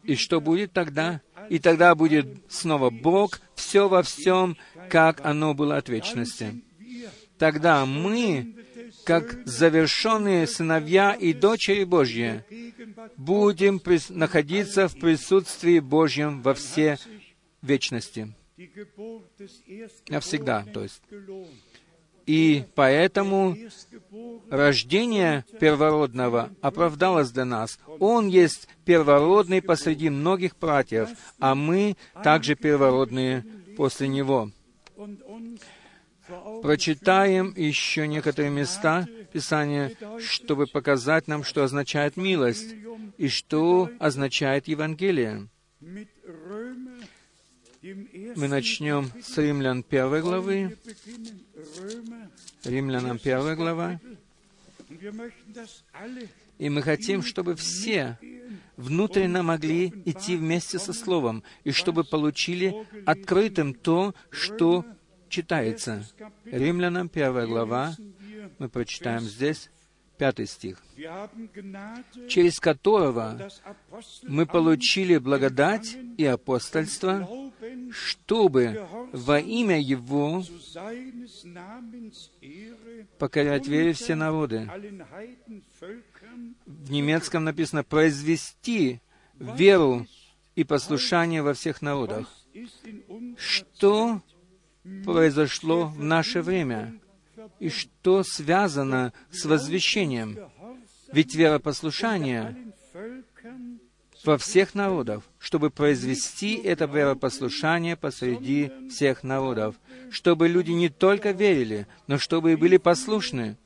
И 0.03 0.15
что 0.15 0.41
будет 0.41 0.73
тогда? 0.73 1.21
И 1.49 1.59
тогда 1.59 1.95
будет 1.95 2.27
снова 2.49 2.89
Бог, 2.89 3.39
все 3.55 3.87
во 3.87 4.03
всем, 4.03 4.57
как 4.89 5.23
оно 5.25 5.53
было 5.53 5.77
от 5.77 5.89
вечности. 5.89 6.61
Тогда 7.37 7.85
мы, 7.85 8.55
как 9.05 9.45
завершенные 9.45 10.47
сыновья 10.47 11.13
и 11.13 11.33
дочери 11.33 11.83
Божьи, 11.83 12.43
будем 13.17 13.81
находиться 14.09 14.87
в 14.87 14.99
присутствии 14.99 15.79
Божьем 15.79 16.41
во 16.41 16.53
все 16.53 16.97
вечности. 17.61 18.33
Навсегда, 20.09 20.65
то 20.73 20.83
есть. 20.83 21.01
И 22.25 22.63
поэтому 22.75 23.57
рождение 24.49 25.45
первородного 25.59 26.49
оправдалось 26.61 27.31
для 27.31 27.45
нас. 27.45 27.79
Он 27.99 28.27
есть 28.27 28.67
первородный 28.85 29.61
посреди 29.61 30.09
многих 30.09 30.57
братьев, 30.57 31.09
а 31.39 31.55
мы 31.55 31.95
также 32.23 32.55
первородные 32.55 33.45
после 33.77 34.07
него. 34.07 34.51
Прочитаем 36.61 37.53
еще 37.57 38.07
некоторые 38.07 38.51
места 38.51 39.07
Писания, 39.33 39.93
чтобы 40.19 40.67
показать 40.67 41.27
нам, 41.27 41.43
что 41.43 41.63
означает 41.63 42.17
милость 42.17 42.75
и 43.17 43.27
что 43.27 43.89
означает 43.99 44.67
Евангелие. 44.67 45.47
Мы 47.81 48.47
начнем 48.47 49.11
с 49.23 49.37
Римлян 49.37 49.81
первой 49.81 50.21
главы. 50.21 50.77
Римлянам 52.63 53.19
первая 53.19 53.55
глава. 53.55 53.99
И 56.57 56.69
мы 56.69 56.81
хотим, 56.81 57.23
чтобы 57.23 57.55
все 57.55 58.19
внутренно 58.77 59.41
могли 59.41 59.87
идти 60.05 60.35
вместе 60.35 60.79
со 60.79 60.93
Словом, 60.93 61.43
и 61.63 61.71
чтобы 61.71 62.03
получили 62.03 62.85
открытым 63.05 63.73
то, 63.73 64.13
что 64.29 64.85
читается. 65.29 66.05
Римлянам 66.45 67.09
первая 67.09 67.47
глава, 67.47 67.95
мы 68.59 68.69
прочитаем 68.69 69.21
здесь, 69.21 69.69
пятый 70.17 70.45
стих, 70.45 70.77
через 72.29 72.59
которого 72.59 73.49
мы 74.21 74.45
получили 74.45 75.17
благодать 75.17 75.97
и 76.17 76.25
апостольство, 76.25 77.27
чтобы 77.91 78.87
во 79.11 79.39
имя 79.39 79.79
Его 79.79 80.43
покорять 83.17 83.67
вере 83.67 83.93
все 83.93 84.15
народы. 84.15 84.69
В 86.65 86.91
немецком 86.91 87.43
написано 87.43 87.83
«произвести 87.83 89.01
веру 89.39 90.07
и 90.55 90.63
послушание 90.63 91.41
во 91.41 91.53
всех 91.53 91.81
народах». 91.81 92.27
Что 93.37 94.21
произошло 95.05 95.87
в 95.87 96.03
наше 96.03 96.41
время? 96.41 96.99
И 97.59 97.69
что 97.69 98.23
связано 98.23 99.13
с 99.31 99.45
возвещением? 99.45 100.37
Ведь 101.11 101.35
веропослушание 101.35 102.73
во 104.23 104.37
всех 104.37 104.75
народах, 104.75 105.23
чтобы 105.39 105.69
произвести 105.69 106.55
это 106.55 106.85
веропослушание 106.85 107.95
посреди 107.95 108.71
всех 108.89 109.23
народов, 109.23 109.75
чтобы 110.09 110.47
люди 110.47 110.71
не 110.71 110.89
только 110.89 111.31
верили, 111.31 111.87
но 112.07 112.17
чтобы 112.17 112.53
и 112.53 112.55
были 112.55 112.77
послушны. 112.77 113.57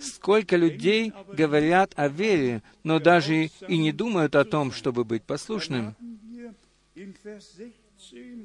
Сколько 0.00 0.56
людей 0.56 1.12
говорят 1.32 1.92
о 1.96 2.08
вере, 2.08 2.62
но 2.84 2.98
даже 2.98 3.50
и 3.68 3.76
не 3.76 3.92
думают 3.92 4.34
о 4.34 4.44
том, 4.44 4.72
чтобы 4.72 5.04
быть 5.04 5.22
послушным. 5.22 5.94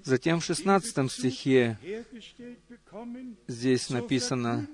Затем 0.04 0.40
в 0.40 0.46
16 0.46 1.12
стихе 1.12 1.78
здесь 3.48 3.90
написана 3.90 4.68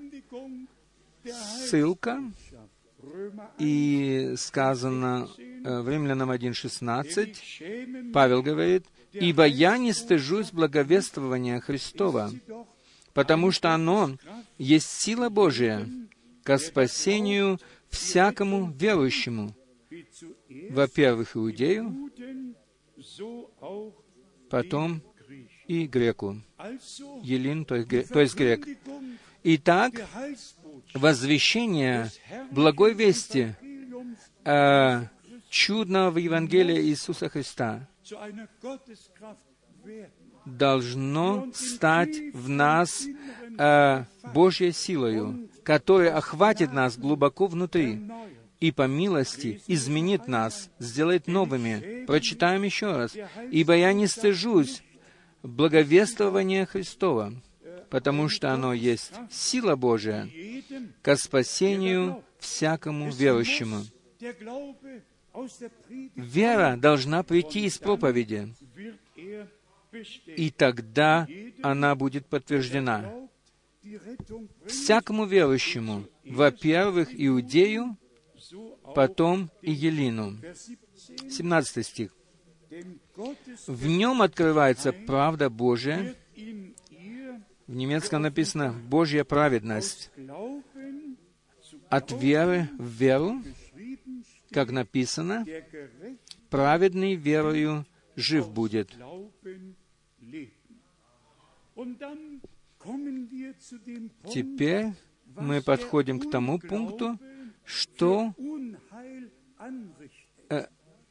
ссылка, 1.25 2.23
и 3.59 4.33
сказано 4.37 5.27
э, 5.37 5.81
в 5.81 5.89
Римлянам 5.89 6.31
1.16, 6.31 8.11
Павел 8.11 8.41
говорит, 8.41 8.85
«Ибо 9.13 9.45
я 9.45 9.77
не 9.77 9.93
стыжусь 9.93 10.51
благовествования 10.51 11.59
Христова, 11.59 12.31
потому 13.13 13.51
что 13.51 13.73
оно 13.73 14.17
есть 14.57 14.89
сила 14.89 15.29
Божия 15.29 15.87
ко 16.43 16.57
спасению 16.57 17.59
всякому 17.89 18.71
верующему, 18.71 19.55
во-первых, 20.69 21.35
иудею, 21.35 22.11
потом 24.49 25.01
и 25.67 25.85
греку, 25.87 26.41
елин, 27.21 27.65
то 27.65 27.75
есть, 27.75 28.09
то 28.09 28.19
есть 28.19 28.35
грек. 28.35 28.65
Итак, 29.43 29.93
возвещение 30.93 32.11
благой 32.51 32.93
вести 32.93 33.55
э, 34.45 35.01
чудного 35.49 36.17
Евангелия 36.17 36.81
Иисуса 36.81 37.29
Христа 37.29 37.87
должно 40.45 41.47
стать 41.53 42.17
в 42.33 42.49
нас 42.49 43.05
э, 43.57 44.03
Божьей 44.33 44.71
силою, 44.71 45.49
которая 45.63 46.15
охватит 46.15 46.71
нас 46.71 46.97
глубоко 46.97 47.47
внутри 47.47 48.01
и 48.59 48.71
по 48.71 48.87
милости 48.87 49.61
изменит 49.67 50.27
нас, 50.27 50.69
сделает 50.79 51.27
новыми. 51.27 52.05
Прочитаем 52.05 52.63
еще 52.63 52.95
раз. 52.95 53.15
«Ибо 53.51 53.75
я 53.75 53.93
не 53.93 54.07
стыжусь 54.07 54.81
благовествования 55.43 56.65
Христова, 56.65 57.33
потому 57.89 58.29
что 58.29 58.51
оно 58.53 58.73
есть 58.73 59.11
сила 59.31 59.75
Божия 59.75 60.29
ко 61.01 61.15
спасению 61.15 62.23
всякому 62.39 63.11
верующему». 63.11 63.83
Вера 66.15 66.75
должна 66.77 67.23
прийти 67.23 67.65
из 67.65 67.77
проповеди. 67.77 68.53
и 70.25 70.51
тогда 70.51 71.27
она 71.61 71.95
будет 71.95 72.25
подтверждена. 72.25 73.13
Всякому 74.65 75.25
верующему, 75.25 76.05
во-первых, 76.25 77.09
Иудею, 77.13 77.97
потом 78.95 79.49
и 79.61 79.71
Елину. 79.71 80.37
17 81.29 81.85
стих. 81.85 82.11
В 83.67 83.87
нем 83.87 84.21
открывается 84.21 84.91
правда 84.91 85.49
Божия. 85.49 86.15
В 87.67 87.75
немецком 87.75 88.21
написано 88.21 88.71
«Божья 88.71 89.25
праведность». 89.25 90.09
От 91.89 92.11
веры 92.13 92.69
в 92.77 92.87
веру, 92.87 93.41
как 94.51 94.71
написано, 94.71 95.45
«Праведный 96.49 97.15
верою 97.15 97.85
жив 98.15 98.49
будет». 98.49 98.95
Теперь 104.33 104.93
мы 105.35 105.61
подходим 105.61 106.21
к 106.21 106.31
тому 106.31 106.59
пункту, 106.59 107.19
что, 107.65 108.33
э, 110.49 110.67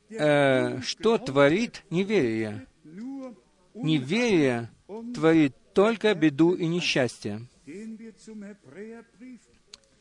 э, 0.08 0.80
что 0.80 1.18
творит 1.18 1.84
неверие. 1.90 2.66
Неверие 3.74 4.70
творит 5.14 5.54
только 5.76 6.14
беду 6.14 6.54
и 6.54 6.66
несчастье. 6.66 7.46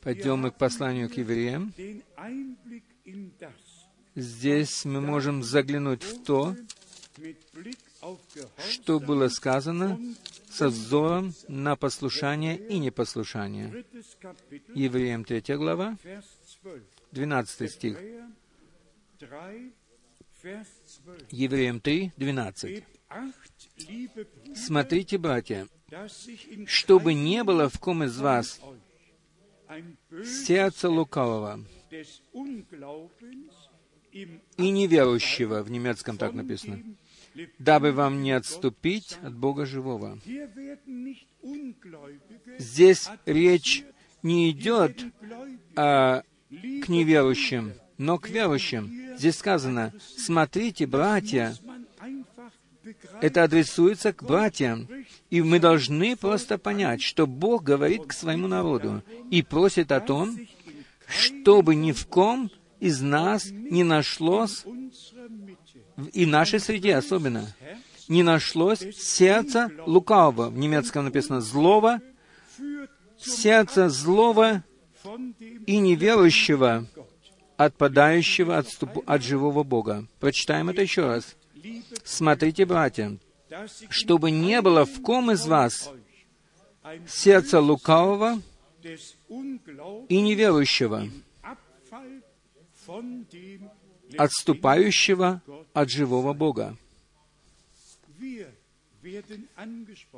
Пойдем 0.01 0.39
мы 0.39 0.51
к 0.51 0.57
посланию 0.57 1.09
к 1.09 1.15
евреям. 1.15 1.73
Здесь 4.15 4.85
мы 4.85 5.01
можем 5.01 5.43
заглянуть 5.43 6.01
в 6.03 6.23
то, 6.23 6.55
что 8.69 9.01
было 9.01 9.27
сказано 9.27 9.99
со 10.49 10.69
взором 10.69 11.33
на 11.49 11.75
послушание 11.75 12.55
и 12.57 12.79
непослушание. 12.79 13.83
Евреям 14.73 15.25
3 15.25 15.41
глава, 15.57 15.97
12 17.11 17.71
стих. 17.71 17.97
Евреям 21.31 21.81
3, 21.81 22.13
12. 22.15 22.83
«Смотрите, 24.55 25.17
братья, 25.17 25.67
чтобы 26.65 27.13
не 27.13 27.43
было 27.43 27.69
в 27.69 27.79
ком 27.79 28.03
из 28.03 28.17
вас 28.17 28.59
сердца 30.23 30.89
лукавого 30.89 31.59
и 34.11 34.69
неверующего, 34.69 35.61
в 35.61 35.69
немецком 35.69 36.17
так 36.17 36.33
написано, 36.33 36.81
дабы 37.59 37.91
вам 37.91 38.23
не 38.23 38.31
отступить 38.31 39.17
от 39.21 39.35
Бога 39.35 39.65
живого. 39.65 40.19
Здесь 42.57 43.09
речь 43.25 43.83
не 44.23 44.51
идет 44.51 45.03
а, 45.75 46.23
к 46.49 46.87
неверующим, 46.87 47.73
но 47.97 48.17
к 48.17 48.29
верующим. 48.29 49.17
Здесь 49.17 49.37
сказано, 49.37 49.93
смотрите, 50.17 50.87
братья, 50.87 51.55
это 53.21 53.43
адресуется 53.43 54.13
к 54.13 54.23
братьям. 54.23 54.87
И 55.29 55.41
мы 55.41 55.59
должны 55.59 56.15
просто 56.15 56.57
понять, 56.57 57.01
что 57.01 57.27
Бог 57.27 57.63
говорит 57.63 58.05
к 58.05 58.13
своему 58.13 58.47
народу 58.47 59.03
и 59.31 59.41
просит 59.41 59.91
о 59.91 59.99
том, 59.99 60.37
чтобы 61.07 61.75
ни 61.75 61.91
в 61.91 62.07
ком 62.07 62.51
из 62.79 63.01
нас 63.01 63.49
не 63.51 63.83
нашлось 63.83 64.65
и 66.13 66.25
нашей 66.25 66.59
среде 66.59 66.95
особенно, 66.95 67.53
не 68.07 68.23
нашлось 68.23 68.79
сердца 68.95 69.71
лукавого. 69.85 70.49
В 70.49 70.57
немецком 70.57 71.05
написано 71.05 71.41
«злого», 71.41 72.01
сердца 73.17 73.89
злого 73.89 74.63
и 75.65 75.77
неверующего, 75.77 76.85
отпадающего 77.57 78.57
от, 78.57 78.67
ступ... 78.67 79.03
от 79.05 79.23
живого 79.23 79.63
Бога. 79.63 80.05
Прочитаем 80.19 80.69
это 80.69 80.81
еще 80.81 81.05
раз. 81.05 81.35
Смотрите, 82.03 82.65
братья, 82.65 83.17
чтобы 83.89 84.31
не 84.31 84.61
было 84.61 84.85
в 84.85 85.01
ком 85.01 85.31
из 85.31 85.45
вас 85.45 85.91
сердца 87.07 87.59
лукавого 87.59 88.41
и 90.09 90.21
неверующего, 90.21 91.09
отступающего 94.17 95.41
от 95.73 95.89
живого 95.89 96.33
Бога. 96.33 96.77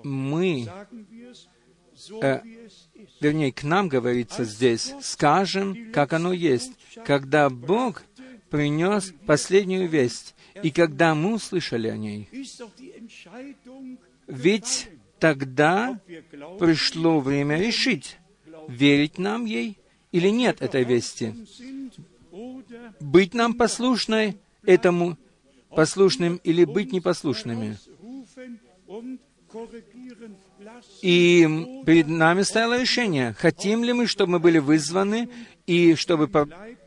Мы, 0.04 0.70
э, 2.22 2.41
вернее, 3.20 3.52
к 3.52 3.64
нам 3.64 3.89
говорится 3.89 4.43
здесь, 4.43 4.93
скажем, 5.02 5.91
как 5.91 6.14
оно 6.14 6.32
есть, 6.32 6.72
когда 7.06 7.50
Бог 7.50 8.04
принес 8.50 9.14
последнюю 9.26 9.89
весть, 9.89 10.36
и 10.64 10.72
когда 10.72 11.16
мы 11.16 11.36
услышали 11.36 11.88
о 11.88 11.97
ней. 11.97 12.30
Ведь 14.28 14.89
тогда 15.20 15.99
пришло 16.60 17.20
время 17.20 17.58
решить, 17.58 18.18
верить 18.68 19.18
нам 19.18 19.45
ей 19.45 19.78
или 20.12 20.30
нет 20.30 20.62
этой 20.62 20.84
вести 20.84 21.34
быть 22.99 23.34
нам 23.34 23.53
послушной 23.53 24.38
этому, 24.64 25.18
послушным 25.70 26.38
или 26.43 26.66
быть 26.66 26.91
непослушными. 26.91 27.78
И 31.01 31.82
перед 31.86 32.08
нами 32.08 32.41
стояло 32.43 32.80
решение, 32.80 33.34
хотим 33.34 33.84
ли 33.84 33.93
мы, 33.93 34.08
чтобы 34.08 34.34
мы 34.34 34.39
были 34.39 34.60
вызваны, 34.60 35.30
и 35.66 35.95
чтобы 35.95 36.30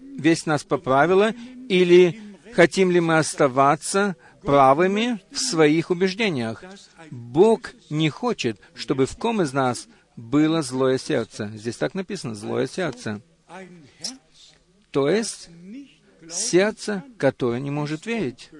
весь 0.00 0.46
нас 0.46 0.62
поправило, 0.64 1.32
или 1.68 2.20
хотим 2.54 2.90
ли 2.90 3.00
мы 3.00 3.18
оставаться 3.18 4.16
правыми 4.42 5.20
в 5.30 5.38
своих 5.38 5.90
убеждениях. 5.90 6.64
Бог 7.10 7.72
не 7.90 8.08
хочет, 8.08 8.60
чтобы 8.74 9.06
в 9.06 9.16
ком 9.16 9.42
из 9.42 9.52
нас 9.52 9.88
было 10.16 10.62
злое 10.62 10.98
сердце. 10.98 11.50
Здесь 11.54 11.76
так 11.76 11.94
написано, 11.94 12.34
злое 12.34 12.66
сердце. 12.66 13.20
То 14.90 15.08
есть, 15.08 15.50
сердце, 16.30 17.04
которое 17.16 17.60
не 17.60 17.70
может 17.70 18.06
верить. 18.06 18.50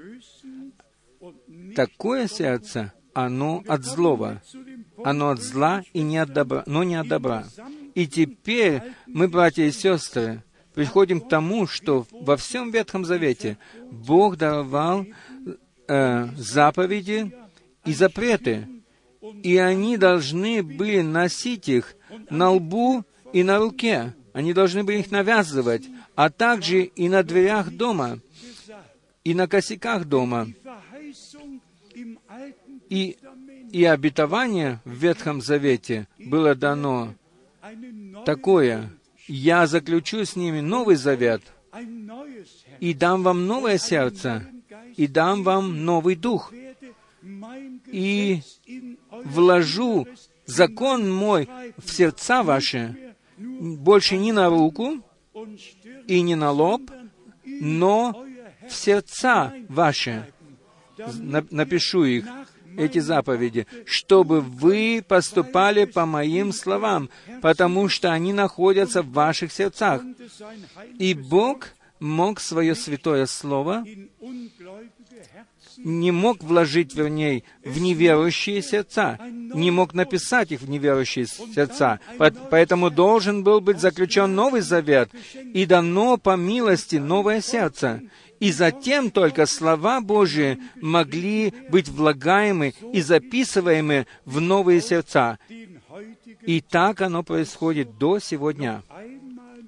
Такое 1.75 2.29
сердце, 2.29 2.93
оно 3.13 3.63
от 3.67 3.85
злого. 3.85 4.43
Оно 5.05 5.31
от 5.31 5.41
зла 5.41 5.83
и 5.93 6.03
не 6.03 6.19
от 6.19 6.33
добра, 6.33 6.63
но 6.67 6.85
не 6.85 6.97
от 6.97 7.09
добра. 7.09 7.47
И 7.95 8.07
теперь 8.07 8.83
мы, 9.07 9.29
братья 9.29 9.65
и 9.65 9.73
сестры, 9.73 10.43
приходим 10.75 11.21
к 11.21 11.29
тому, 11.29 11.67
что 11.67 12.07
во 12.11 12.37
всем 12.37 12.71
Ветхом 12.71 13.05
Завете 13.05 13.59
Бог 13.91 14.37
давал 14.37 15.07
э, 15.89 16.29
заповеди 16.37 17.33
и 17.85 17.93
запреты, 17.93 18.69
и 19.43 19.57
они 19.57 19.97
должны 19.97 20.63
были 20.63 21.01
носить 21.01 21.69
их 21.69 21.97
на 22.31 22.51
лбу 22.51 23.05
и 23.33 23.43
на 23.43 23.59
руке. 23.59 24.15
Они 24.33 24.53
должны 24.53 24.85
были 24.85 24.99
их 24.99 25.11
навязывать 25.11 25.85
а 26.21 26.29
также 26.29 26.83
и 26.83 27.09
на 27.09 27.23
дверях 27.23 27.71
дома, 27.71 28.19
и 29.25 29.33
на 29.33 29.49
косяках 29.49 30.05
дома. 30.05 30.49
И, 32.91 33.17
и 33.73 33.85
обетование 33.85 34.81
в 34.85 34.91
Ветхом 34.91 35.41
Завете 35.41 36.09
было 36.19 36.55
дано 36.55 37.15
такое, 38.27 38.91
«Я 39.33 39.69
заключу 39.69 40.25
с 40.25 40.35
ними 40.35 40.61
новый 40.61 40.97
завет, 40.97 41.41
и 42.81 42.95
дам 42.95 43.23
вам 43.23 43.47
новое 43.47 43.79
сердце, 43.79 44.45
и 44.97 45.07
дам 45.07 45.45
вам 45.45 45.85
новый 45.85 46.17
дух, 46.17 46.53
и 47.87 48.41
вложу 49.25 50.09
закон 50.47 51.09
мой 51.09 51.49
в 51.79 51.93
сердца 51.93 52.43
ваши, 52.43 53.15
больше 53.39 54.17
не 54.17 54.33
на 54.33 54.49
руку, 54.49 55.01
и 56.09 56.23
не 56.23 56.35
на 56.35 56.51
лоб, 56.51 56.91
но 57.45 58.27
в 58.69 58.75
сердца 58.75 59.55
ваши. 59.69 60.27
Напишу 61.51 62.03
их, 62.03 62.27
эти 62.77 62.99
заповеди, 62.99 63.67
чтобы 63.85 64.41
вы 64.41 65.05
поступали 65.07 65.85
по 65.85 66.07
моим 66.07 66.53
словам, 66.53 67.11
потому 67.43 67.89
что 67.89 68.13
они 68.13 68.33
находятся 68.33 69.03
в 69.03 69.13
ваших 69.13 69.53
сердцах. 69.53 70.03
И 70.99 71.15
Бог 71.15 71.69
мог 71.99 72.41
свое 72.41 72.75
святое 72.75 73.27
слово 73.27 73.85
не 75.85 76.11
мог 76.11 76.43
вложить, 76.43 76.95
вернее, 76.95 77.43
в 77.65 77.81
неверующие 77.81 78.63
сердца, 78.63 79.19
не 79.23 79.71
мог 79.71 79.95
написать 79.95 80.53
их 80.53 80.61
в 80.61 80.69
неверующие 80.69 81.27
сердца. 81.27 82.01
Поэтому 82.51 82.91
должен 82.91 83.43
был 83.43 83.61
быть 83.61 83.81
заключен 83.81 84.35
Новый 84.35 84.61
Завет 84.61 85.11
и 85.55 85.67
дано 85.67 86.17
по 86.17 86.37
милости 86.37 86.97
новое 86.97 87.41
сердце. 87.41 88.03
И 88.41 88.53
затем 88.53 89.11
только 89.11 89.47
слова 89.47 90.01
Божии 90.01 90.59
могли 90.77 91.53
быть 91.69 91.89
влагаемы 91.89 92.75
и 92.93 93.03
записываемы 93.03 94.07
в 94.25 94.41
новые 94.41 94.81
сердца. 94.81 95.39
И 96.43 96.61
так 96.61 97.03
оно 97.03 97.23
происходит 97.23 97.99
до 97.99 98.19
сегодня. 98.19 98.83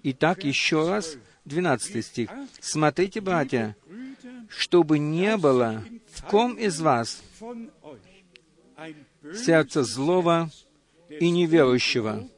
Итак, 0.02 0.44
еще 0.44 0.88
раз, 0.88 1.16
12 1.44 2.04
стих. 2.04 2.30
«Смотрите, 2.60 3.20
братья, 3.20 3.76
чтобы 4.48 4.98
не 4.98 5.36
было 5.36 5.84
в 6.10 6.22
ком 6.24 6.54
из 6.54 6.80
вас 6.80 7.22
сердца 9.34 9.82
злого 9.82 10.50
и 11.08 11.30
неверующего, 11.30 12.28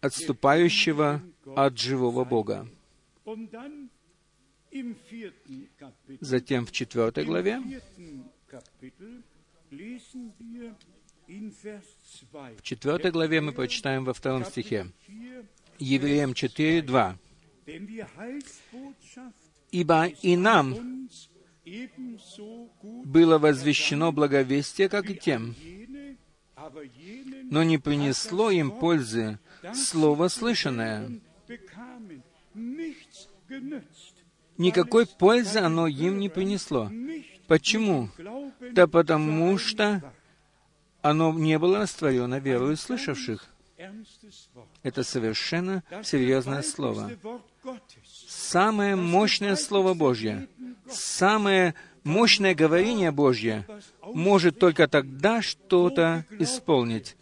отступающего 0.00 1.22
от 1.56 1.78
живого 1.78 2.24
Бога. 2.24 2.66
Затем 6.20 6.66
в 6.66 6.72
четвертой 6.72 7.24
главе 7.24 7.60
в 12.58 12.62
четвертой 12.62 13.10
главе 13.10 13.40
мы 13.40 13.52
прочитаем 13.52 14.04
во 14.04 14.12
втором 14.12 14.44
стихе. 14.44 14.90
Евреям 15.78 16.34
4, 16.34 16.82
2. 16.82 17.18
«Ибо 19.70 20.06
и 20.06 20.36
нам 20.36 21.08
было 23.04 23.38
возвещено 23.38 24.10
благовестие, 24.10 24.88
как 24.88 25.08
и 25.08 25.14
тем, 25.14 25.54
но 27.44 27.62
не 27.62 27.78
принесло 27.78 28.50
им 28.50 28.72
пользы 28.72 29.38
слово 29.72 30.28
слышанное. 30.28 31.20
Никакой 34.58 35.06
пользы 35.06 35.58
оно 35.58 35.86
им 35.86 36.18
не 36.18 36.28
принесло. 36.28 36.90
Почему? 37.46 38.10
Да 38.72 38.86
потому 38.86 39.58
что 39.58 40.02
оно 41.02 41.32
не 41.32 41.58
было 41.58 41.78
растворено 41.78 42.38
верою 42.38 42.76
слышавших. 42.76 43.48
Это 44.82 45.02
совершенно 45.02 45.82
серьезное 46.02 46.62
слово. 46.62 47.10
Самое 48.28 48.96
мощное 48.96 49.56
Слово 49.56 49.94
Божье, 49.94 50.48
самое 50.90 51.74
мощное 52.04 52.54
говорение 52.54 53.10
Божье 53.10 53.66
может 54.02 54.58
только 54.58 54.88
тогда 54.88 55.40
что-то 55.42 56.24
исполнить. 56.38 57.16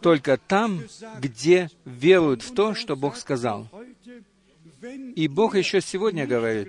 Только 0.00 0.36
там, 0.36 0.82
где 1.18 1.70
веруют 1.84 2.42
в 2.42 2.54
то, 2.54 2.74
что 2.74 2.96
Бог 2.96 3.16
сказал. 3.16 3.68
И 5.14 5.28
Бог 5.28 5.56
еще 5.56 5.80
сегодня 5.80 6.26
говорит, 6.26 6.68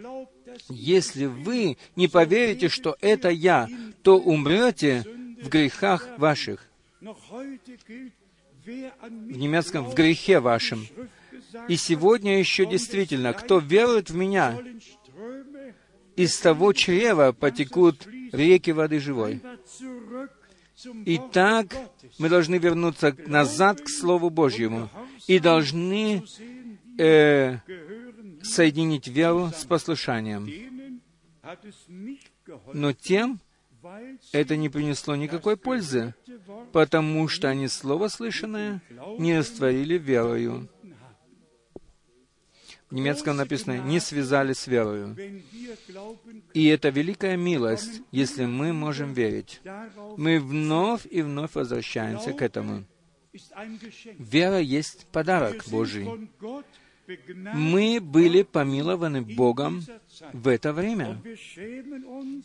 если 0.69 1.25
вы 1.25 1.77
не 1.95 2.07
поверите, 2.07 2.69
что 2.69 2.95
это 3.01 3.29
я, 3.29 3.67
то 4.03 4.17
умрете 4.17 5.03
в 5.41 5.49
грехах 5.49 6.07
ваших. 6.17 6.65
В 7.01 9.37
немецком 9.37 9.85
«в 9.85 9.93
грехе 9.93 10.39
вашем». 10.39 10.87
И 11.67 11.75
сегодня 11.75 12.39
еще 12.39 12.65
действительно, 12.65 13.33
кто 13.33 13.59
верует 13.59 14.09
в 14.09 14.15
Меня, 14.15 14.57
из 16.15 16.39
того 16.39 16.73
чрева 16.73 17.31
потекут 17.31 18.07
реки 18.31 18.71
воды 18.71 18.99
живой. 18.99 19.41
Итак, 21.05 21.67
мы 22.19 22.29
должны 22.29 22.55
вернуться 22.55 23.15
назад 23.27 23.81
к 23.81 23.89
Слову 23.89 24.29
Божьему 24.29 24.89
и 25.27 25.39
должны 25.39 26.23
э, 26.97 27.57
соединить 28.45 29.07
веру 29.07 29.51
с 29.55 29.65
послушанием. 29.65 30.49
Но 32.73 32.93
тем 32.93 33.39
это 34.31 34.55
не 34.55 34.69
принесло 34.69 35.15
никакой 35.15 35.57
пользы, 35.57 36.15
потому 36.71 37.27
что 37.27 37.49
они 37.49 37.67
Слово 37.67 38.07
слышанное 38.07 38.81
не 39.19 39.37
растворили 39.37 39.97
верою 39.97 40.69
в 42.89 42.93
немецком 42.93 43.37
написано, 43.37 43.79
не 43.79 43.99
связали 43.99 44.53
с 44.53 44.67
верою. 44.67 45.15
И 46.53 46.65
это 46.67 46.89
великая 46.89 47.35
милость, 47.35 48.01
если 48.11 48.45
мы 48.45 48.73
можем 48.73 49.13
верить. 49.13 49.61
Мы 50.17 50.39
вновь 50.39 51.05
и 51.09 51.21
вновь 51.21 51.55
возвращаемся 51.55 52.33
к 52.33 52.41
этому. 52.41 52.85
Вера 54.17 54.59
есть 54.59 55.07
подарок 55.07 55.63
Божий. 55.67 56.07
Мы 57.53 57.99
были 58.01 58.41
помилованы 58.43 59.21
Богом 59.21 59.83
в 60.33 60.47
это 60.47 60.73
время. 60.73 61.21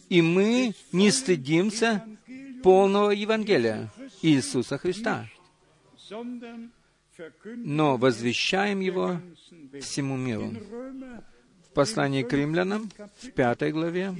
И 0.08 0.22
мы 0.22 0.74
не 0.92 1.10
стыдимся 1.10 2.04
полного 2.62 3.10
Евангелия 3.10 3.90
Иисуса 4.22 4.76
Христа 4.78 5.28
но 7.44 7.96
возвещаем 7.96 8.80
его 8.80 9.20
всему 9.80 10.16
миру. 10.16 10.52
В 11.68 11.72
послании 11.72 12.22
к 12.22 12.32
римлянам, 12.32 12.90
в 13.18 13.30
пятой 13.30 13.70
главе, 13.72 14.10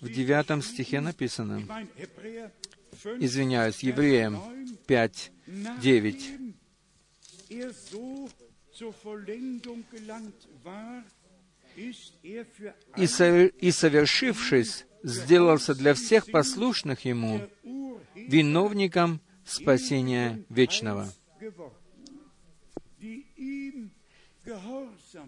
в 0.00 0.10
девятом 0.10 0.62
стихе 0.62 1.00
написано, 1.00 1.62
извиняюсь, 3.18 3.80
Евреям 3.80 4.40
5, 4.86 5.32
9, 5.82 6.32
и, 12.96 13.06
со, 13.06 13.44
и 13.44 13.70
совершившись, 13.70 14.86
сделался 15.02 15.74
для 15.74 15.94
всех 15.94 16.30
послушных 16.30 17.04
Ему 17.04 17.40
виновником 18.14 19.20
спасения 19.44 20.44
вечного 20.48 21.08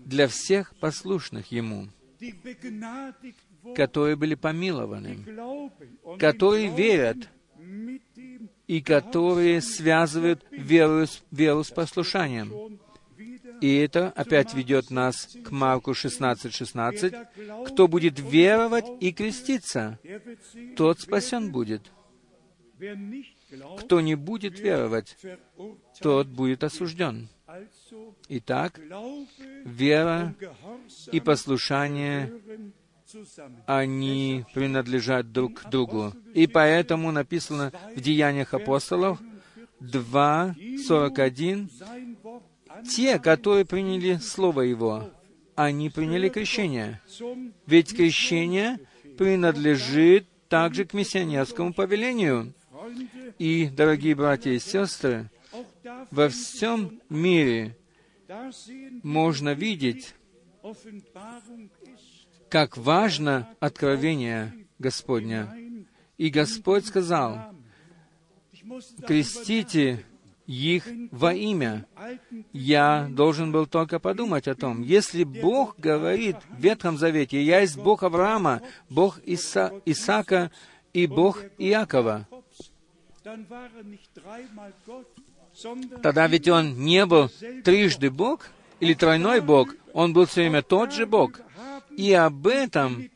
для 0.05 0.29
всех 0.29 0.75
послушных 0.77 1.51
Ему, 1.53 1.89
которые 3.75 4.17
были 4.17 4.35
помилованы, 4.35 5.25
которые 6.19 6.75
верят 6.75 7.29
и 8.67 8.81
которые 8.81 9.61
связывают 9.61 10.45
веру, 10.51 11.07
веру 11.31 11.65
с 11.65 11.71
послушанием. 11.71 12.79
И 13.61 13.77
это 13.77 14.11
опять 14.11 14.55
ведет 14.55 14.91
нас 14.91 15.37
к 15.45 15.51
Марку 15.51 15.95
16, 15.95 16.55
16. 16.55 17.15
«Кто 17.67 17.89
будет 17.89 18.19
веровать 18.19 18.87
и 19.01 19.13
креститься, 19.13 19.99
тот 20.77 21.01
спасен 21.01 21.51
будет. 21.51 21.91
Кто 23.81 24.01
не 24.01 24.15
будет 24.15 24.59
веровать, 24.61 25.17
тот 26.01 26.29
будет 26.29 26.65
осужден». 26.65 27.29
Итак, 28.29 28.79
вера 29.65 30.35
и 31.11 31.21
послушание, 31.21 32.31
они 33.67 34.45
принадлежат 34.53 35.33
друг 35.33 35.63
к 35.63 35.71
другу. 35.71 36.13
И 36.35 36.47
поэтому 36.47 37.11
написано 37.11 37.73
в 37.97 38.01
Деяниях 38.01 38.53
апостолов 38.53 39.19
2.41, 39.81 41.71
те, 42.87 43.19
которые 43.19 43.65
приняли 43.65 44.17
Слово 44.17 44.63
Его, 44.63 45.11
они 45.55 45.91
приняли 45.91 46.29
крещение. 46.29 47.01
Ведь 47.67 47.97
крещение 47.97 48.79
принадлежит 49.17 50.29
также 50.49 50.85
к 50.85 50.95
миссионерскому 50.95 51.73
повелению. 51.73 52.55
И, 53.39 53.67
дорогие 53.67 54.15
братья 54.15 54.51
и 54.51 54.59
сестры, 54.59 55.31
во 56.11 56.29
всем 56.29 57.01
мире 57.09 57.77
можно 59.03 59.55
видеть, 59.55 60.15
как 62.49 62.77
важно 62.77 63.49
откровение 63.61 64.67
Господня. 64.79 65.55
И 66.17 66.31
Господь 66.31 66.87
сказал, 66.87 67.55
крестите 69.07 70.05
их 70.49 70.89
во 71.13 71.35
имя. 71.35 71.87
Я 72.53 73.07
должен 73.11 73.53
был 73.53 73.67
только 73.67 74.01
подумать 74.01 74.49
о 74.49 74.55
том, 74.55 74.83
если 74.83 75.23
Бог 75.23 75.79
говорит 75.79 76.37
в 76.49 76.61
Ветхом 76.61 76.97
Завете, 76.97 77.43
«Я 77.43 77.61
есть 77.61 77.77
Бог 77.77 78.03
Авраама, 78.03 78.63
Бог 78.89 79.19
Иса, 79.19 79.73
Исаака 79.85 80.51
и 80.93 81.07
Бог 81.07 81.45
Иакова», 81.59 82.27
Тогда 86.03 86.29
ведь 86.29 86.49
он 86.49 86.79
не 86.79 87.05
был 87.05 87.29
трижды 87.65 88.11
Бог 88.11 88.49
или 88.81 88.95
тройной 88.95 89.41
Бог, 89.41 89.75
он 89.93 90.13
был 90.13 90.25
все 90.25 90.43
время 90.43 90.63
тот 90.63 90.93
же 90.93 91.05
Бог. 91.05 91.41
И 91.97 92.13
об 92.13 92.47
этом 92.47 93.11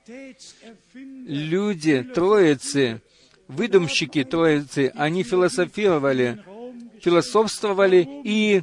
люди 0.93 2.03
Троицы, 2.03 3.01
выдумщики 3.47 4.25
Троицы, 4.25 4.93
они 4.97 5.23
философировали 5.23 6.45
философствовали 7.03 8.09
и 8.25 8.63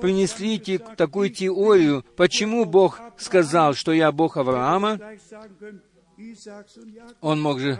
принесли 0.00 0.78
такую 0.96 1.30
теорию, 1.30 2.04
почему 2.16 2.64
Бог 2.64 3.00
сказал, 3.16 3.74
что 3.74 3.92
я 3.92 4.12
Бог 4.12 4.36
Авраама. 4.36 4.98
Он 7.20 7.40
мог 7.40 7.60
же 7.60 7.78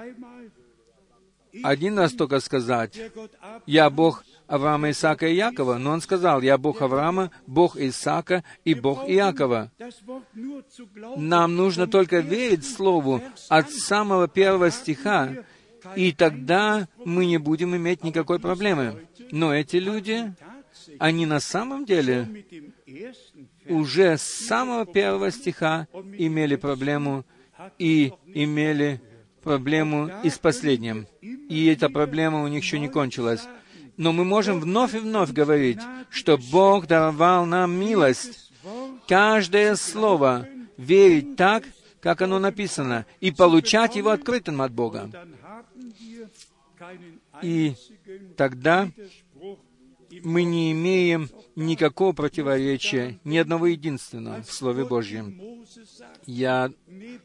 один 1.63 1.99
раз 1.99 2.13
только 2.13 2.41
сказать, 2.41 2.99
«Я 3.67 3.91
Бог 3.91 4.25
Авраама, 4.47 4.91
Исаака 4.91 5.27
и 5.27 5.35
Якова», 5.35 5.79
но 5.79 5.93
он 5.93 6.01
сказал, 6.01 6.43
«Я 6.43 6.59
Бог 6.59 6.83
Авраама, 6.83 7.31
Бог 7.47 7.77
Исаака 7.77 8.45
и 8.65 8.75
Бог 8.75 9.09
Иакова». 9.09 9.71
Нам 11.17 11.57
нужно 11.57 11.87
только 11.87 12.19
верить 12.19 12.67
Слову 12.69 13.23
от 13.49 13.71
самого 13.71 14.29
первого 14.29 14.71
стиха, 14.71 15.35
и 15.97 16.13
тогда 16.13 16.89
мы 17.05 17.27
не 17.27 17.39
будем 17.39 17.75
иметь 17.77 18.05
никакой 18.05 18.39
проблемы. 18.39 19.07
Но 19.31 19.55
эти 19.55 19.77
люди, 19.77 20.33
они 20.99 21.27
на 21.27 21.41
самом 21.41 21.85
деле 21.85 22.45
уже 23.67 24.17
с 24.17 24.23
самого 24.23 24.87
первого 24.87 25.31
стиха 25.31 25.87
имели 26.17 26.57
проблему 26.57 27.25
и 27.79 28.13
имели 28.35 29.01
проблему 29.43 30.11
и 30.23 30.31
с 30.31 30.39
последним. 30.39 31.07
И 31.23 31.67
эта 31.67 31.89
проблема 31.89 32.43
у 32.43 32.49
них 32.49 32.63
еще 32.63 32.79
не 32.79 32.89
кончилась. 32.89 33.43
Но 33.97 34.13
мы 34.13 34.25
можем 34.25 34.61
вновь 34.61 34.95
и 34.95 34.99
вновь 34.99 35.33
говорить, 35.33 35.81
что 36.11 36.39
Бог 36.39 36.87
даровал 36.87 37.47
нам 37.47 37.73
милость. 37.73 38.53
Каждое 39.09 39.75
слово 39.75 40.47
верить 40.77 41.37
так, 41.37 41.65
как 42.01 42.23
оно 42.23 42.39
написано, 42.39 43.07
и 43.21 43.33
получать 43.33 43.97
его 43.97 44.11
открытым 44.11 44.63
от 44.63 44.73
Бога. 44.73 45.11
И 47.43 47.75
тогда 48.37 48.91
мы 50.23 50.45
не 50.45 50.73
имеем 50.73 51.29
никакого 51.57 52.13
противоречия, 52.13 53.19
ни 53.25 53.37
одного 53.37 53.67
единственного 53.67 54.43
в 54.43 54.53
Слове 54.53 54.85
Божьем. 54.85 55.65
Я 56.25 56.71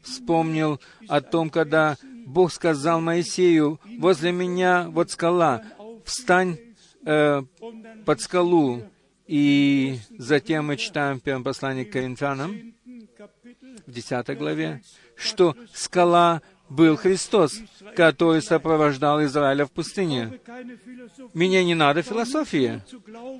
вспомнил 0.02 0.80
о 1.08 1.20
том, 1.20 1.50
когда 1.50 1.96
Бог 2.26 2.52
сказал 2.52 3.00
Моисею, 3.00 3.80
«Возле 3.98 4.32
меня 4.32 4.88
вот 4.88 5.10
скала, 5.10 5.62
встань 6.04 6.58
э, 7.04 7.42
под 8.04 8.20
скалу». 8.20 8.82
И 9.26 9.98
затем 10.18 10.66
мы 10.66 10.76
читаем 10.76 11.18
в 11.18 11.22
первом 11.22 11.44
послании 11.44 11.84
к 11.84 11.92
Коринфянам, 11.92 12.74
в 13.86 13.90
10 13.90 14.38
главе, 14.38 14.82
что 15.16 15.56
скала 15.72 16.42
был 16.68 16.96
Христос, 16.96 17.60
который 17.94 18.42
сопровождал 18.42 19.22
Израиля 19.24 19.66
в 19.66 19.70
пустыне. 19.70 20.40
Мне 21.32 21.64
не 21.64 21.74
надо 21.74 22.02
философии. 22.02 22.82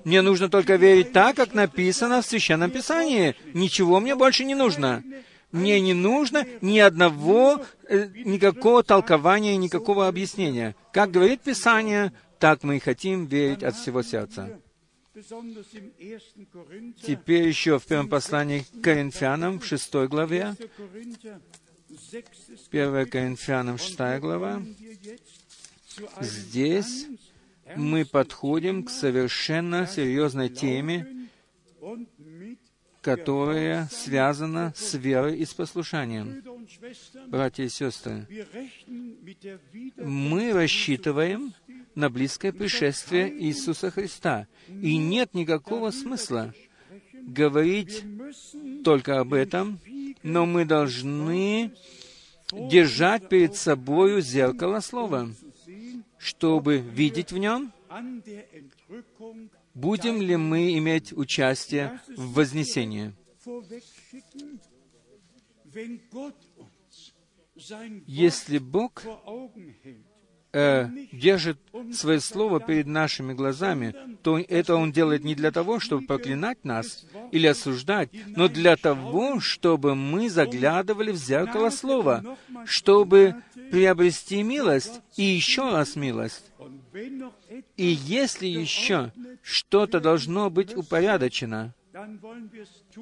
Мне 0.05 0.23
нужно 0.23 0.49
только 0.49 0.77
верить 0.77 1.13
так, 1.13 1.37
как 1.37 1.55
написано 1.55 2.23
в 2.23 2.27
Священном 2.27 2.71
Писании. 2.71 3.35
Ничего 3.55 4.01
мне 4.01 4.15
больше 4.15 4.45
не 4.45 4.55
нужно. 4.55 5.03
Мне 5.53 5.81
не 5.81 5.95
нужно 5.95 6.45
ни 6.63 6.81
одного, 6.81 7.63
э, 7.89 8.09
никакого 8.25 8.83
толкования, 8.83 9.57
никакого 9.57 10.09
объяснения. 10.09 10.75
Как 10.93 11.13
говорит 11.13 11.43
Писание, 11.43 12.13
так 12.41 12.65
мы 12.65 12.77
и 12.77 12.81
хотим 12.81 13.27
верить 13.27 13.63
от 13.63 13.77
всего 13.77 14.03
сердца. 14.03 14.59
Теперь 17.07 17.47
еще 17.47 17.79
в 17.79 17.85
первом 17.85 18.09
послании 18.09 18.61
к 18.61 18.83
Коринфянам, 18.83 19.61
в 19.61 19.65
шестой 19.65 20.09
главе, 20.09 20.57
1 21.95 23.07
Коринфянам 23.09 23.79
6 23.79 23.97
глава. 24.21 24.63
Здесь 26.21 27.07
мы 27.77 28.05
подходим 28.05 28.83
к 28.83 28.91
совершенно 28.91 29.87
серьезной 29.87 30.49
теме, 30.49 31.29
которая 33.01 33.87
связана 33.93 34.73
с 34.77 34.95
верой 34.95 35.39
и 35.39 35.45
с 35.45 35.55
послушанием. 35.55 36.43
Братья 37.29 37.63
и 37.63 37.69
сестры, 37.69 38.27
мы 39.97 40.53
рассчитываем 40.53 41.55
на 41.95 42.11
близкое 42.11 42.53
пришествие 42.53 43.33
Иисуса 43.45 43.91
Христа, 43.93 44.49
и 44.69 44.97
нет 44.97 45.33
никакого 45.35 45.93
смысла 45.93 46.53
говорить 47.27 48.05
только 48.83 49.21
об 49.21 49.33
этом, 49.33 49.79
но 50.25 50.47
мы 50.47 50.65
должны 50.65 51.73
держать 52.51 53.29
перед 53.29 53.55
собою 53.55 54.21
зеркало 54.21 54.81
Слова, 54.81 55.29
чтобы 56.19 56.79
видеть 56.79 57.31
в 57.31 57.39
нем, 57.39 57.73
будем 59.75 60.21
ли 60.21 60.37
мы 60.37 60.77
иметь 60.79 61.13
участие 61.13 62.01
в 62.09 62.33
вознесении. 62.33 63.13
Если 68.07 68.59
Бог 68.59 69.03
э, 70.55 70.89
держит 71.13 71.59
свое 71.93 72.21
слово 72.21 72.61
перед 72.61 72.87
нашими 72.87 73.35
глазами, 73.35 73.95
то 74.23 74.39
это 74.39 74.77
Он 74.77 74.93
делает 74.93 75.25
не 75.25 75.35
для 75.35 75.51
того, 75.51 75.81
чтобы 75.81 76.07
проклинать 76.07 76.65
нас 76.65 77.05
или 77.33 77.47
осуждать, 77.47 78.11
но 78.29 78.49
для 78.49 78.77
того, 78.77 79.41
чтобы 79.41 79.95
мы 79.95 80.31
заглядывали 80.31 81.11
в 81.11 81.17
зеркало 81.17 81.71
слова, 81.71 82.25
чтобы 82.65 83.35
приобрести 83.71 84.43
милость 84.43 85.01
и 85.17 85.25
еще 85.25 85.71
раз 85.71 85.97
милость. 85.97 86.53
И 87.77 87.87
если 87.87 88.47
еще 88.47 89.13
что-то 89.43 90.01
должно 90.01 90.49
быть 90.49 90.77
упорядочено, 90.77 91.75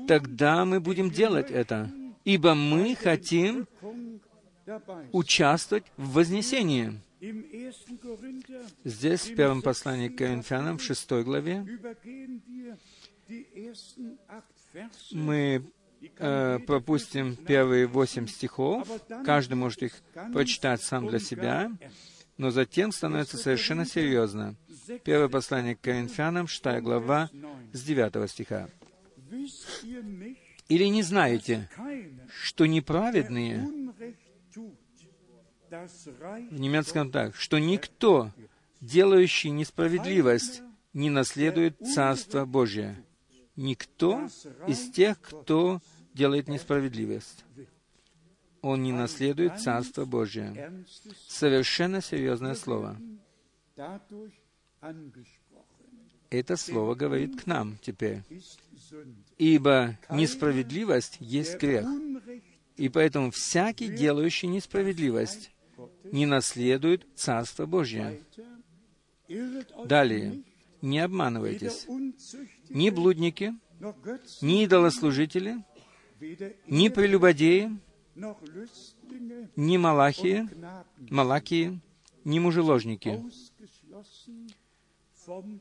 тогда 0.08 0.64
мы 0.64 0.80
будем 0.80 1.10
делать 1.10 1.50
это, 1.50 1.90
ибо 2.24 2.54
мы 2.54 2.94
хотим 2.94 3.66
участвовать 5.12 5.84
в 5.96 6.12
вознесении. 6.12 7.00
Здесь, 8.84 9.20
в 9.28 9.36
первом 9.36 9.62
послании 9.62 10.08
к 10.08 10.18
Коринфянам, 10.18 10.78
в 10.78 10.82
шестой 10.82 11.22
главе, 11.22 11.64
мы 15.12 15.64
э, 16.18 16.58
пропустим 16.66 17.36
первые 17.36 17.86
восемь 17.86 18.26
стихов, 18.26 18.88
каждый 19.24 19.54
может 19.54 19.84
их 19.84 19.92
прочитать 20.32 20.82
сам 20.82 21.06
для 21.06 21.20
себя, 21.20 21.70
но 22.38 22.50
затем 22.50 22.90
становится 22.90 23.36
совершенно 23.36 23.86
серьезно. 23.86 24.56
Первое 25.04 25.28
послание 25.28 25.76
к 25.76 25.80
Коринфянам, 25.80 26.48
шестая 26.48 26.80
глава, 26.80 27.30
с 27.72 27.84
девятого 27.84 28.26
стиха. 28.26 28.68
«Или 30.68 30.84
не 30.86 31.02
знаете, 31.02 31.70
что 32.28 32.66
неправедные 32.66 33.81
в 35.72 36.60
немецком 36.60 37.10
так, 37.10 37.34
что 37.34 37.58
никто, 37.58 38.30
делающий 38.80 39.50
несправедливость, 39.50 40.62
не 40.92 41.08
наследует 41.08 41.78
Царство 41.78 42.44
Божие. 42.44 43.02
Никто 43.56 44.28
из 44.66 44.90
тех, 44.90 45.20
кто 45.20 45.80
делает 46.14 46.48
несправедливость. 46.48 47.44
Он 48.60 48.82
не 48.82 48.92
наследует 48.92 49.60
Царство 49.60 50.04
Божие. 50.04 50.84
Совершенно 51.26 52.02
серьезное 52.02 52.54
слово. 52.54 52.96
Это 56.30 56.56
слово 56.56 56.94
говорит 56.94 57.42
к 57.42 57.46
нам 57.46 57.78
теперь. 57.82 58.22
Ибо 59.38 59.98
несправедливость 60.10 61.16
есть 61.20 61.58
грех. 61.58 61.86
И 62.76 62.88
поэтому 62.88 63.30
всякий, 63.30 63.88
делающий 63.88 64.48
несправедливость, 64.48 65.50
не 66.04 66.26
наследует 66.26 67.06
Царство 67.14 67.66
Божье. 67.66 68.20
Далее, 69.84 70.42
не 70.80 70.98
обманывайтесь. 71.00 71.86
Ни 72.68 72.90
блудники, 72.90 73.54
ни 74.40 74.64
идолослужители, 74.64 75.64
ни 76.66 76.88
прелюбодеи, 76.88 77.78
ни 79.56 79.76
малахии, 79.76 80.48
малакии, 81.10 81.80
ни 82.24 82.38
мужеложники. 82.38 83.22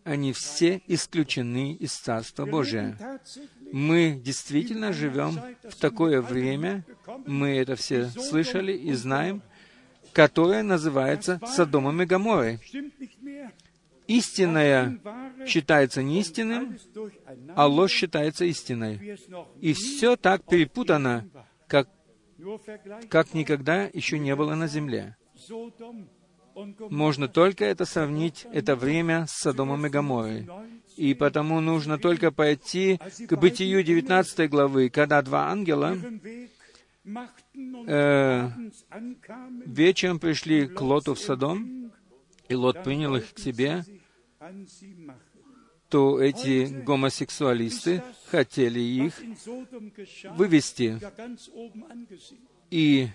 Они 0.03 0.33
все 0.33 0.81
исключены 0.87 1.73
из 1.73 1.93
Царства 1.93 2.45
Божия. 2.45 2.97
Мы 3.71 4.19
действительно 4.23 4.91
живем 4.91 5.39
в 5.63 5.75
такое 5.75 6.21
время, 6.21 6.83
мы 7.27 7.49
это 7.57 7.75
все 7.75 8.09
слышали 8.09 8.73
и 8.73 8.93
знаем, 8.93 9.43
которая 10.13 10.63
называется 10.63 11.39
Содомом 11.45 12.01
и 12.01 12.05
Гоморой. 12.05 12.59
Истинное 14.07 14.99
считается 15.45 16.03
неистинным, 16.03 16.77
а 17.55 17.67
ложь 17.67 17.91
считается 17.91 18.45
истиной. 18.45 19.17
И 19.61 19.73
все 19.73 20.15
так 20.15 20.43
перепутано, 20.45 21.29
как, 21.67 21.87
как 23.09 23.33
никогда 23.33 23.89
еще 23.93 24.19
не 24.19 24.35
было 24.35 24.55
на 24.55 24.67
земле. 24.67 25.15
можно 26.89 27.27
только 27.27 27.63
это 27.63 27.85
сравнить, 27.85 28.45
это 28.51 28.75
время 28.75 29.27
с 29.27 29.41
Содомом 29.41 29.85
и 29.85 29.89
Гоморрой. 29.89 30.47
И 30.97 31.13
потому 31.13 31.61
нужно 31.61 31.97
только 31.97 32.31
пойти 32.31 32.99
к 33.29 33.35
Бытию 33.37 33.81
19 33.83 34.49
главы, 34.49 34.89
когда 34.89 35.21
два 35.21 35.47
ангела 35.47 35.97
э, 37.03 38.49
вечером 39.65 40.19
пришли 40.19 40.67
к 40.67 40.81
Лоту 40.81 41.13
в 41.13 41.19
Содом, 41.19 41.91
и 42.47 42.55
Лот 42.55 42.83
принял 42.83 43.15
их 43.15 43.33
к 43.33 43.39
себе, 43.39 43.83
то 45.89 46.19
эти 46.21 46.65
гомосексуалисты 46.83 48.03
хотели 48.29 48.79
их 48.79 49.13
вывести. 50.35 50.99
И 52.69 53.09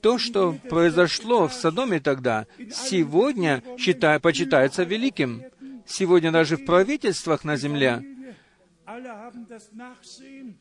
то, 0.00 0.18
что 0.18 0.56
произошло 0.68 1.48
в 1.48 1.54
Содоме 1.54 2.00
тогда, 2.00 2.46
сегодня 2.70 3.62
считай, 3.78 4.20
почитается 4.20 4.84
великим. 4.84 5.42
Сегодня 5.84 6.30
даже 6.30 6.56
в 6.56 6.64
правительствах 6.64 7.44
на 7.44 7.56
земле 7.56 8.04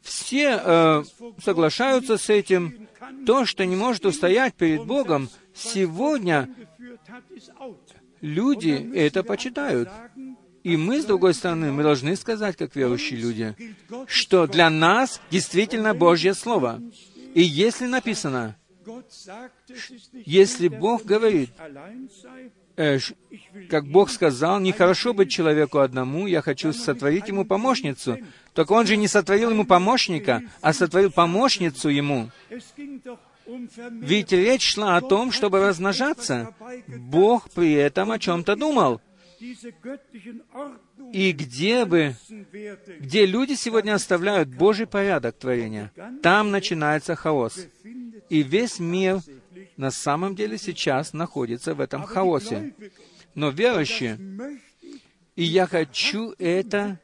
все 0.01 0.61
э, 0.63 1.03
соглашаются 1.43 2.17
с 2.17 2.29
этим. 2.29 2.87
То, 3.25 3.45
что 3.45 3.65
не 3.65 3.75
может 3.75 4.05
устоять 4.05 4.53
перед 4.55 4.85
Богом, 4.85 5.29
сегодня 5.53 6.49
люди 8.21 8.91
это 8.95 9.23
почитают. 9.23 9.89
И 10.63 10.77
мы, 10.77 11.01
с 11.01 11.05
другой 11.05 11.33
стороны, 11.33 11.71
мы 11.71 11.81
должны 11.81 12.15
сказать, 12.15 12.55
как 12.55 12.75
верующие 12.75 13.19
люди, 13.19 13.75
что 14.05 14.45
для 14.45 14.69
нас 14.69 15.19
действительно 15.31 15.93
Божье 15.93 16.33
Слово. 16.35 16.79
И 17.33 17.41
если 17.41 17.87
написано, 17.87 18.55
если 20.13 20.67
Бог 20.67 21.03
говорит, 21.03 21.49
как 23.69 23.85
Бог 23.87 24.09
сказал, 24.09 24.59
нехорошо 24.59 25.13
быть 25.13 25.31
человеку 25.31 25.79
одному, 25.79 26.27
я 26.27 26.41
хочу 26.41 26.73
сотворить 26.73 27.27
ему 27.27 27.45
помощницу. 27.45 28.17
Только 28.53 28.73
он 28.73 28.85
же 28.85 28.97
не 28.97 29.07
сотворил 29.07 29.51
ему 29.51 29.65
помощника, 29.65 30.41
а 30.61 30.73
сотворил 30.73 31.11
помощницу 31.11 31.89
ему. 31.89 32.29
Ведь 33.89 34.31
речь 34.31 34.73
шла 34.73 34.97
о 34.97 35.01
том, 35.01 35.31
чтобы 35.31 35.65
размножаться. 35.65 36.53
Бог 36.87 37.49
при 37.49 37.73
этом 37.73 38.11
о 38.11 38.19
чем-то 38.19 38.55
думал. 38.55 39.01
И 41.13 41.31
где 41.31 41.85
бы, 41.85 42.15
где 42.99 43.25
люди 43.25 43.53
сегодня 43.53 43.95
оставляют 43.95 44.49
Божий 44.49 44.85
порядок 44.85 45.35
творения, 45.37 45.91
там 46.21 46.51
начинается 46.51 47.15
хаос. 47.15 47.65
И 48.29 48.43
весь 48.43 48.79
мир 48.79 49.19
на 49.81 49.89
самом 49.89 50.35
деле 50.35 50.59
сейчас 50.59 51.11
находится 51.11 51.73
в 51.73 51.81
этом 51.81 52.03
хаосе. 52.03 52.75
Но 53.33 53.49
верующие, 53.49 54.19
и 55.35 55.43
я 55.43 55.65
хочу 55.65 56.35
это 56.37 56.99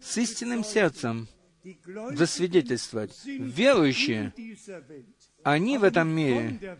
с 0.00 0.18
истинным 0.18 0.64
сердцем 0.64 1.28
засвидетельствовать, 2.10 3.16
верующие, 3.24 4.32
они 5.44 5.78
в 5.78 5.84
этом 5.84 6.08
мире, 6.08 6.76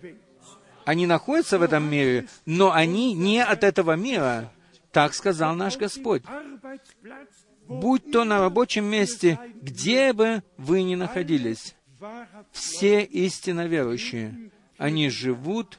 они 0.85 1.07
находятся 1.07 1.61
в 1.61 1.63
этом 1.63 1.89
мире, 1.89 2.27
но 2.45 2.73
они 2.73 3.15
не 3.15 3.41
от 3.41 3.63
этого 3.63 3.95
мира. 3.95 4.53
Так 4.91 5.15
сказал 5.15 5.55
наш 5.55 5.77
Господь. 5.77 6.25
Будь 7.69 8.11
то 8.11 8.25
на 8.25 8.41
рабочем 8.41 8.85
месте, 8.85 9.39
где 9.63 10.13
бы 10.13 10.43
вы 10.57 10.83
ни 10.83 10.97
находились, 10.97 11.77
все 12.51 13.05
истинно 13.05 13.69
верующие, 13.69 14.51
они 14.79 15.11
живут 15.11 15.79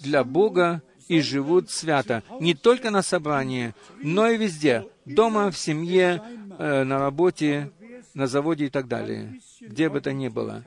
для 0.00 0.24
Бога 0.24 0.82
и 1.08 1.20
живут 1.20 1.70
свято. 1.70 2.22
Не 2.40 2.54
только 2.54 2.90
на 2.90 3.02
собрании, 3.02 3.74
но 4.02 4.28
и 4.28 4.36
везде. 4.36 4.86
Дома, 5.04 5.50
в 5.50 5.58
семье, 5.58 6.22
э, 6.58 6.84
на 6.84 6.98
работе, 6.98 7.72
на 8.14 8.26
заводе 8.26 8.66
и 8.66 8.70
так 8.70 8.86
далее. 8.86 9.40
Где 9.60 9.88
бы 9.88 10.00
то 10.00 10.12
ни 10.12 10.28
было. 10.28 10.64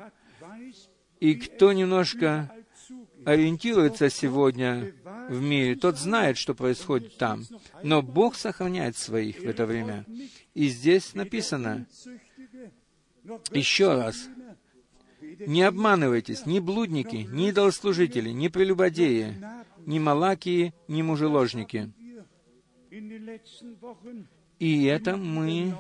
И 1.20 1.36
кто 1.36 1.72
немножко 1.72 2.52
ориентируется 3.26 4.10
сегодня 4.10 4.94
в 5.30 5.42
мире, 5.42 5.76
тот 5.76 5.98
знает, 5.98 6.38
что 6.38 6.54
происходит 6.54 7.18
там. 7.18 7.46
Но 7.82 8.02
Бог 8.02 8.36
сохраняет 8.36 8.98
своих 8.98 9.38
в 9.40 9.48
это 9.48 9.66
время. 9.66 10.06
И 10.54 10.68
здесь 10.68 11.14
написано, 11.14 11.86
еще 13.52 13.94
раз, 13.94 14.28
не 15.48 15.64
обманывайтесь, 15.64 16.46
ни 16.46 16.60
блудники, 16.60 17.28
ни 17.32 17.50
идолослужители, 17.50 18.30
ни 18.30 18.48
прелюбодеи, 18.48 19.36
ни 19.86 20.00
малакии, 20.00 20.74
ни 20.88 21.02
мужеложники. 21.02 21.92
И 24.60 24.86
это 24.86 25.18
мы 25.18 25.76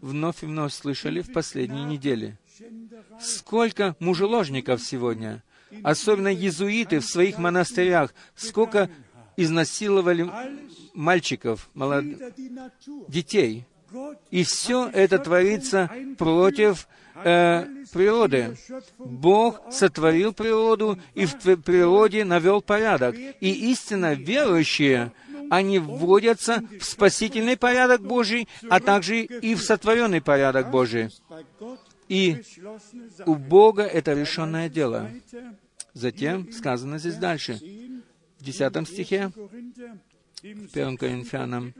вновь 0.00 0.42
и 0.42 0.46
вновь 0.46 0.72
слышали 0.72 1.20
в 1.20 1.32
последние 1.32 1.84
недели. 1.84 2.38
Сколько 3.20 3.96
мужеложников 4.00 4.82
сегодня, 4.82 5.42
особенно 5.82 6.32
иезуиты 6.32 7.00
в 7.00 7.04
своих 7.04 7.38
монастырях, 7.38 8.14
сколько 8.34 8.90
изнасиловали 9.36 10.30
мальчиков, 10.94 11.70
молод... 11.74 12.04
детей. 13.08 13.66
И 14.30 14.44
все 14.44 14.88
это 14.92 15.18
творится 15.18 15.90
против 16.18 16.88
э, 17.24 17.66
природы. 17.92 18.56
Бог 18.98 19.60
сотворил 19.70 20.32
природу 20.32 20.98
и 21.14 21.26
в 21.26 21.36
природе 21.56 22.24
навел 22.24 22.62
порядок. 22.62 23.16
И 23.16 23.70
истинно 23.72 24.14
верующие, 24.14 25.12
они 25.50 25.78
вводятся 25.78 26.62
в 26.78 26.84
спасительный 26.84 27.56
порядок 27.56 28.02
Божий, 28.02 28.48
а 28.68 28.80
также 28.80 29.22
и 29.22 29.54
в 29.54 29.62
сотворенный 29.62 30.20
порядок 30.20 30.70
Божий. 30.70 31.10
И 32.08 32.42
у 33.26 33.34
Бога 33.34 33.82
это 33.82 34.12
решенное 34.12 34.68
дело. 34.68 35.10
Затем 35.92 36.50
сказано 36.52 36.98
здесь 36.98 37.16
дальше, 37.16 37.60
в 38.38 38.44
10 38.44 38.88
стихе, 38.88 39.32
в 39.34 40.76
1 40.76 40.96
Коринфянам 40.96 41.74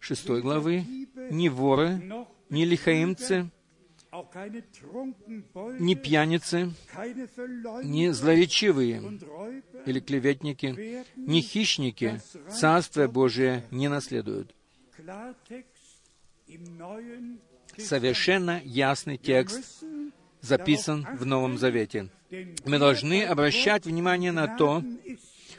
6 0.00 0.28
главы, 0.40 0.84
«Ни 1.30 1.48
воры, 1.48 2.02
ни 2.48 2.64
лихаимцы, 2.64 3.50
ни 5.78 5.94
пьяницы, 5.94 6.72
ни 7.84 8.08
злоречивые 8.08 9.20
или 9.86 10.00
клеветники, 10.00 11.04
ни 11.16 11.40
хищники 11.40 12.20
Царствие 12.50 13.06
Божие 13.08 13.64
не 13.70 13.88
наследуют». 13.88 14.54
Совершенно 17.76 18.60
ясный 18.64 19.16
текст 19.16 19.84
записан 20.40 21.06
в 21.18 21.24
Новом 21.24 21.58
Завете. 21.58 22.08
Мы 22.64 22.78
должны 22.78 23.24
обращать 23.24 23.86
внимание 23.86 24.32
на 24.32 24.56
то, 24.56 24.82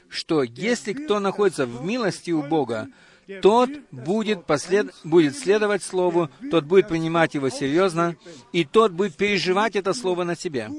что 0.10 0.44
если 0.44 0.94
кто 0.94 1.20
находится 1.20 1.66
в 1.66 1.86
милости 1.86 2.32
у 2.32 2.42
Бога, 2.44 2.90
тот 3.42 3.70
будет, 3.92 4.46
послед... 4.46 4.94
будет 5.04 5.38
следовать 5.38 5.84
Слову, 5.84 6.30
тот 6.50 6.66
будет 6.66 6.88
принимать 6.88 7.34
его 7.34 7.50
серьезно, 7.50 8.16
и 8.52 8.66
тот 8.66 8.92
будет 8.92 9.16
переживать 9.16 9.76
это 9.76 9.94
Слово 9.94 10.24
на 10.24 10.36
себе. 10.36 10.70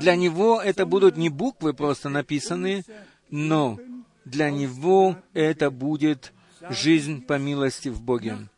Для 0.00 0.16
него 0.16 0.60
это 0.60 0.86
будут 0.86 1.16
не 1.16 1.28
буквы 1.28 1.74
просто 1.74 2.08
написанные, 2.08 2.84
но 3.30 3.78
для 4.24 4.50
него 4.50 5.16
это 5.32 5.70
будет 5.70 6.32
жизнь 6.70 7.22
по 7.22 7.38
милости 7.38 7.88
в 7.88 8.00
Боге. 8.00 8.48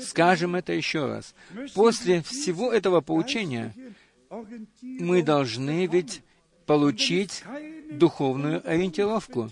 Скажем 0.00 0.56
это 0.56 0.72
еще 0.72 1.06
раз. 1.06 1.34
После 1.74 2.22
всего 2.22 2.72
этого 2.72 3.00
поучения 3.00 3.74
мы 4.82 5.22
должны 5.22 5.86
ведь 5.86 6.22
получить 6.66 7.44
духовную 7.90 8.62
ориентировку. 8.68 9.50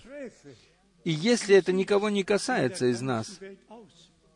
И 1.03 1.11
если 1.11 1.55
это 1.55 1.71
никого 1.71 2.09
не 2.09 2.23
касается 2.23 2.87
из 2.87 3.01
нас, 3.01 3.39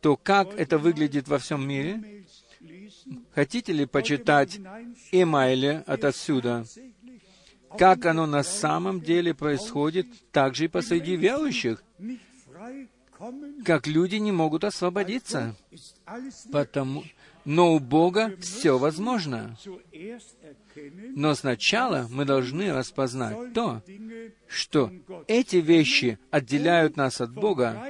то 0.00 0.16
как 0.16 0.54
это 0.54 0.78
выглядит 0.78 1.28
во 1.28 1.38
всем 1.38 1.66
мире? 1.66 2.24
Хотите 3.34 3.72
ли 3.72 3.86
почитать 3.86 4.58
Эмайле 5.12 5.84
отсюда? 5.86 6.64
Как 7.78 8.06
оно 8.06 8.26
на 8.26 8.42
самом 8.42 9.00
деле 9.00 9.34
происходит, 9.34 10.06
также 10.30 10.64
и 10.64 10.68
посреди 10.68 11.16
верующих? 11.16 11.82
Как 13.64 13.86
люди 13.86 14.16
не 14.16 14.32
могут 14.32 14.64
освободиться, 14.64 15.56
потому, 16.52 17.04
но 17.46 17.74
у 17.74 17.78
Бога 17.78 18.36
все 18.40 18.76
возможно. 18.76 19.56
Но 21.14 21.34
сначала 21.34 22.06
мы 22.10 22.24
должны 22.24 22.72
распознать 22.72 23.54
то, 23.54 23.82
что 24.46 24.90
эти 25.28 25.56
вещи 25.56 26.18
отделяют 26.30 26.96
нас 26.96 27.20
от 27.20 27.32
Бога 27.32 27.88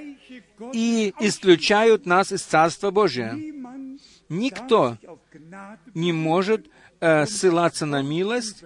и 0.72 1.12
исключают 1.18 2.06
нас 2.06 2.30
из 2.32 2.42
Царства 2.42 2.90
Божия. 2.90 3.36
Никто 4.28 4.98
не 5.94 6.12
может 6.12 6.66
э, 7.00 7.26
ссылаться 7.26 7.86
на 7.86 8.02
милость 8.02 8.64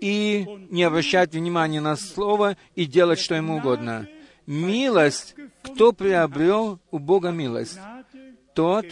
и 0.00 0.46
не 0.70 0.82
обращать 0.82 1.32
внимания 1.32 1.80
на 1.80 1.96
слово 1.96 2.56
и 2.74 2.84
делать, 2.84 3.20
что 3.20 3.34
ему 3.34 3.56
угодно. 3.56 4.08
Милость, 4.46 5.34
кто 5.62 5.92
приобрел 5.92 6.78
у 6.90 6.98
Бога 6.98 7.30
милость, 7.30 7.78
тот 8.56 8.86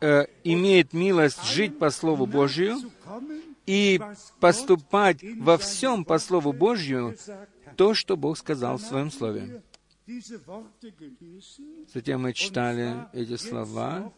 э, 0.00 0.26
имеет 0.42 0.92
милость 0.92 1.44
жить 1.44 1.78
по 1.78 1.90
Слову 1.90 2.26
Божию 2.26 2.76
и 3.66 4.00
поступать 4.40 5.24
во 5.38 5.56
всем 5.56 6.04
по 6.04 6.18
Слову 6.18 6.52
Божью 6.52 7.16
то, 7.76 7.94
что 7.94 8.16
Бог 8.16 8.36
сказал 8.36 8.78
в 8.78 8.82
Своем 8.82 9.12
Слове. 9.12 9.62
Затем 11.94 12.22
мы 12.22 12.32
читали 12.32 13.06
эти 13.12 13.36
слова, 13.36 14.12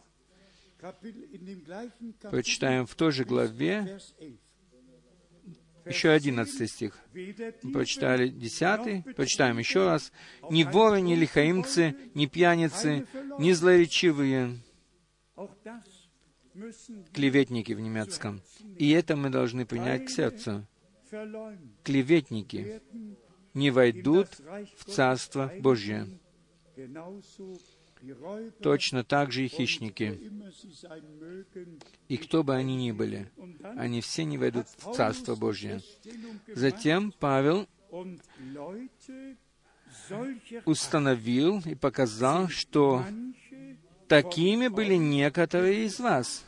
прочитаем 2.23 2.87
в 2.87 2.95
той 2.95 3.11
же 3.11 3.23
главе, 3.23 3.99
еще 5.89 6.09
одиннадцатый 6.09 6.67
стих. 6.67 6.97
Мы 7.13 7.71
прочитали 7.71 8.27
десятый, 8.29 9.03
прочитаем 9.15 9.57
еще 9.57 9.85
раз. 9.85 10.11
«Ни 10.49 10.63
воры, 10.63 11.01
ни 11.01 11.15
лихаимцы, 11.15 11.95
ни 12.13 12.25
пьяницы, 12.25 13.07
ни 13.39 13.51
злоречивые, 13.51 14.59
клеветники 17.13 17.73
в 17.73 17.79
немецком. 17.79 18.41
И 18.77 18.91
это 18.91 19.15
мы 19.15 19.29
должны 19.29 19.65
принять 19.65 20.05
к 20.05 20.09
сердцу. 20.09 20.65
Клеветники 21.83 22.81
не 23.53 23.71
войдут 23.71 24.27
в 24.77 24.85
Царство 24.85 25.51
Божье. 25.59 26.07
Точно 28.61 29.03
так 29.03 29.31
же 29.31 29.45
и 29.45 29.47
хищники. 29.47 30.19
И 32.07 32.17
кто 32.17 32.43
бы 32.43 32.55
они 32.55 32.75
ни 32.75 32.91
были, 32.91 33.29
они 33.75 34.01
все 34.01 34.23
не 34.25 34.37
войдут 34.37 34.67
в 34.77 34.93
Царство 34.93 35.35
Божье. 35.35 35.81
Затем 36.47 37.13
Павел 37.19 37.67
установил 40.65 41.61
и 41.65 41.75
показал, 41.75 42.47
что 42.49 43.05
такими 44.07 44.67
были 44.67 44.95
некоторые 44.95 45.85
из 45.85 45.99
вас. 45.99 46.45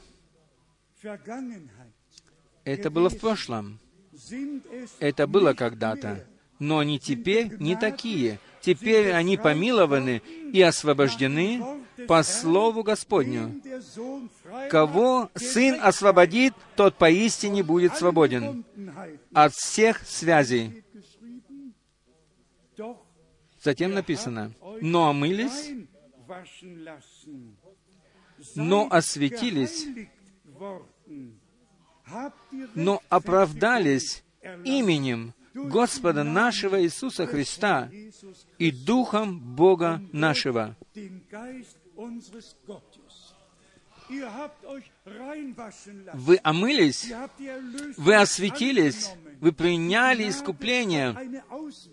Это 2.63 2.89
было 2.89 3.09
в 3.09 3.17
прошлом. 3.19 3.79
Это 4.99 5.27
было 5.27 5.53
когда-то. 5.53 6.27
Но 6.59 6.79
они 6.79 6.99
теперь 6.99 7.55
не 7.59 7.75
такие. 7.75 8.39
Теперь 8.61 9.11
они 9.13 9.37
помилованы 9.37 10.21
и 10.51 10.61
освобождены 10.61 11.63
по 12.07 12.21
Слову 12.23 12.83
Господню. 12.83 13.61
Кого 14.69 15.29
Сын 15.35 15.79
освободит, 15.81 16.53
тот 16.75 16.95
поистине 16.95 17.63
будет 17.63 17.95
свободен 17.95 18.65
от 19.33 19.53
всех 19.53 20.01
связей. 20.05 20.83
Затем 23.61 23.93
написано, 23.93 24.53
«Но 24.81 25.09
омылись, 25.09 25.71
но 28.55 28.87
осветились, 28.89 29.87
но 32.75 33.01
оправдались 33.09 34.23
именем 34.63 35.33
Господа 35.67 36.23
нашего 36.23 36.81
Иисуса 36.81 37.25
Христа 37.25 37.89
и 38.57 38.71
Духом 38.71 39.39
Бога 39.39 40.01
нашего. 40.11 40.75
Вы 46.13 46.39
омылись, 46.43 47.13
вы 47.97 48.15
осветились, 48.15 49.11
вы 49.39 49.51
приняли 49.51 50.29
искупление, 50.29 51.43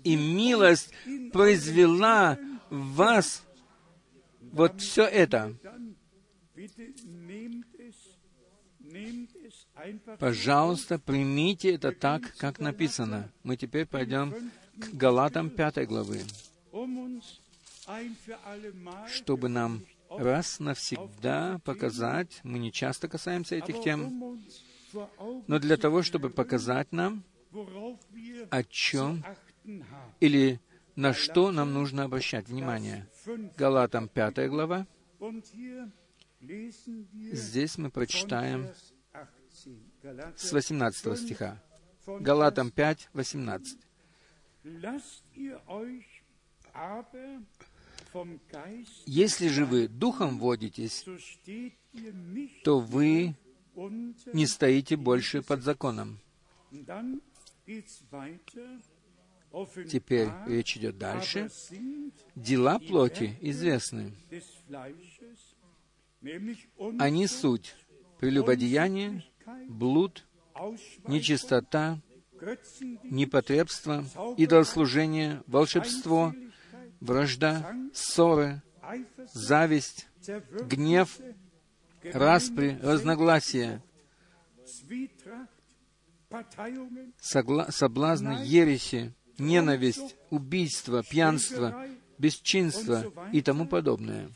и 0.02 0.16
милость 0.16 0.92
произвела 1.32 2.38
в 2.70 2.94
вас 2.94 3.42
вот 4.40 4.80
все 4.80 5.04
это. 5.04 5.54
Пожалуйста, 10.18 10.98
примите 10.98 11.74
это 11.74 11.92
так, 11.92 12.34
как 12.38 12.58
написано. 12.58 13.30
Мы 13.42 13.56
теперь 13.56 13.86
пойдем 13.86 14.34
к 14.78 14.94
Галатам 14.94 15.50
5 15.50 15.86
главы, 15.86 16.22
чтобы 19.08 19.48
нам 19.48 19.82
раз 20.10 20.60
навсегда 20.60 21.60
показать, 21.64 22.40
мы 22.42 22.58
не 22.58 22.72
часто 22.72 23.08
касаемся 23.08 23.56
этих 23.56 23.82
тем, 23.82 24.38
но 25.46 25.58
для 25.58 25.76
того, 25.76 26.02
чтобы 26.02 26.30
показать 26.30 26.92
нам, 26.92 27.24
о 28.50 28.62
чем 28.64 29.24
или 30.20 30.60
на 30.94 31.12
что 31.12 31.52
нам 31.52 31.72
нужно 31.72 32.04
обращать 32.04 32.48
внимание. 32.48 33.08
Галатам 33.56 34.08
5 34.08 34.48
глава. 34.48 34.86
Здесь 36.40 37.78
мы 37.78 37.90
прочитаем 37.90 38.68
с 40.36 40.52
18 40.52 41.18
стиха. 41.18 41.62
Галатам 42.06 42.70
5, 42.70 43.08
18. 43.12 43.78
Если 49.06 49.48
же 49.48 49.64
вы 49.64 49.88
духом 49.88 50.38
водитесь, 50.38 51.04
то 52.64 52.80
вы 52.80 53.34
не 54.32 54.46
стоите 54.46 54.96
больше 54.96 55.42
под 55.42 55.62
законом. 55.62 56.18
Теперь 59.88 60.28
речь 60.46 60.76
идет 60.76 60.98
дальше. 60.98 61.50
Дела 62.34 62.78
плоти 62.78 63.36
известны. 63.40 64.12
Они 66.98 67.26
суть 67.26 67.74
прелюбодеяние, 68.18 69.24
блуд, 69.68 70.24
нечистота, 71.06 71.98
непотребство, 73.04 74.04
идолослужение, 74.36 75.42
волшебство, 75.46 76.34
вражда, 77.00 77.74
ссоры, 77.92 78.62
зависть, 79.32 80.06
гнев, 80.68 81.18
распри, 82.02 82.78
разногласия, 82.82 83.82
соблазны, 87.18 88.38
ереси, 88.44 89.14
ненависть, 89.38 90.16
убийство, 90.30 91.02
пьянство, 91.02 91.86
бесчинство 92.18 93.12
и 93.32 93.42
тому 93.42 93.66
подобное. 93.66 94.30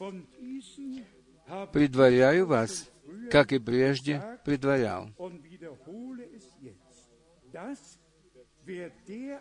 Предваряю 1.72 2.46
вас, 2.46 2.88
как 3.30 3.52
и 3.52 3.58
прежде 3.58 4.38
предварял, 4.44 5.10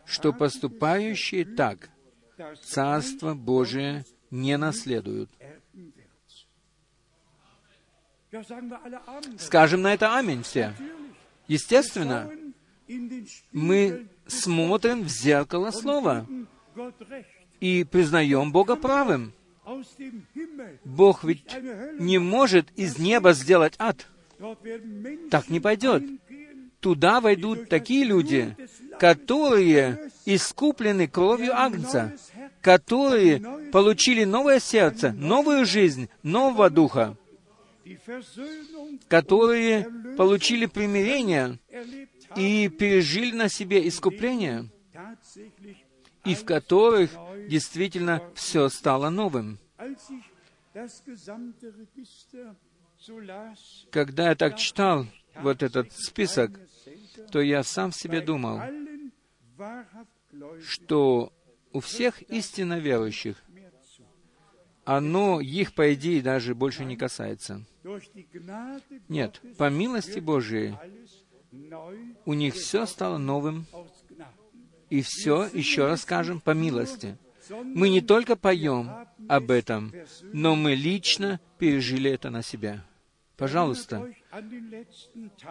что 0.06 0.34
поступающие 0.34 1.46
так 1.46 1.90
Царство 2.64 3.34
Божие 3.34 4.06
не 4.32 4.58
наследуют. 4.58 5.30
Скажем 9.38 9.82
на 9.82 9.94
это 9.94 10.18
аминь 10.18 10.44
все. 10.44 10.74
Естественно, 11.48 12.32
мы 13.52 14.08
смотрим 14.28 15.04
в 15.04 15.10
зеркало 15.10 15.72
Слова 15.72 16.26
и 17.60 17.84
признаем 17.84 18.52
Бога 18.52 18.76
правым. 18.76 19.34
Бог 20.84 21.24
ведь 21.24 21.46
не 22.00 22.18
может 22.18 22.68
из 22.76 22.98
неба 22.98 23.34
сделать 23.34 23.74
ад. 23.78 24.08
Так 25.30 25.50
не 25.50 25.60
пойдет. 25.60 26.04
Туда 26.80 27.20
войдут 27.20 27.68
такие 27.68 28.06
люди, 28.06 28.56
которые 29.00 30.12
искуплены 30.26 31.08
кровью 31.08 31.54
Агнца, 31.54 32.14
которые 32.62 33.42
получили 33.72 34.24
новое 34.24 34.60
сердце, 34.60 35.12
новую 35.12 35.66
жизнь, 35.66 36.10
нового 36.24 36.70
духа, 36.70 37.18
которые 39.08 39.88
получили 40.18 40.68
примирение 40.68 41.60
и 42.38 42.70
пережили 42.70 43.36
на 43.36 43.50
себе 43.50 43.88
искупление, 43.88 44.70
и 46.24 46.36
в 46.36 46.46
которых 46.46 47.12
действительно 47.50 48.22
все 48.36 48.70
стало 48.70 49.10
новым. 49.10 49.60
Когда 53.92 54.30
я 54.30 54.36
так 54.36 54.58
читал 54.58 55.06
вот 55.42 55.64
этот 55.64 55.92
список, 55.94 56.60
то 57.32 57.42
я 57.42 57.64
сам 57.64 57.92
себе 57.92 58.22
думал, 58.22 58.62
что 60.62 61.34
у 61.74 61.80
всех 61.80 62.22
истинно 62.24 62.80
верующих 62.80 63.38
оно 64.86 65.40
их, 65.40 65.76
по 65.76 65.94
идее, 65.94 66.20
даже 66.24 66.56
больше 66.56 66.84
не 66.84 66.98
касается. 66.98 67.64
Нет, 69.08 69.40
по 69.56 69.70
милости 69.70 70.18
Божией 70.20 70.76
у 72.26 72.34
них 72.34 72.56
все 72.56 72.88
стало 72.88 73.20
новым, 73.20 73.68
и 74.90 75.04
все, 75.04 75.48
еще 75.54 75.86
раз 75.86 76.02
скажем, 76.02 76.42
по 76.42 76.52
милости. 76.52 77.18
Мы 77.50 77.90
не 77.90 78.02
только 78.02 78.36
поем 78.36 78.90
об 79.28 79.52
этом, 79.52 79.94
но 80.34 80.56
мы 80.56 80.76
лично 80.76 81.40
пережили 81.58 82.12
это 82.12 82.30
на 82.30 82.42
себя. 82.42 82.86
Пожалуйста, 83.38 84.14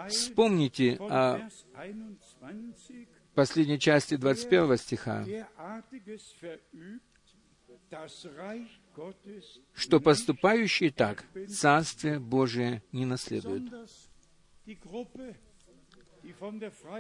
вспомните 0.09 0.97
о 1.01 1.49
последней 3.35 3.79
части 3.79 4.17
21 4.17 4.77
стиха, 4.77 5.25
что 9.75 10.01
поступающие 10.01 10.91
так 10.91 11.25
Царствие 11.49 12.19
Божие 12.19 12.83
не 12.93 13.07
наследуют. 13.07 13.73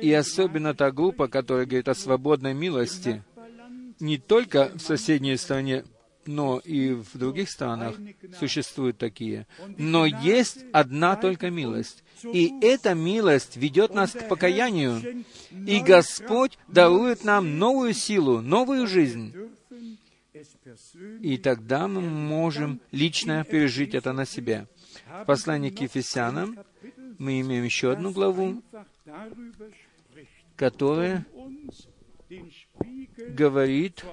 И 0.00 0.12
особенно 0.12 0.74
та 0.74 0.90
группа, 0.90 1.28
которая 1.28 1.66
говорит 1.66 1.88
о 1.88 1.94
свободной 1.94 2.54
милости, 2.54 3.22
не 4.00 4.18
только 4.18 4.70
в 4.76 4.80
соседней 4.80 5.36
стране, 5.36 5.84
но 6.26 6.58
и 6.58 6.92
в 6.92 7.16
других 7.16 7.48
странах 7.48 7.96
существуют 8.38 8.98
такие. 8.98 9.46
Но 9.78 10.04
есть 10.04 10.64
одна 10.72 11.16
только 11.16 11.50
милость. 11.50 12.04
И 12.22 12.52
эта 12.60 12.94
милость 12.94 13.56
ведет 13.56 13.94
нас 13.94 14.12
к 14.12 14.28
покаянию. 14.28 15.24
И 15.66 15.80
Господь 15.80 16.58
дарует 16.68 17.24
нам 17.24 17.58
новую 17.58 17.94
силу, 17.94 18.42
новую 18.42 18.86
жизнь. 18.86 19.34
И 21.22 21.38
тогда 21.38 21.88
мы 21.88 22.02
можем 22.02 22.80
лично 22.92 23.42
пережить 23.44 23.94
это 23.94 24.12
на 24.12 24.26
себе. 24.26 24.66
В 25.06 25.24
послании 25.24 25.70
к 25.70 25.80
Ефесянам 25.80 26.58
мы 27.18 27.40
имеем 27.40 27.64
еще 27.64 27.92
одну 27.92 28.10
главу, 28.10 28.62
которая 30.56 31.26
говорит 33.18 34.04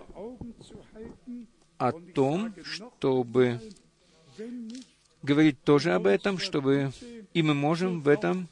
о 1.78 1.91
том, 1.91 2.53
чтобы 2.64 3.60
говорить 5.22 5.62
тоже 5.64 5.93
об 5.93 6.08
этом, 6.08 6.38
чтобы 6.38 6.91
и 7.34 7.41
мы 7.41 7.53
можем 7.53 8.01
в 8.01 8.08
этом 8.08 8.47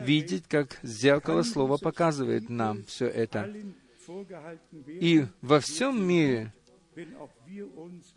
видеть, 0.00 0.44
как 0.48 0.78
зеркало 0.82 1.42
слова 1.42 1.76
показывает 1.78 2.48
нам 2.48 2.84
все 2.84 3.06
это. 3.06 3.52
И 4.86 5.24
во 5.40 5.60
всем 5.60 6.06
мире 6.06 6.52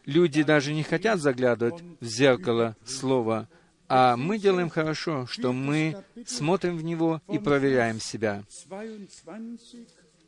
люди 0.05 0.43
даже 0.43 0.73
не 0.73 0.83
хотят 0.83 1.19
заглядывать 1.19 1.81
в 1.99 2.05
зеркало 2.05 2.75
слова, 2.83 3.47
а 3.87 4.17
мы 4.17 4.37
делаем 4.37 4.69
хорошо, 4.69 5.25
что 5.27 5.53
мы 5.53 6.03
смотрим 6.25 6.77
в 6.77 6.83
него 6.83 7.21
и 7.29 7.39
проверяем 7.39 8.01
себя. 8.01 8.43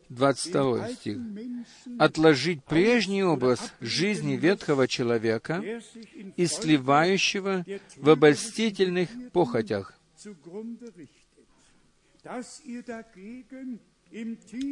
22 0.10 0.89
стих. 0.89 1.18
«Отложить 1.98 2.62
прежний 2.66 3.24
образ 3.24 3.74
жизни 3.80 4.36
ветхого 4.36 4.86
человека 4.88 5.64
и 6.36 6.46
сливающего 6.46 7.66
в 7.96 8.10
обольстительных 8.10 9.10
похотях, 9.32 9.98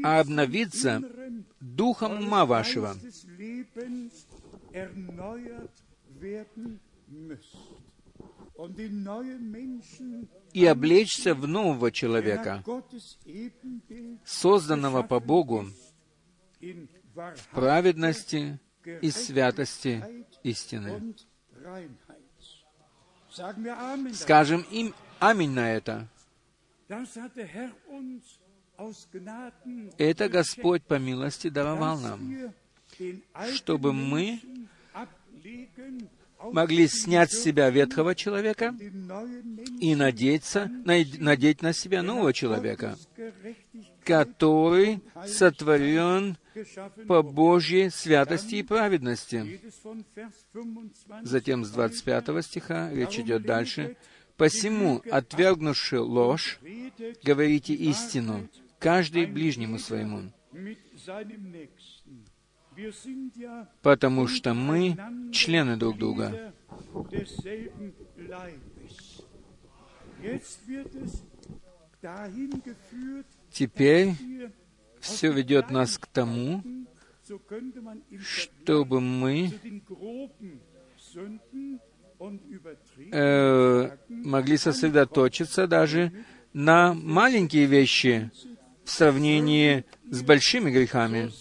а 0.03 0.19
обновиться 0.19 1.01
духом 1.59 2.24
ума 2.24 2.45
вашего, 2.45 2.95
и 10.53 10.66
облечься 10.66 11.34
в 11.34 11.47
нового 11.47 11.91
человека, 11.91 12.64
созданного 14.26 15.03
по 15.03 15.20
Богу 15.20 15.68
в 16.59 17.47
праведности 17.51 18.59
и 19.01 19.09
святости 19.09 20.26
истины. 20.43 21.16
Скажем 24.14 24.62
им 24.72 24.93
аминь 25.20 25.51
на 25.51 25.72
это. 25.72 26.07
Это 29.97 30.30
Господь 30.30 30.84
по 30.84 30.99
милости 30.99 31.49
даровал 31.49 31.99
нам, 31.99 32.53
чтобы 33.53 33.93
мы 33.93 34.41
могли 36.43 36.87
снять 36.87 37.31
с 37.31 37.41
себя 37.41 37.69
ветхого 37.69 38.15
человека 38.15 38.75
и 39.79 39.95
надеяться, 39.95 40.69
надеть 40.85 41.61
на 41.61 41.73
себя 41.73 42.03
нового 42.03 42.33
человека, 42.33 42.97
который 44.03 45.01
сотворен 45.27 46.37
по 47.07 47.21
Божьей 47.21 47.89
святости 47.89 48.55
и 48.55 48.63
праведности. 48.63 49.61
Затем 51.21 51.65
с 51.65 51.71
25 51.71 52.45
стиха 52.45 52.91
речь 52.91 53.19
идет 53.19 53.43
дальше. 53.43 53.95
«Посему, 54.37 55.03
отвергнувши 55.11 55.99
ложь, 55.99 56.59
говорите 57.23 57.75
истину, 57.75 58.49
каждый 58.79 59.27
ближнему 59.27 59.77
своему, 59.77 60.31
потому 63.82 64.27
что 64.27 64.53
мы 64.53 64.97
члены 65.32 65.77
друг 65.77 65.97
друга. 65.97 66.53
Теперь 73.51 74.13
все 74.99 75.32
ведет 75.32 75.69
нас 75.69 75.97
к 75.97 76.07
тому, 76.07 76.63
чтобы 78.19 79.01
мы 79.01 79.51
э, 83.11 83.97
могли 84.09 84.57
сосредоточиться 84.57 85.67
даже 85.67 86.11
на 86.53 86.93
маленькие 86.93 87.65
вещи 87.65 88.32
в 88.84 88.89
сравнении 88.89 89.86
с 90.09 90.21
большими 90.21 90.71
грехами. 90.71 91.32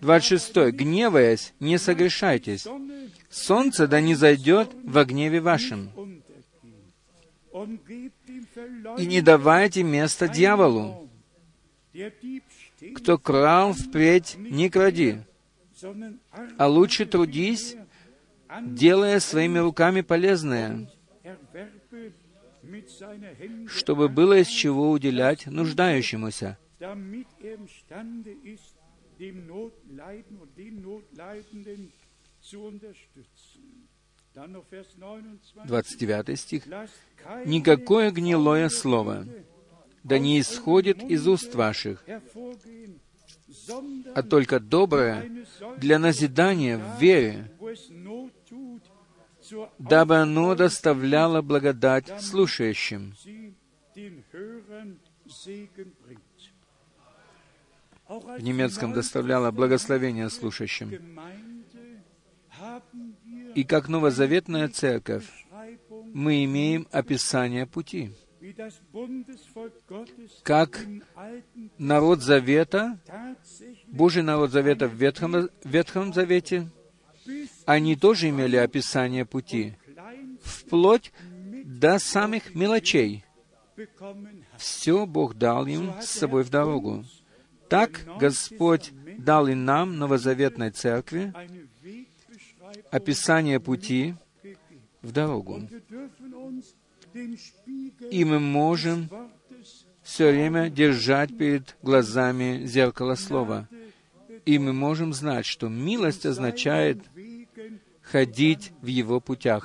26. 0.00 0.72
«Гневаясь, 0.72 1.52
не 1.60 1.78
согрешайтесь. 1.78 2.66
Солнце 3.28 3.86
да 3.86 4.00
не 4.00 4.14
зайдет 4.14 4.70
во 4.84 5.04
гневе 5.04 5.40
вашем. 5.40 5.90
И 8.98 9.06
не 9.06 9.20
давайте 9.20 9.82
места 9.82 10.28
дьяволу. 10.28 11.08
Кто 12.94 13.18
крал, 13.18 13.72
впредь 13.72 14.36
не 14.38 14.70
кради, 14.70 15.18
а 16.56 16.68
лучше 16.68 17.04
трудись, 17.04 17.76
делая 18.62 19.20
своими 19.20 19.58
руками 19.58 20.00
полезное, 20.00 20.88
чтобы 23.68 24.08
было 24.08 24.38
из 24.38 24.48
чего 24.48 24.90
уделять 24.90 25.46
нуждающемуся. 25.46 26.58
29 35.64 36.38
стих. 36.38 36.64
«Никакое 37.44 38.10
гнилое 38.10 38.68
слово 38.68 39.26
да 40.02 40.18
не 40.18 40.40
исходит 40.40 41.02
из 41.02 41.26
уст 41.26 41.54
ваших, 41.54 42.04
а 44.14 44.22
только 44.22 44.60
доброе 44.60 45.46
для 45.78 45.98
назидания 45.98 46.78
в 46.78 47.00
вере, 47.00 47.50
дабы 49.78 50.16
оно 50.16 50.54
доставляло 50.54 51.42
благодать 51.42 52.22
слушающим. 52.22 53.14
В 58.08 58.42
немецком 58.42 58.92
доставляло 58.92 59.50
благословение 59.50 60.28
слушающим. 60.30 61.18
И 63.54 63.64
как 63.64 63.88
новозаветная 63.88 64.68
церковь 64.68 65.28
мы 66.12 66.44
имеем 66.44 66.88
описание 66.90 67.66
пути. 67.66 68.12
Как 70.42 70.80
народ 71.78 72.22
Завета, 72.22 72.98
Божий 73.86 74.22
народ 74.22 74.50
Завета 74.50 74.88
в 74.88 74.94
Ветхом, 74.94 75.50
Ветхом 75.64 76.12
Завете, 76.12 76.68
они 77.66 77.96
тоже 77.96 78.28
имели 78.30 78.56
описание 78.56 79.24
пути, 79.24 79.74
вплоть 80.42 81.12
до 81.64 81.98
самых 81.98 82.54
мелочей. 82.54 83.24
Все 84.56 85.06
Бог 85.06 85.34
дал 85.34 85.66
им 85.66 85.92
с 86.00 86.06
собой 86.06 86.42
в 86.42 86.50
дорогу. 86.50 87.04
Так 87.68 88.00
Господь 88.18 88.92
дал 89.18 89.46
и 89.46 89.54
нам, 89.54 89.98
новозаветной 89.98 90.70
церкви, 90.70 91.32
описание 92.90 93.60
пути 93.60 94.14
в 95.02 95.12
дорогу. 95.12 95.62
И 98.10 98.24
мы 98.24 98.40
можем 98.40 99.08
все 100.02 100.30
время 100.30 100.68
держать 100.68 101.36
перед 101.36 101.76
глазами 101.82 102.64
зеркало 102.66 103.14
Слова. 103.14 103.68
И 104.50 104.58
мы 104.58 104.72
можем 104.72 105.12
знать, 105.12 105.46
что 105.46 105.68
милость 105.68 106.26
означает 106.26 106.98
ходить 108.02 108.72
в 108.82 108.86
Его 108.86 109.20
путях, 109.20 109.64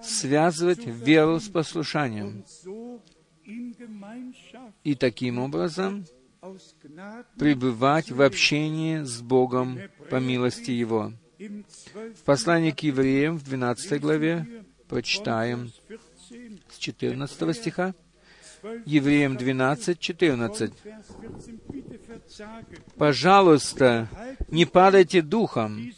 связывать 0.00 0.86
веру 0.86 1.38
с 1.40 1.48
послушанием. 1.50 2.42
И 4.82 4.94
таким 4.94 5.40
образом 5.40 6.06
пребывать 7.38 8.10
в 8.10 8.22
общении 8.22 9.02
с 9.02 9.20
Богом 9.20 9.78
по 10.08 10.16
милости 10.16 10.70
Его. 10.70 11.12
В 11.38 12.22
послании 12.24 12.70
к 12.70 12.80
евреям 12.80 13.36
в 13.36 13.44
12 13.44 14.00
главе 14.00 14.64
прочитаем 14.88 15.70
с 16.70 16.78
14 16.78 17.54
стиха. 17.54 17.94
Евреям 18.84 19.36
12, 19.36 19.98
14. 19.98 20.72
«Пожалуйста, 22.96 24.08
не 24.48 24.64
падайте 24.64 25.22
духом. 25.22 25.92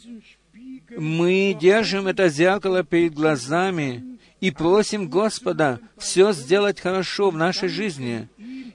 Мы 0.97 1.55
держим 1.59 2.07
это 2.07 2.29
зеркало 2.29 2.83
перед 2.83 3.13
глазами 3.13 4.17
и 4.39 4.51
просим 4.51 5.09
Господа 5.09 5.79
все 5.97 6.31
сделать 6.31 6.79
хорошо 6.79 7.29
в 7.29 7.37
нашей 7.37 7.69
жизни, 7.69 8.27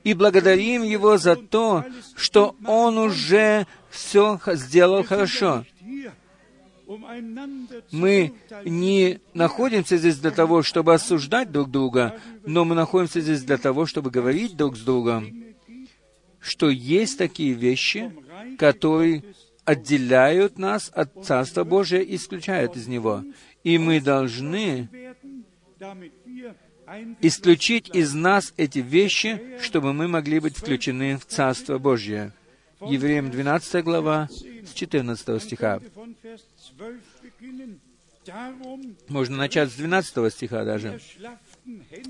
и 0.02 0.14
благодарим 0.14 0.82
Его 0.82 1.18
за 1.18 1.36
то, 1.36 1.84
что 2.16 2.56
Он 2.66 2.98
уже 2.98 3.66
все 3.90 4.40
сделал 4.46 5.04
хорошо. 5.04 5.64
Мы 7.92 8.32
не 8.64 9.20
находимся 9.32 9.96
здесь 9.96 10.18
для 10.18 10.30
того, 10.32 10.62
чтобы 10.62 10.94
осуждать 10.94 11.52
друг 11.52 11.70
друга, 11.70 12.18
но 12.44 12.64
мы 12.64 12.74
находимся 12.74 13.20
здесь 13.20 13.42
для 13.42 13.58
того, 13.58 13.86
чтобы 13.86 14.10
говорить 14.10 14.56
друг 14.56 14.76
с 14.76 14.80
другом, 14.80 15.32
что 16.40 16.68
есть 16.68 17.16
такие 17.18 17.52
вещи, 17.52 18.12
которые 18.58 19.22
отделяют 19.64 20.58
нас 20.58 20.90
от 20.92 21.24
Царства 21.24 21.62
Божия 21.62 22.00
и 22.00 22.16
исключают 22.16 22.76
из 22.76 22.88
него. 22.88 23.22
И 23.62 23.78
мы 23.78 24.00
должны 24.00 24.88
исключить 27.20 27.88
из 27.94 28.14
нас 28.14 28.52
эти 28.56 28.80
вещи, 28.80 29.58
чтобы 29.60 29.92
мы 29.92 30.08
могли 30.08 30.40
быть 30.40 30.56
включены 30.56 31.18
в 31.18 31.24
Царство 31.24 31.78
Божье. 31.78 32.32
Евреям 32.80 33.30
12 33.30 33.84
глава, 33.84 34.28
с 34.64 34.72
14 34.72 35.42
стиха. 35.42 35.80
Можно 39.08 39.36
начать 39.36 39.70
с 39.70 39.76
12 39.76 40.32
стиха 40.32 40.64
даже. 40.64 41.00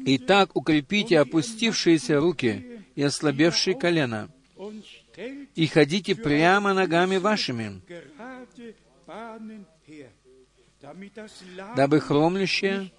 «Итак, 0.07 0.57
укрепите 0.57 1.19
опустившиеся 1.19 2.19
руки 2.21 2.83
и 2.95 3.03
ослабевшие 3.03 3.79
колено, 3.79 4.29
и 5.55 5.67
ходите 5.67 6.15
прямо 6.15 6.75
ногами 6.75 7.17
вашими, 7.17 7.81
дабы 11.77 12.01
хромлющее 12.01 12.91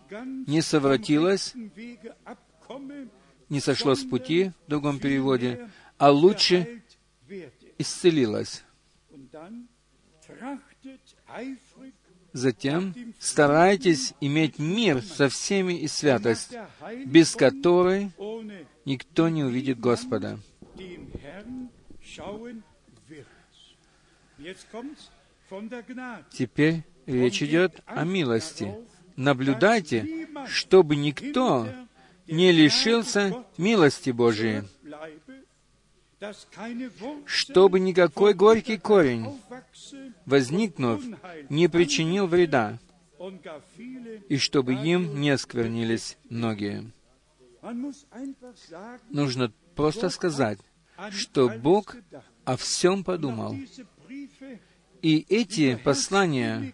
не 0.48 0.62
совратилось, 0.62 1.54
не 3.50 3.60
сошло 3.60 3.96
с 3.96 4.04
пути, 4.04 4.52
в 4.66 4.70
другом 4.70 5.00
переводе, 5.00 5.70
а 5.98 6.12
лучше 6.12 6.82
исцелилось. 7.78 8.64
Затем 12.34 12.96
старайтесь 13.20 14.14
иметь 14.22 14.58
мир 14.58 15.02
со 15.02 15.28
всеми 15.28 15.74
и 15.74 15.88
святость, 15.88 16.54
без 17.06 17.36
которой 17.36 18.12
никто 18.86 19.28
не 19.30 19.44
увидит 19.44 19.80
Господа. 19.80 20.40
Теперь 26.32 26.84
речь 27.06 27.44
идет 27.44 27.82
о 27.86 28.06
милости. 28.06 28.74
Наблюдайте, 29.18 30.28
чтобы 30.48 30.96
никто 30.96 31.68
не 32.28 32.52
лишился 32.52 33.46
милости 33.58 34.10
Божией, 34.12 34.64
чтобы 37.26 37.80
никакой 37.80 38.34
горький 38.34 38.78
корень, 38.78 39.40
возникнув, 40.26 41.04
не 41.50 41.68
причинил 41.68 42.28
вреда, 42.28 42.80
и 44.30 44.38
чтобы 44.38 44.74
им 44.74 45.20
не 45.20 45.30
осквернились 45.30 46.18
многие. 46.30 46.92
Нужно 49.10 49.54
просто 49.76 50.10
сказать, 50.10 50.60
что 51.12 51.50
Бог 51.50 51.96
о 52.46 52.58
всем 52.58 53.04
подумал. 53.04 53.56
И 55.02 55.26
эти 55.30 55.76
послания, 55.76 56.74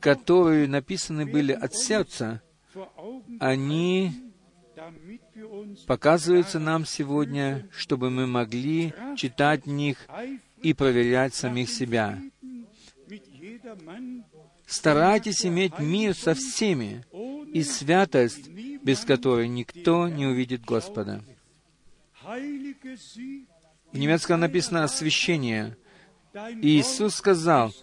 которые 0.00 0.68
написаны 0.68 1.26
были 1.26 1.52
от 1.52 1.74
сердца, 1.74 2.42
они 3.38 4.12
показываются 5.86 6.58
нам 6.58 6.84
сегодня, 6.84 7.68
чтобы 7.72 8.10
мы 8.10 8.26
могли 8.26 8.92
читать 9.16 9.64
в 9.66 9.68
них 9.68 10.06
и 10.62 10.72
проверять 10.74 11.34
самих 11.34 11.70
себя. 11.70 12.18
Старайтесь 14.66 15.44
иметь 15.44 15.78
мир 15.78 16.14
со 16.14 16.34
всеми 16.34 17.04
и 17.52 17.62
святость, 17.62 18.48
без 18.48 19.00
которой 19.00 19.48
никто 19.48 20.08
не 20.08 20.26
увидит 20.26 20.64
Господа. 20.64 21.22
В 22.22 23.98
немецком 23.98 24.40
написано 24.40 24.84
«освящение». 24.84 25.76
И 26.62 26.78
Иисус 26.78 27.16
сказал, 27.16 27.74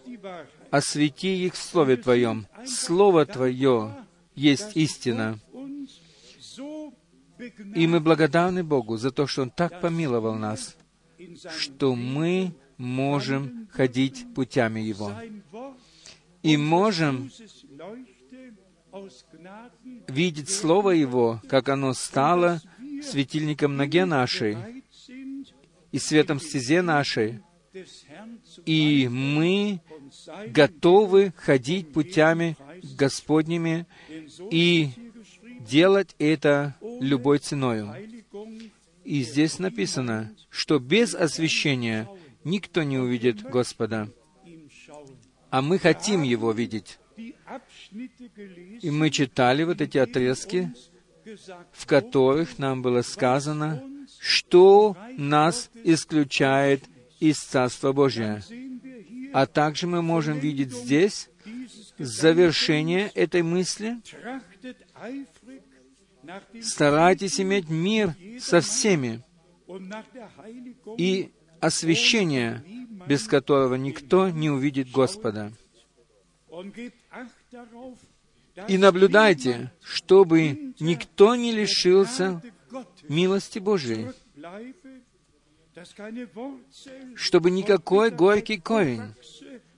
«Освети 0.72 1.46
их 1.46 1.56
в 1.56 1.62
Слове 1.62 1.98
Твоем. 1.98 2.48
Слово 2.66 3.26
Твое 3.26 3.94
есть 4.36 4.78
истина». 4.78 5.40
И 7.76 7.86
мы 7.88 8.00
благодарны 8.00 8.64
Богу 8.64 8.98
за 8.98 9.12
то, 9.12 9.28
что 9.28 9.42
Он 9.42 9.50
так 9.50 9.82
помиловал 9.82 10.36
нас, 10.36 10.78
что 11.58 11.94
мы 11.94 12.54
можем 12.78 13.68
ходить 13.72 14.26
путями 14.36 14.80
Его. 14.80 15.14
И 16.44 16.58
можем 16.58 17.32
видеть 20.08 20.50
Слово 20.50 20.92
Его, 20.92 21.42
как 21.48 21.70
оно 21.70 21.94
стало 21.94 22.62
светильником 23.04 23.76
ноге 23.76 24.06
нашей 24.06 24.58
и 25.92 26.00
светом 26.00 26.40
стезе 26.40 26.82
нашей. 26.82 27.42
И 28.66 29.08
мы 29.12 29.82
готовы 30.48 31.34
ходить 31.38 31.94
путями 31.94 32.58
Господними 32.98 33.86
и 34.52 34.90
делать 35.60 36.16
это 36.18 36.76
любой 36.82 37.40
ценою. 37.40 37.94
И 39.04 39.22
здесь 39.24 39.60
написано, 39.60 40.34
что 40.50 40.80
без 40.80 41.14
освящения 41.14 42.10
никто 42.48 42.84
не 42.84 42.98
увидит 42.98 43.44
Господа. 43.44 44.10
А 45.50 45.62
мы 45.62 45.80
хотим 45.80 46.24
Его 46.24 46.52
видеть. 46.52 47.00
И 48.82 48.90
мы 48.92 49.10
читали 49.10 49.64
вот 49.64 49.82
эти 49.82 49.98
отрезки, 49.98 50.74
в 51.72 51.86
которых 51.86 52.58
нам 52.58 52.82
было 52.82 53.02
сказано, 53.02 53.84
что 54.20 54.96
нас 55.18 55.70
исключает 55.84 56.84
из 57.20 57.40
Царства 57.40 57.92
Божия. 57.92 58.44
А 59.34 59.46
также 59.46 59.88
мы 59.88 60.02
можем 60.02 60.40
видеть 60.40 60.72
здесь 60.72 61.30
завершение 61.98 63.10
этой 63.14 63.42
мысли, 63.42 63.98
Старайтесь 66.62 67.40
иметь 67.40 67.70
мир 67.70 68.14
со 68.40 68.60
всеми 68.60 69.22
и 70.98 71.32
освящение, 71.60 72.64
без 73.08 73.28
которого 73.28 73.76
никто 73.76 74.30
не 74.30 74.50
увидит 74.50 74.92
Господа. 74.92 75.52
И 78.68 78.78
наблюдайте, 78.78 79.72
чтобы 79.82 80.74
никто 80.80 81.36
не 81.36 81.52
лишился 81.52 82.42
милости 83.08 83.60
Божией, 83.60 84.08
чтобы 87.16 87.52
никакой 87.52 88.10
горький 88.10 88.58
корень, 88.58 89.14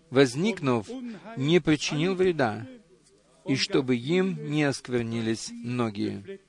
возникнув, 0.09 0.87
не 1.35 1.59
причинил 1.59 2.15
вреда, 2.15 2.65
и 3.45 3.55
чтобы 3.55 3.97
им 3.97 4.49
не 4.49 4.63
осквернились 4.63 5.49
многие. 5.51 6.39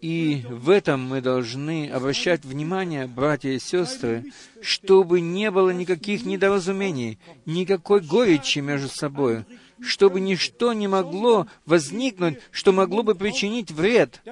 И 0.00 0.44
в 0.48 0.70
этом 0.70 1.02
мы 1.02 1.20
должны 1.20 1.90
обращать 1.90 2.44
внимание, 2.44 3.08
братья 3.08 3.50
и 3.50 3.58
сестры, 3.58 4.24
чтобы 4.62 5.20
не 5.20 5.50
было 5.50 5.70
никаких 5.70 6.24
недоразумений, 6.24 7.18
никакой 7.46 8.00
горечи 8.00 8.60
между 8.60 8.88
собой, 8.88 9.44
чтобы 9.80 10.20
ничто 10.20 10.72
не 10.72 10.86
могло 10.86 11.48
возникнуть, 11.66 12.38
что 12.52 12.72
могло 12.72 13.02
бы 13.02 13.16
причинить 13.16 13.72
вред. 13.72 14.22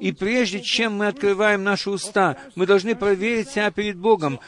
И 0.00 0.12
прежде 0.12 0.60
чем 0.60 0.94
мы 0.98 1.08
открываем 1.08 1.64
наши 1.64 1.90
уста, 1.90 2.38
мы 2.54 2.66
должны 2.66 2.94
проверить 2.94 3.48
себя 3.48 3.72
перед 3.72 3.96
Богом, 3.96 4.38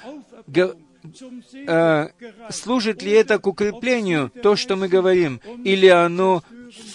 э, 1.66 2.08
служит 2.50 3.02
ли 3.02 3.10
это 3.10 3.40
к 3.40 3.48
укреплению, 3.48 4.30
то, 4.44 4.54
что 4.54 4.76
мы 4.76 4.86
говорим, 4.86 5.40
или 5.64 5.88
оно 5.88 6.44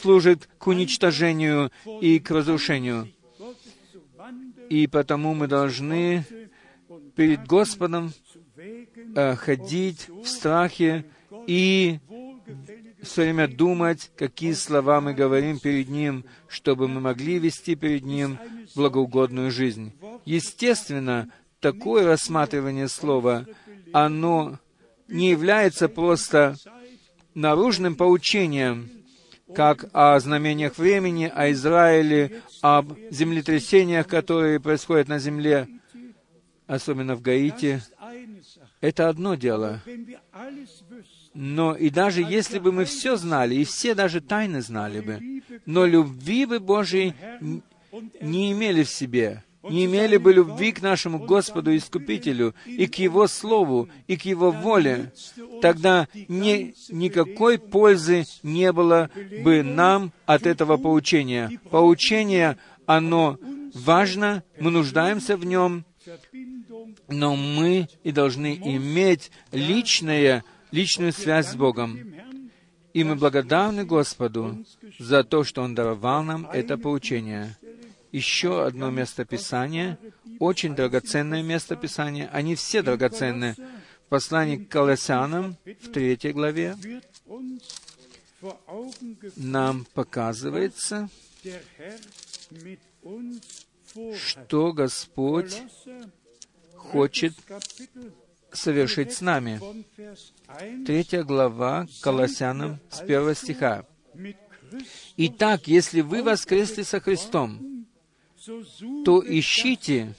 служит 0.01 0.47
к 0.57 0.68
уничтожению 0.68 1.69
и 1.99 2.19
к 2.19 2.31
разрушению. 2.31 3.10
И 4.73 4.87
потому 4.87 5.35
мы 5.35 5.45
должны 5.45 6.25
перед 7.15 7.45
Господом 7.45 8.11
э, 8.55 9.35
ходить 9.35 10.09
в 10.09 10.25
страхе 10.25 11.05
и 11.45 11.99
все 13.03 13.21
время 13.21 13.47
думать, 13.47 14.09
какие 14.17 14.53
слова 14.53 14.99
мы 14.99 15.13
говорим 15.13 15.59
перед 15.59 15.89
Ним, 15.89 16.25
чтобы 16.47 16.87
мы 16.87 17.01
могли 17.01 17.37
вести 17.37 17.75
перед 17.75 18.03
Ним 18.03 18.39
благоугодную 18.73 19.51
жизнь. 19.51 19.93
Естественно, 20.25 21.29
такое 21.59 22.07
рассматривание 22.07 22.87
слова, 22.87 23.45
оно 23.91 24.57
не 25.07 25.29
является 25.29 25.87
просто 25.87 26.55
наружным 27.35 27.93
поучением, 27.93 28.89
как 29.55 29.85
о 29.93 30.19
знамениях 30.19 30.77
времени, 30.77 31.31
о 31.34 31.51
Израиле, 31.51 32.41
об 32.61 32.93
землетрясениях, 33.09 34.07
которые 34.07 34.59
происходят 34.59 35.07
на 35.07 35.19
земле, 35.19 35.67
особенно 36.67 37.15
в 37.15 37.21
Гаити. 37.21 37.81
Это 38.81 39.09
одно 39.09 39.35
дело. 39.35 39.81
Но 41.34 41.75
и 41.75 41.89
даже 41.89 42.21
если 42.21 42.59
бы 42.59 42.71
мы 42.71 42.85
все 42.85 43.15
знали, 43.15 43.55
и 43.55 43.63
все 43.63 43.95
даже 43.95 44.21
тайны 44.21 44.61
знали 44.61 44.99
бы, 44.99 45.41
но 45.65 45.85
любви 45.85 46.45
бы 46.45 46.59
Божией 46.59 47.15
не 48.21 48.51
имели 48.51 48.84
в 48.84 48.89
себе, 48.89 49.43
не 49.64 49.85
имели 49.85 50.18
бы 50.18 50.34
любви 50.34 50.72
к 50.72 50.81
нашему 50.81 51.19
Господу 51.19 51.76
Искупителю 51.76 52.53
и 52.65 52.88
к 52.88 52.95
Его 52.95 53.27
Слову, 53.27 53.90
и 54.07 54.18
к 54.18 54.26
Его 54.26 54.52
воле, 54.52 55.11
тогда 55.61 56.07
ни, 56.27 56.73
никакой 56.90 57.57
пользы 57.57 58.26
не 58.44 58.72
было 58.72 59.10
бы 59.44 59.64
нам 59.64 60.11
от 60.26 60.45
этого 60.45 60.77
поучения. 60.77 61.49
Поучение, 61.69 62.57
оно 62.85 63.38
важно, 63.73 64.44
мы 64.60 64.72
нуждаемся 64.72 65.38
в 65.38 65.45
нем, 65.45 65.85
но 67.07 67.35
мы 67.35 67.88
и 68.03 68.11
должны 68.11 68.56
иметь 68.56 69.31
личное, 69.52 70.44
личную 70.72 71.14
связь 71.14 71.48
с 71.48 71.56
Богом. 71.56 71.99
И 72.94 73.03
мы 73.03 73.15
благодарны 73.15 73.85
Господу 73.85 74.65
за 74.99 75.23
то, 75.23 75.44
что 75.44 75.64
Он 75.64 75.73
даровал 75.73 76.23
нам 76.23 76.48
это 76.52 76.77
поучение 76.77 77.56
еще 78.14 78.65
одно 78.65 78.91
местописание, 78.91 79.98
очень 80.40 80.76
драгоценное 80.76 81.41
местописание. 81.41 82.30
Они 82.31 82.56
все 82.56 82.81
драгоценны. 82.81 83.56
В 84.06 84.10
послании 84.10 84.57
к 84.57 84.69
Колоссянам, 84.69 85.57
в 85.65 85.91
третьей 85.91 86.31
главе, 86.31 86.77
нам 89.35 89.85
показывается, 89.95 91.10
что 94.15 94.73
Господь 94.73 95.64
хочет 96.76 97.34
совершить 98.52 99.14
с 99.14 99.22
нами. 99.22 99.60
Третья 100.85 101.23
глава 101.23 101.88
Колоссянам 102.02 102.80
с 102.91 102.99
первого 102.99 103.34
стиха. 103.34 103.88
«Итак, 105.18 105.68
если 105.68 106.02
вы 106.02 106.22
воскресли 106.22 106.84
со 106.84 106.99
Христом, 106.99 107.72
то 109.06 109.24
ищите 109.26 110.15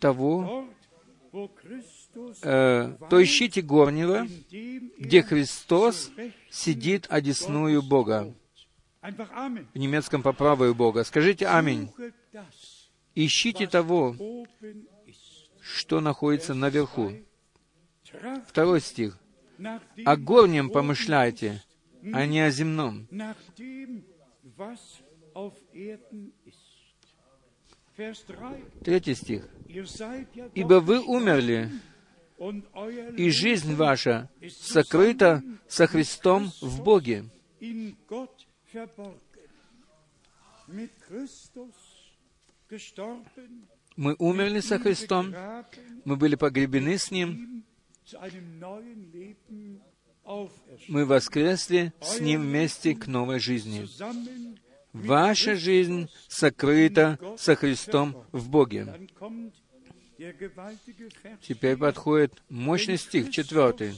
того, 0.00 0.66
э, 2.42 2.96
то 3.08 3.22
ищите 3.22 3.62
горнего, 3.62 4.26
где 4.98 5.22
Христос 5.22 6.10
сидит 6.50 7.06
одесную 7.08 7.82
Бога. 7.82 8.34
В 9.02 9.78
немецком 9.78 10.22
по 10.22 10.32
правую 10.32 10.74
Бога. 10.74 11.04
Скажите 11.04 11.46
«Аминь». 11.46 11.90
Ищите 13.14 13.66
того, 13.66 14.16
что 15.60 16.00
находится 16.00 16.54
наверху. 16.54 17.12
Второй 18.46 18.80
стих. 18.80 19.18
«О 20.04 20.16
горнем 20.16 20.70
помышляйте, 20.70 21.62
а 22.12 22.26
не 22.26 22.40
о 22.40 22.50
земном». 22.50 23.08
Третий 28.84 29.14
стих. 29.14 29.48
«Ибо 30.54 30.80
вы 30.80 31.00
умерли, 31.00 31.70
и 33.16 33.30
жизнь 33.30 33.74
ваша 33.74 34.30
сокрыта 34.48 35.42
со 35.68 35.86
Христом 35.86 36.50
в 36.60 36.82
Боге». 36.82 37.24
Мы 43.96 44.16
умерли 44.18 44.60
со 44.60 44.78
Христом, 44.78 45.34
мы 46.04 46.16
были 46.16 46.36
погребены 46.36 46.96
с 46.96 47.10
Ним, 47.10 47.64
мы 50.88 51.04
воскресли 51.04 51.92
с 52.00 52.20
Ним 52.20 52.42
вместе 52.42 52.94
к 52.94 53.06
новой 53.06 53.40
жизни. 53.40 53.86
Ваша 54.92 55.54
жизнь 55.54 56.10
сокрыта 56.28 57.18
со 57.36 57.54
Христом 57.54 58.24
в 58.32 58.48
Боге. 58.48 59.08
Теперь 61.40 61.76
подходит 61.76 62.42
мощный 62.48 62.98
стих, 62.98 63.30
четвертый. 63.30 63.94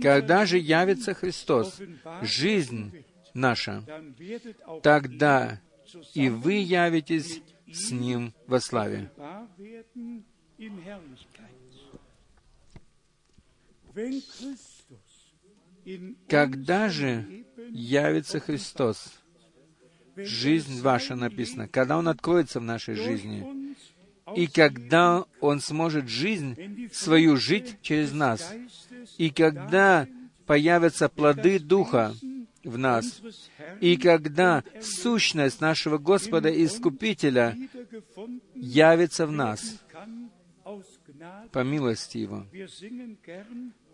Когда 0.00 0.46
же 0.46 0.58
явится 0.58 1.12
Христос, 1.12 1.80
жизнь 2.22 3.04
наша, 3.34 3.84
тогда 4.82 5.60
и 6.14 6.28
вы 6.28 6.54
явитесь 6.54 7.42
с 7.70 7.90
Ним 7.90 8.32
во 8.46 8.60
славе. 8.60 9.10
Когда 16.28 16.88
же 16.88 17.44
явится 17.70 18.40
Христос, 18.40 19.21
жизнь 20.16 20.80
ваша 20.80 21.14
написана, 21.16 21.68
когда 21.68 21.98
Он 21.98 22.08
откроется 22.08 22.60
в 22.60 22.64
нашей 22.64 22.94
жизни, 22.94 23.74
и 24.36 24.46
когда 24.46 25.24
Он 25.40 25.60
сможет 25.60 26.08
жизнь 26.08 26.88
свою 26.92 27.36
жить 27.36 27.76
через 27.82 28.12
нас, 28.12 28.52
и 29.18 29.30
когда 29.30 30.06
появятся 30.46 31.08
плоды 31.08 31.58
Духа 31.58 32.14
в 32.64 32.78
нас, 32.78 33.20
и 33.80 33.96
когда 33.96 34.62
сущность 34.80 35.60
нашего 35.60 35.98
Господа 35.98 36.50
Искупителя 36.50 37.56
явится 38.54 39.26
в 39.26 39.32
нас, 39.32 39.82
по 41.50 41.60
милости 41.60 42.18
Его. 42.18 42.46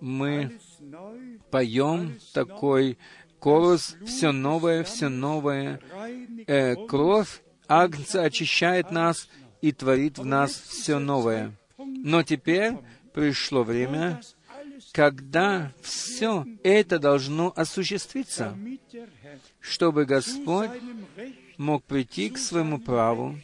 Мы 0.00 0.58
поем 1.50 2.18
такой 2.32 2.98
Колос 3.40 3.96
все 4.04 4.32
новое, 4.32 4.84
все 4.84 5.08
новое. 5.08 5.80
Э, 6.46 6.74
кровь 6.86 7.42
Агнца 7.68 8.22
очищает 8.22 8.90
нас 8.90 9.28
и 9.60 9.72
творит 9.72 10.18
в 10.18 10.24
нас 10.24 10.52
все 10.52 10.98
новое. 10.98 11.52
Но 11.76 12.22
теперь 12.22 12.78
пришло 13.12 13.62
время, 13.62 14.20
когда 14.92 15.72
все 15.82 16.46
это 16.62 16.98
должно 16.98 17.52
осуществиться, 17.54 18.56
чтобы 19.60 20.06
Господь 20.06 20.70
мог 21.58 21.84
прийти 21.84 22.30
к 22.30 22.38
своему 22.38 22.78
праву 22.78 23.36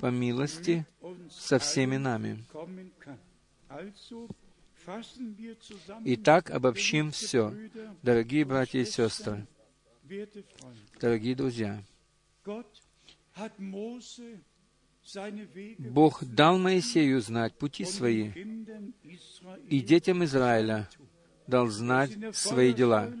по 0.00 0.06
милости 0.06 0.86
со 1.30 1.58
всеми 1.58 1.96
нами. 1.96 2.44
Итак, 6.04 6.50
обобщим 6.50 7.10
все. 7.10 7.54
Дорогие 8.02 8.44
братья 8.44 8.80
и 8.80 8.84
сестры, 8.84 9.46
дорогие 11.00 11.34
друзья, 11.36 11.82
Бог 15.78 16.24
дал 16.24 16.58
Моисею 16.58 17.20
знать 17.20 17.54
пути 17.54 17.84
свои, 17.84 18.30
и 19.68 19.80
детям 19.80 20.24
Израиля 20.24 20.88
дал 21.46 21.68
знать 21.68 22.12
свои 22.34 22.72
дела. 22.72 23.12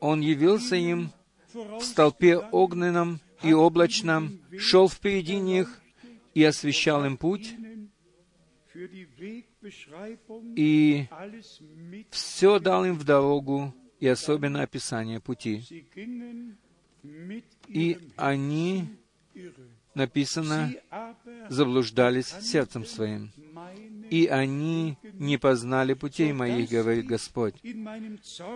Он 0.00 0.20
явился 0.20 0.76
им 0.76 1.10
в 1.52 1.80
столпе 1.80 2.38
огненном 2.38 3.20
и 3.42 3.52
облачном, 3.52 4.40
шел 4.58 4.88
впереди 4.88 5.36
них 5.36 5.80
и 6.34 6.44
освещал 6.44 7.04
им 7.04 7.16
путь, 7.16 7.54
и 10.56 11.06
все 12.10 12.58
дал 12.58 12.84
им 12.84 12.94
в 12.94 13.04
дорогу, 13.04 13.74
и 13.98 14.06
особенно 14.06 14.62
описание 14.62 15.20
пути. 15.20 15.62
И 17.68 17.98
они, 18.16 18.88
написано, 19.94 20.72
заблуждались 21.48 22.28
сердцем 22.40 22.84
своим. 22.84 23.30
И 24.10 24.26
они 24.26 24.98
не 25.14 25.36
познали 25.36 25.94
путей 25.94 26.32
моих, 26.32 26.70
говорит 26.70 27.06
Господь. 27.06 27.54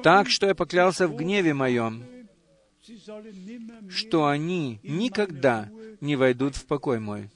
Так 0.03 0.29
что 0.29 0.47
я 0.47 0.55
поклялся 0.55 1.07
в 1.07 1.15
гневе 1.15 1.55
моем, 1.55 2.03
что 3.89 4.27
они 4.27 4.81
никогда 4.83 5.71
не 6.01 6.17
войдут 6.17 6.57
в 6.57 6.67
покой 6.67 6.99
мой. 6.99 7.31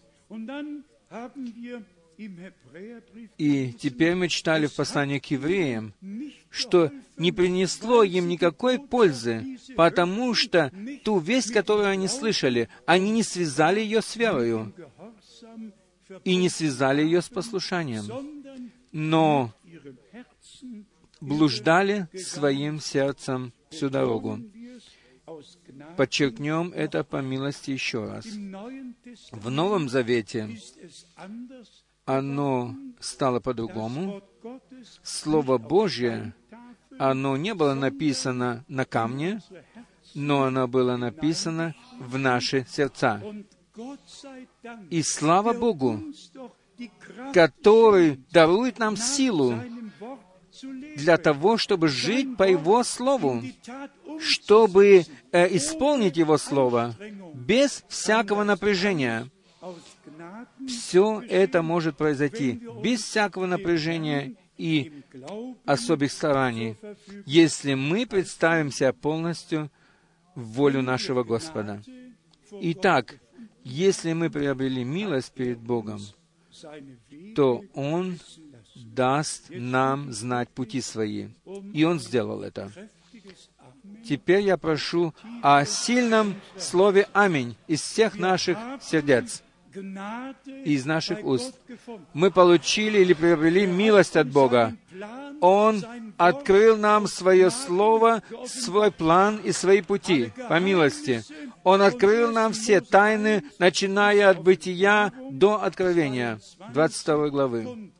И 3.38 3.72
теперь 3.78 4.14
мы 4.16 4.28
читали 4.28 4.66
в 4.66 4.74
послании 4.74 5.20
к 5.20 5.26
евреям, 5.26 5.94
что 6.50 6.90
не 7.16 7.30
принесло 7.30 8.02
им 8.02 8.26
никакой 8.26 8.80
пользы, 8.80 9.58
потому 9.76 10.34
что 10.34 10.72
ту 11.04 11.20
весть, 11.20 11.52
которую 11.52 11.88
они 11.88 12.08
слышали, 12.08 12.68
они 12.86 13.10
не 13.10 13.22
связали 13.22 13.80
ее 13.80 14.02
с 14.02 14.16
верою 14.16 14.74
и 16.24 16.34
не 16.34 16.48
связали 16.48 17.02
ее 17.02 17.22
с 17.22 17.28
послушанием, 17.28 18.04
но 18.90 19.52
блуждали 21.20 22.08
своим 22.16 22.80
сердцем 22.80 23.52
всю 23.70 23.90
дорогу. 23.90 24.40
Подчеркнем 25.96 26.72
это 26.74 27.04
по 27.04 27.20
милости 27.20 27.70
еще 27.70 28.06
раз. 28.06 28.24
В 29.30 29.50
Новом 29.50 29.88
Завете 29.88 30.58
оно 32.08 32.74
стало 33.00 33.38
по-другому. 33.38 34.22
Слово 35.02 35.58
Божье, 35.58 36.32
оно 36.98 37.36
не 37.36 37.52
было 37.54 37.74
написано 37.74 38.64
на 38.66 38.86
камне, 38.86 39.42
но 40.14 40.44
оно 40.44 40.66
было 40.66 40.96
написано 40.96 41.74
в 42.00 42.16
наши 42.16 42.66
сердца. 42.68 43.22
И 44.88 45.02
слава 45.02 45.52
Богу, 45.52 46.02
который 47.34 48.18
дарует 48.32 48.78
нам 48.78 48.96
силу 48.96 49.60
для 50.96 51.18
того, 51.18 51.58
чтобы 51.58 51.88
жить 51.88 52.38
по 52.38 52.44
Его 52.44 52.82
Слову, 52.84 53.42
чтобы 54.18 55.04
э, 55.30 55.56
исполнить 55.56 56.16
Его 56.16 56.38
Слово 56.38 56.96
без 57.34 57.84
всякого 57.88 58.44
напряжения. 58.44 59.28
Все 60.66 61.22
это 61.28 61.62
может 61.62 61.96
произойти 61.96 62.60
без 62.82 63.02
всякого 63.02 63.46
напряжения 63.46 64.34
и 64.56 64.92
особых 65.64 66.12
стараний, 66.12 66.76
если 67.24 67.74
мы 67.74 68.06
представим 68.06 68.70
себя 68.70 68.92
полностью 68.92 69.70
в 70.34 70.42
волю 70.42 70.82
нашего 70.82 71.22
Господа. 71.22 71.82
Итак, 72.50 73.18
если 73.64 74.12
мы 74.12 74.30
приобрели 74.30 74.84
милость 74.84 75.32
перед 75.32 75.58
Богом, 75.58 76.00
то 77.34 77.62
Он 77.74 78.18
даст 78.74 79.50
нам 79.50 80.12
знать 80.12 80.48
пути 80.48 80.80
свои. 80.80 81.28
И 81.72 81.84
Он 81.84 82.00
сделал 82.00 82.42
это. 82.42 82.70
Теперь 84.04 84.42
я 84.42 84.56
прошу 84.56 85.14
о 85.42 85.64
сильном 85.64 86.34
слове 86.56 87.08
«Аминь» 87.12 87.56
из 87.66 87.82
всех 87.82 88.18
наших 88.18 88.58
сердец 88.80 89.42
из 90.64 90.86
наших 90.86 91.24
уст. 91.24 91.54
Мы 92.12 92.30
получили 92.30 93.00
или 93.00 93.12
приобрели 93.12 93.66
милость 93.66 94.16
от 94.16 94.28
Бога. 94.28 94.76
Он 95.40 95.84
открыл 96.16 96.76
нам 96.76 97.06
свое 97.06 97.50
слово, 97.50 98.22
свой 98.46 98.90
план 98.90 99.40
и 99.44 99.52
свои 99.52 99.82
пути 99.82 100.32
по 100.48 100.58
милости. 100.58 101.22
Он 101.64 101.82
открыл 101.82 102.32
нам 102.32 102.52
все 102.52 102.80
тайны, 102.80 103.42
начиная 103.58 104.30
от 104.30 104.42
бытия 104.42 105.12
до 105.30 105.62
откровения, 105.62 106.40
22 106.72 107.28
главы. 107.28 107.92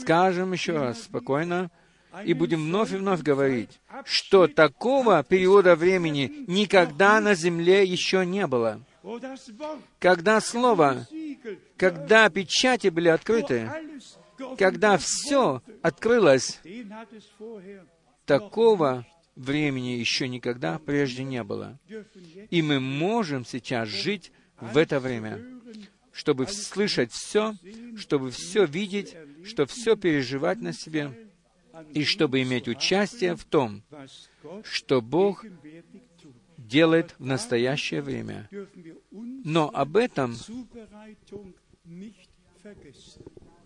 Скажем 0.00 0.52
еще 0.52 0.78
раз 0.78 1.02
спокойно, 1.02 1.70
и 2.24 2.32
будем 2.32 2.60
вновь 2.60 2.92
и 2.92 2.96
вновь 2.96 3.22
говорить, 3.22 3.80
что 4.04 4.46
такого 4.46 5.22
периода 5.24 5.74
времени 5.74 6.44
никогда 6.46 7.20
на 7.20 7.34
земле 7.34 7.84
еще 7.84 8.24
не 8.24 8.46
было— 8.46 8.80
когда 9.98 10.40
Слово, 10.40 11.06
когда 11.76 12.28
печати 12.30 12.88
были 12.88 13.08
открыты, 13.08 13.70
когда 14.58 14.96
все 14.98 15.62
открылось, 15.82 16.60
такого 18.24 19.06
времени 19.36 19.90
еще 19.90 20.28
никогда 20.28 20.78
прежде 20.78 21.24
не 21.24 21.42
было. 21.42 21.78
И 22.50 22.62
мы 22.62 22.80
можем 22.80 23.44
сейчас 23.44 23.88
жить 23.88 24.32
в 24.58 24.76
это 24.76 25.00
время, 25.00 25.42
чтобы 26.12 26.46
слышать 26.46 27.12
все, 27.12 27.54
чтобы 27.96 28.30
все 28.30 28.64
видеть, 28.64 29.16
чтобы 29.44 29.68
все 29.70 29.96
переживать 29.96 30.60
на 30.60 30.72
себе, 30.72 31.12
и 31.92 32.04
чтобы 32.04 32.42
иметь 32.42 32.68
участие 32.68 33.34
в 33.34 33.44
том, 33.44 33.82
что 34.62 35.00
Бог 35.02 35.44
делает 36.74 37.14
в 37.20 37.24
настоящее 37.24 38.02
время. 38.02 38.48
Но 39.44 39.70
об 39.72 39.96
этом, 39.96 40.34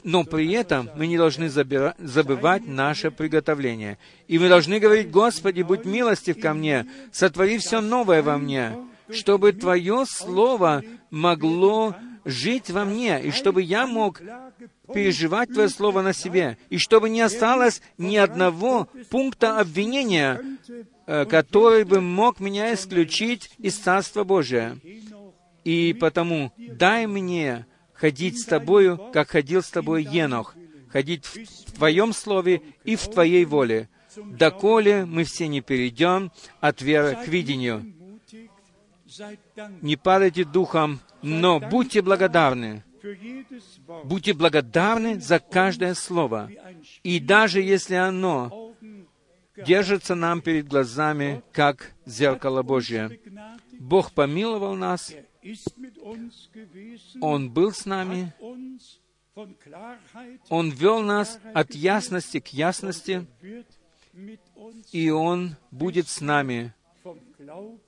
но 0.05 0.25
при 0.25 0.53
этом 0.53 0.91
мы 0.95 1.07
не 1.07 1.17
должны 1.17 1.49
забывать 1.49 2.67
наше 2.67 3.11
приготовление. 3.11 3.97
И 4.27 4.39
мы 4.39 4.51
должны 4.51 4.79
говорить, 4.79 5.11
«Господи, 5.11 5.63
будь 5.63 5.87
милостив 5.87 6.39
ко 6.39 6.53
мне, 6.53 6.87
сотвори 7.11 7.57
все 7.57 7.81
новое 7.81 8.23
во 8.23 8.37
мне, 8.37 8.77
чтобы 9.09 9.53
Твое 9.53 10.05
Слово 10.07 10.83
могло 11.11 11.97
жить 12.27 12.69
во 12.71 12.85
мне, 12.85 13.23
и 13.23 13.31
чтобы 13.31 13.63
я 13.63 13.87
мог 13.87 14.21
переживать 14.93 15.49
Твое 15.49 15.71
Слово 15.71 16.03
на 16.03 16.13
себе, 16.13 16.59
и 16.69 16.77
чтобы 16.77 17.09
не 17.09 17.23
осталось 17.23 17.81
ни 17.97 18.17
одного 18.17 18.87
пункта 19.09 19.59
обвинения, 19.59 20.43
который 21.09 21.85
бы 21.85 22.03
мог 22.03 22.39
меня 22.39 22.75
исключить 22.75 23.51
из 23.59 23.77
Царства 23.77 24.25
Божия. 24.25 24.79
И 25.65 25.97
потому 25.99 26.53
дай 26.59 27.07
мне 27.07 27.67
ходить 27.95 28.41
с 28.41 28.45
Тобою, 28.45 29.11
как 29.13 29.31
ходил 29.31 29.63
с 29.63 29.71
Тобой 29.71 30.05
Енох, 30.05 30.55
ходить 30.91 31.25
в 31.25 31.73
Твоем 31.73 32.13
Слове 32.13 32.63
и 32.85 32.95
в 32.95 33.09
Твоей 33.09 33.47
воле, 33.47 33.89
доколе 34.17 35.07
мы 35.07 35.25
все 35.25 35.49
не 35.49 35.63
перейдем 35.63 36.31
от 36.61 36.83
веры 36.83 37.17
к 37.25 37.29
видению. 37.29 37.95
Не 39.81 39.97
падайте 39.97 40.45
духом, 40.45 41.01
но 41.23 41.59
будьте 41.59 42.03
благодарны. 42.03 42.85
Будьте 44.05 44.35
благодарны 44.35 45.19
за 45.21 45.39
каждое 45.39 45.95
слово. 45.95 46.51
И 47.03 47.19
даже 47.19 47.63
если 47.63 47.95
оно 47.95 48.68
держится 49.65 50.15
нам 50.15 50.41
перед 50.41 50.69
глазами, 50.69 51.43
как 51.53 51.93
зеркало 52.07 52.63
Божье. 52.63 53.21
Бог 53.79 54.13
помиловал 54.13 54.75
нас, 54.75 55.15
Он 57.21 57.51
был 57.51 57.73
с 57.73 57.87
нами, 57.87 58.33
Он 60.49 60.71
вел 60.71 61.03
нас 61.03 61.39
от 61.55 61.75
ясности 61.75 62.41
к 62.41 62.49
ясности, 62.49 63.27
и 64.93 65.11
Он 65.11 65.57
будет 65.71 66.09
с 66.09 66.21
нами, 66.21 66.75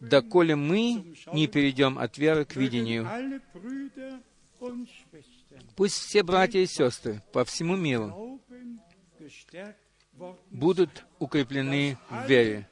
доколе 0.01 0.57
мы 0.57 1.15
не 1.33 1.47
перейдем 1.49 1.99
от 1.99 2.19
веры 2.19 2.45
к 2.45 2.57
видению. 2.57 3.09
Пусть 5.75 5.97
все 5.97 6.23
братья 6.23 6.61
и 6.61 6.67
сестры 6.67 7.23
по 7.33 7.45
всему 7.45 7.77
миру 7.77 8.41
будут 10.51 11.07
укреплены 11.19 11.99
в 12.09 12.29
вере. 12.29 12.69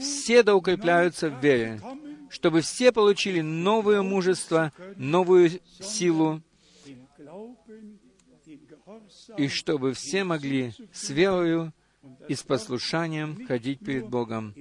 Все 0.00 0.42
да 0.42 0.54
укрепляются 0.54 1.30
в 1.30 1.42
вере, 1.42 1.80
чтобы 2.30 2.60
все 2.60 2.92
получили 2.92 3.40
новое 3.40 4.02
мужество, 4.02 4.72
новую 4.96 5.60
силу, 5.80 6.42
и 9.36 9.48
чтобы 9.48 9.94
все 9.94 10.24
могли 10.24 10.72
с 10.92 11.10
верою 11.10 11.72
и 12.28 12.34
с 12.34 12.42
послушанием 12.42 13.46
ходить 13.46 13.80
перед 13.80 14.08
Богом, 14.08 14.54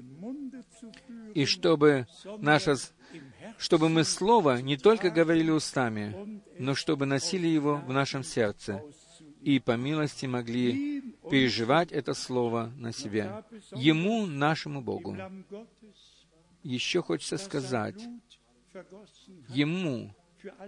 и 1.35 1.45
чтобы 1.45 2.07
наше 2.39 2.75
чтобы 3.57 3.89
мы 3.89 4.03
Слово 4.03 4.61
не 4.61 4.77
только 4.77 5.09
говорили 5.09 5.51
устами, 5.51 6.41
но 6.59 6.75
чтобы 6.75 7.05
носили 7.05 7.47
его 7.47 7.77
в 7.77 7.93
нашем 7.93 8.23
сердце, 8.23 8.83
и 9.41 9.59
по 9.59 9.77
милости 9.77 10.25
могли 10.25 11.14
переживать 11.30 11.91
это 11.91 12.14
слово 12.14 12.72
на 12.77 12.91
себе. 12.91 13.43
Ему, 13.72 14.26
нашему 14.26 14.81
Богу. 14.81 15.18
Еще 16.64 17.02
хочется 17.02 17.38
сказать, 17.38 18.02
Ему, 19.49 20.14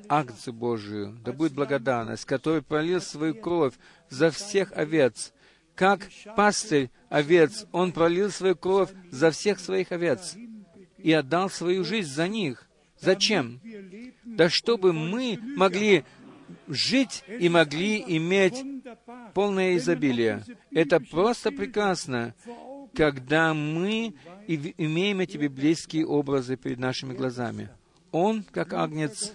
акцию 0.08 0.54
Божию, 0.54 1.18
да 1.24 1.34
будет 1.34 1.54
благодарность, 1.54 2.26
который 2.26 2.62
пролил 2.62 3.02
свою 3.02 3.36
кровь 3.36 3.74
за 4.10 4.32
всех 4.32 4.72
овец, 4.72 5.34
как 5.76 6.10
пастырь 6.36 6.90
овец, 7.10 7.68
он 7.72 7.92
пролил 7.92 8.32
свою 8.32 8.56
кровь 8.56 8.90
за 9.12 9.30
всех 9.32 9.60
своих 9.60 9.92
овец 9.92 10.36
и 10.98 11.12
отдал 11.12 11.50
свою 11.50 11.84
жизнь 11.84 12.10
за 12.10 12.28
них. 12.28 12.68
Зачем? 13.00 13.62
Да 14.26 14.50
чтобы 14.50 14.92
мы 14.92 15.38
могли 15.56 16.04
жить 16.68 17.24
и 17.28 17.49
могли 17.49 18.03
иметь 18.07 18.64
полное 19.34 19.78
изобилие. 19.78 20.44
Это 20.72 20.99
просто 20.99 21.52
прекрасно, 21.52 22.34
когда 22.94 23.53
мы 23.53 24.14
имеем 24.48 25.19
эти 25.19 25.38
библейские 25.38 26.06
образы 26.06 26.57
перед 26.57 26.80
нашими 26.80 27.14
глазами. 27.14 27.69
Он, 28.11 28.44
как 28.44 28.74
агнец, 28.74 29.34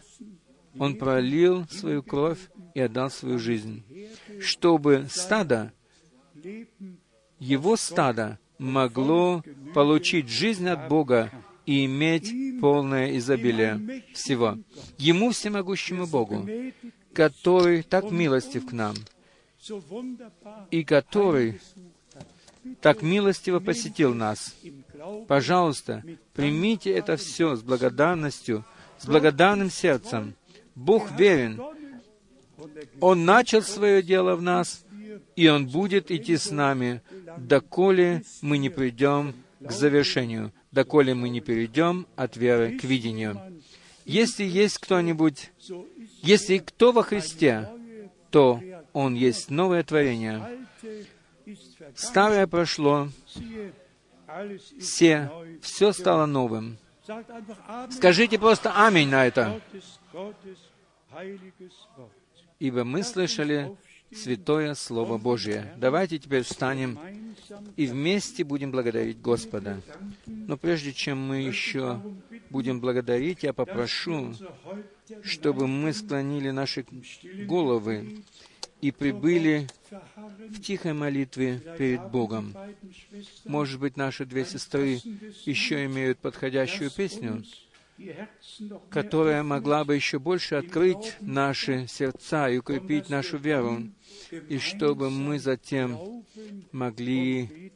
он 0.78 0.96
пролил 0.96 1.66
свою 1.68 2.02
кровь 2.02 2.38
и 2.74 2.80
отдал 2.80 3.10
свою 3.10 3.38
жизнь, 3.38 3.84
чтобы 4.40 5.06
стадо, 5.10 5.72
его 7.38 7.76
стадо 7.76 8.38
могло 8.58 9.42
получить 9.74 10.28
жизнь 10.28 10.68
от 10.68 10.88
Бога 10.88 11.30
и 11.66 11.84
иметь 11.84 12.60
полное 12.60 13.16
изобилие 13.18 14.04
всего. 14.14 14.58
Ему, 14.98 15.30
всемогущему 15.30 16.06
Богу, 16.06 16.48
который 17.14 17.82
так 17.82 18.10
милостив 18.10 18.66
к 18.66 18.72
нам, 18.72 18.94
и 20.70 20.84
который 20.84 21.60
так 22.80 23.02
милостиво 23.02 23.60
посетил 23.60 24.14
нас. 24.14 24.54
Пожалуйста, 25.26 26.04
примите 26.32 26.90
это 26.90 27.16
все 27.16 27.56
с 27.56 27.62
благодарностью, 27.62 28.64
с 28.98 29.06
благодарным 29.06 29.70
сердцем. 29.70 30.34
Бог 30.74 31.10
верен. 31.12 31.60
Он 33.00 33.24
начал 33.24 33.62
свое 33.62 34.02
дело 34.02 34.36
в 34.36 34.42
нас, 34.42 34.84
и 35.34 35.48
Он 35.48 35.66
будет 35.66 36.10
идти 36.10 36.36
с 36.36 36.50
нами, 36.50 37.02
доколе 37.36 38.22
мы 38.40 38.58
не 38.58 38.70
придем 38.70 39.34
к 39.60 39.72
завершению, 39.72 40.52
доколе 40.70 41.14
мы 41.14 41.28
не 41.28 41.40
перейдем 41.40 42.06
от 42.14 42.36
веры 42.36 42.78
к 42.78 42.84
видению. 42.84 43.40
Если 44.04 44.44
есть 44.44 44.78
кто-нибудь, 44.78 45.50
если 46.22 46.58
кто 46.58 46.92
во 46.92 47.02
Христе, 47.02 47.68
то 48.30 48.60
он 48.92 49.14
есть 49.14 49.50
новое 49.50 49.82
творение. 49.82 50.66
Старое 51.94 52.46
прошло, 52.46 53.08
все, 54.80 55.30
все 55.60 55.92
стало 55.92 56.26
новым. 56.26 56.78
Скажите 57.90 58.38
просто 58.38 58.72
«Аминь» 58.74 59.08
на 59.08 59.26
это. 59.26 59.60
Ибо 62.58 62.84
мы 62.84 63.02
слышали 63.02 63.76
святое 64.14 64.74
Слово 64.74 65.18
Божие. 65.18 65.74
Давайте 65.76 66.18
теперь 66.18 66.42
встанем 66.42 66.98
и 67.76 67.86
вместе 67.86 68.44
будем 68.44 68.70
благодарить 68.70 69.20
Господа. 69.20 69.80
Но 70.26 70.56
прежде 70.56 70.92
чем 70.92 71.18
мы 71.18 71.38
еще 71.38 72.00
будем 72.50 72.80
благодарить, 72.80 73.42
я 73.42 73.52
попрошу, 73.52 74.34
чтобы 75.22 75.66
мы 75.66 75.92
склонили 75.92 76.50
наши 76.50 76.84
головы 77.46 78.22
и 78.80 78.90
прибыли 78.90 79.68
в 80.48 80.60
тихой 80.60 80.92
молитве 80.92 81.60
перед 81.78 82.10
Богом. 82.10 82.54
Может 83.44 83.80
быть, 83.80 83.96
наши 83.96 84.26
две 84.26 84.44
сестры 84.44 85.00
еще 85.44 85.84
имеют 85.86 86.18
подходящую 86.18 86.90
песню, 86.90 87.44
которая 88.90 89.42
могла 89.42 89.84
бы 89.84 89.94
еще 89.94 90.18
больше 90.18 90.56
открыть 90.56 91.16
наши 91.20 91.86
сердца 91.86 92.48
и 92.48 92.58
укрепить 92.58 93.08
нашу 93.08 93.38
веру, 93.38 93.82
и 94.48 94.58
чтобы 94.58 95.10
мы 95.10 95.38
затем 95.38 96.24
могли 96.72 97.72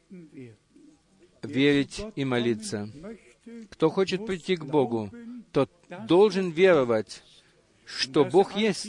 верить 1.43 2.05
и 2.17 2.25
молиться. 2.25 2.89
Кто 3.71 3.91
хочет 3.91 4.27
прийти 4.27 4.57
к 4.57 4.65
Богу, 4.65 5.11
тот 5.57 5.71
должен 6.07 6.51
веровать, 6.51 7.23
что 7.87 8.27
Бог 8.27 8.55
есть, 8.57 8.87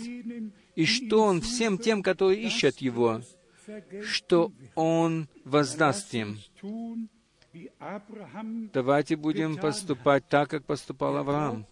и 0.75 0.85
что 0.85 1.23
Он 1.23 1.39
всем 1.39 1.77
тем, 1.77 2.03
которые 2.03 2.41
ищут 2.41 2.79
Его, 2.79 3.21
что 4.03 4.51
Он 4.75 5.29
воздаст 5.45 6.13
им. 6.13 6.39
Давайте 8.73 9.15
будем 9.15 9.55
поступать 9.55 10.27
так, 10.27 10.49
как 10.49 10.65
поступал 10.65 11.15
Авраам. 11.15 11.65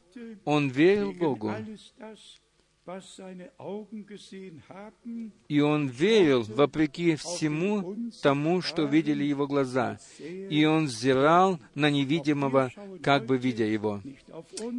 Он 0.46 0.70
верил 0.70 1.12
Богу. 1.12 1.54
И 5.48 5.60
он 5.60 5.88
верил 5.88 6.44
вопреки 6.44 7.16
всему 7.16 7.96
тому, 8.22 8.62
что 8.62 8.84
видели 8.84 9.24
его 9.24 9.48
глаза. 9.48 9.98
И 10.20 10.66
он 10.66 10.86
взирал 10.86 11.60
на 11.74 11.90
невидимого, 11.90 12.72
как 13.02 13.26
бы 13.26 13.38
видя 13.38 13.66
его. 13.66 14.02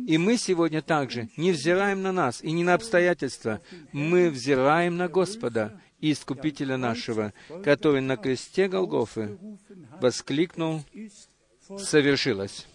И 0.07 0.19
мы 0.19 0.37
сегодня 0.37 0.83
также 0.83 1.29
не 1.37 1.51
взираем 1.51 2.03
на 2.03 2.13
нас 2.13 2.43
и 2.43 2.53
не 2.53 2.63
на 2.63 2.75
обстоятельства. 2.75 3.61
Мы 3.93 4.31
взираем 4.31 4.97
на 4.97 5.09
Господа, 5.09 5.81
Искупителя 5.99 6.77
нашего, 6.77 7.33
который 7.65 8.03
на 8.03 8.19
кресте 8.19 8.69
Голгофы 8.69 9.39
воскликнул 10.01 10.83
«Совершилось». 11.79 12.67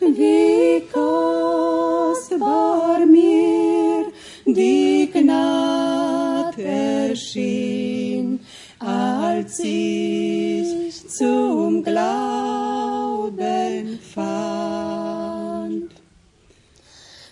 Wie 0.00 0.82
kostbar 0.92 3.06
mir 3.06 4.06
die 4.44 5.10
Gnade 5.12 6.62
erschien, 6.62 8.40
als 8.78 9.58
ich 9.60 11.08
zum 11.08 11.82
Glauben 11.82 13.98
fand 14.14 15.90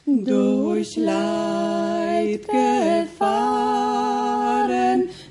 durch 0.06 0.96
Leid 0.96 1.91
gefahren, 2.38 3.08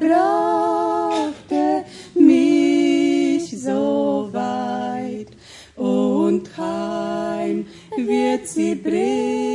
brachte 0.00 1.84
mich 2.14 3.60
so 3.60 4.28
weit, 4.32 4.59
Gebet, 8.09 8.48
sie 8.48 8.74
bringen 8.74 9.48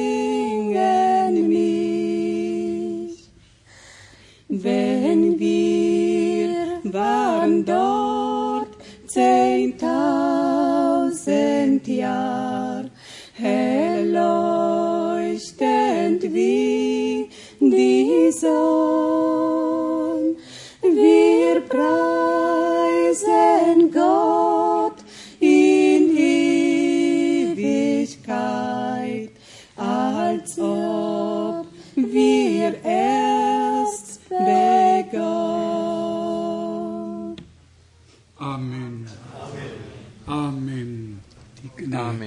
dort 7.65 8.69
zehntausend 9.07 9.87
Jahr, 11.87 12.85
hell 13.33 14.11
leuchtend 14.11 15.73
wie 16.33 17.29
die 17.59 18.31
Sonne, 18.31 19.12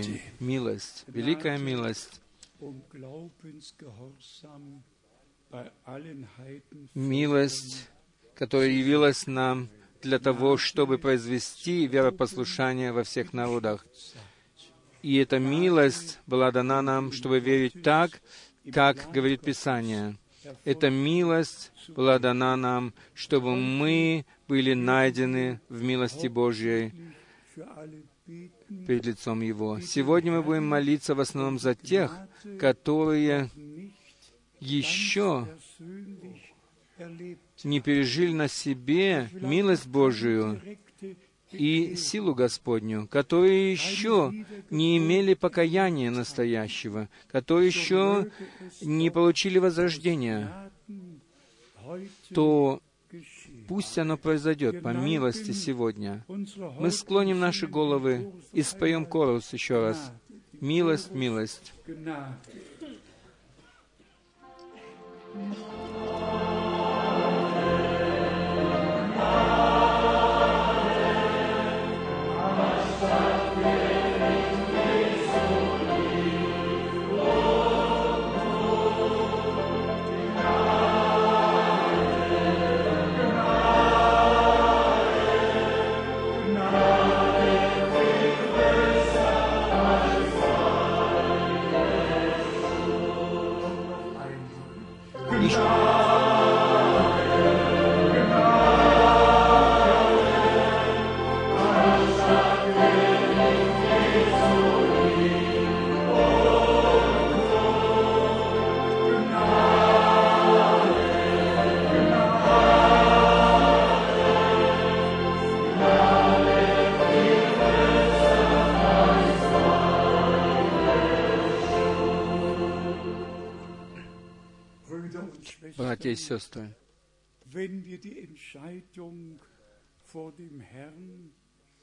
Аминь. 0.05 0.21
Милость, 0.41 1.05
великая 1.07 1.59
милость, 1.59 2.21
милость, 6.95 7.89
которая 8.35 8.69
явилась 8.69 9.27
нам 9.27 9.69
для 10.03 10.19
того, 10.19 10.57
чтобы 10.57 10.99
произвести 10.99 11.87
веропослушание 11.87 12.93
во 12.93 13.05
всех 13.05 13.33
народах. 13.33 13.87
И 15.03 15.17
эта 15.17 15.39
милость 15.39 16.19
была 16.27 16.51
дана 16.51 16.83
нам, 16.83 17.13
чтобы 17.13 17.41
верить 17.41 17.83
так, 17.83 18.21
как 18.73 19.11
говорит 19.13 19.43
Писание. 19.43 20.17
Эта 20.65 20.91
милость 20.91 21.73
была 21.89 22.19
дана 22.19 22.57
нам, 22.57 22.93
чтобы 23.15 23.57
мы 23.57 24.27
были 24.49 24.75
найдены 24.75 25.61
в 25.69 25.83
милости 25.83 26.27
Божьей 26.29 26.93
перед 28.87 29.07
лицом 29.07 29.41
Его. 29.41 29.81
Сегодня 29.81 30.33
мы 30.33 30.43
будем 30.43 30.67
молиться 30.67 31.15
в 31.15 31.21
основном 31.21 31.59
за 31.59 31.75
тех, 31.75 32.17
которые 32.59 33.51
еще 34.61 35.49
не 37.65 37.81
пережили 37.81 38.33
на 38.33 38.49
себе 38.49 39.29
милость 39.33 39.87
Божию 39.87 40.61
и 41.53 41.95
силу 41.97 42.35
Господню, 42.35 43.07
которые 43.09 43.71
еще 43.71 44.33
не 44.71 44.99
имели 44.99 45.35
покаяния 45.35 46.11
настоящего, 46.11 47.09
которые 47.29 47.69
еще 47.69 48.31
не 48.81 49.11
получили 49.11 49.59
возрождения, 49.59 50.71
то. 52.35 52.81
Пусть 53.69 53.99
оно 53.99 54.17
произойдет 54.17 54.83
по 54.83 54.89
милости 54.89 55.53
сегодня. 55.53 56.25
Мы 56.29 56.91
склоним 56.91 57.41
наши 57.41 57.67
головы 57.67 58.33
и 58.53 58.63
споем 58.63 59.07
корус 59.07 59.53
еще 59.53 59.81
раз. 59.81 60.13
Милость, 60.61 61.11
милость. 61.11 61.73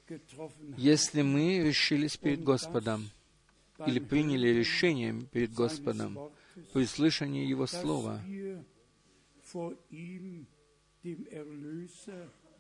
Getroffen 0.08 0.74
haben, 0.74 0.78
если 0.78 1.22
мы 1.22 1.60
решились 1.60 2.18
перед 2.18 2.44
Господом 2.44 3.10
или 3.86 4.00
приняли 4.00 4.50
решение 4.50 5.14
перед 5.32 5.54
Господом 5.54 6.20
при 6.74 6.86
слышании 6.86 7.46
Его 7.46 7.68
Слова, 7.68 8.22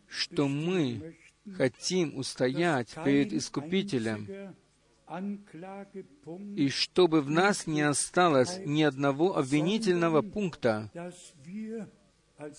что 0.07 0.47
мы 0.47 1.15
хотим 1.57 2.17
устоять 2.17 2.95
перед 3.03 3.33
Искупителем, 3.33 4.55
и 6.55 6.69
чтобы 6.69 7.21
в 7.21 7.29
нас 7.29 7.67
не 7.67 7.81
осталось 7.81 8.59
ни 8.65 8.81
одного 8.83 9.37
обвинительного 9.37 10.21
пункта, 10.21 10.89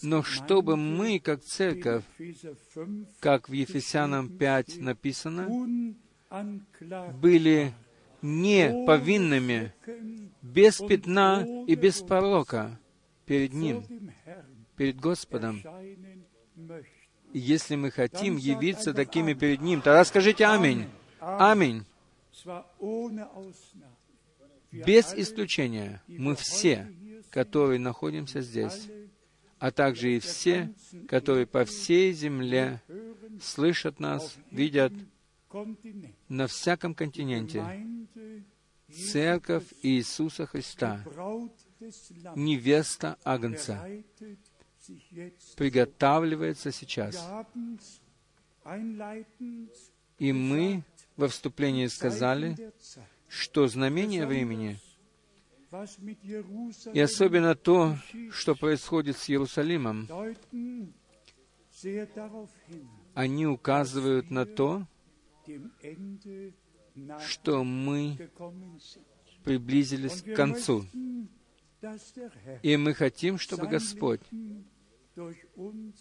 но 0.02 0.22
чтобы 0.22 0.76
мы, 0.76 1.18
как 1.18 1.42
церковь, 1.42 2.04
как 3.20 3.48
в 3.48 3.52
Ефесянам 3.52 4.28
5 4.28 4.78
написано, 4.78 5.48
были 7.20 7.74
не 8.22 8.84
повинными, 8.86 9.72
без 10.40 10.78
пятна 10.78 11.44
и 11.66 11.74
без 11.74 12.00
порока 12.00 12.78
перед 13.26 13.52
Ним, 13.52 13.84
перед 14.76 14.98
Господом. 15.00 15.62
И 17.32 17.38
если 17.38 17.74
мы 17.74 17.90
хотим 17.90 18.36
явиться 18.36 18.94
такими 18.94 19.34
перед 19.34 19.60
Ним, 19.60 19.82
тогда 19.82 20.04
скажите 20.04 20.46
«Аминь». 20.46 20.86
Аминь. 21.20 21.84
Без 24.72 25.14
исключения 25.14 26.02
мы 26.08 26.34
все, 26.34 26.92
которые 27.30 27.78
находимся 27.78 28.40
здесь, 28.40 28.88
а 29.58 29.70
также 29.70 30.16
и 30.16 30.18
все, 30.18 30.72
которые 31.08 31.46
по 31.46 31.64
всей 31.64 32.12
земле 32.12 32.82
слышат 33.40 34.00
нас, 34.00 34.36
видят 34.50 34.92
на 36.28 36.46
всяком 36.46 36.94
континенте, 36.94 37.64
Церковь 38.92 39.66
Иисуса 39.82 40.46
Христа, 40.46 41.04
невеста 42.36 43.18
Агнца, 43.24 43.88
приготавливается 45.56 46.70
сейчас. 46.72 47.26
И 50.18 50.32
мы 50.32 50.84
во 51.16 51.28
вступлении 51.28 51.86
сказали, 51.86 52.72
что 53.28 53.66
знамение 53.68 54.26
времени, 54.26 54.78
и 56.92 57.00
особенно 57.00 57.54
то, 57.54 57.96
что 58.30 58.54
происходит 58.54 59.16
с 59.16 59.28
Иерусалимом, 59.28 60.08
они 63.14 63.46
указывают 63.46 64.30
на 64.30 64.46
то, 64.46 64.86
что 67.26 67.64
мы 67.64 68.30
приблизились 69.42 70.22
к 70.22 70.34
концу. 70.34 70.86
И 72.62 72.76
мы 72.76 72.94
хотим, 72.94 73.38
чтобы 73.38 73.66
Господь 73.66 74.20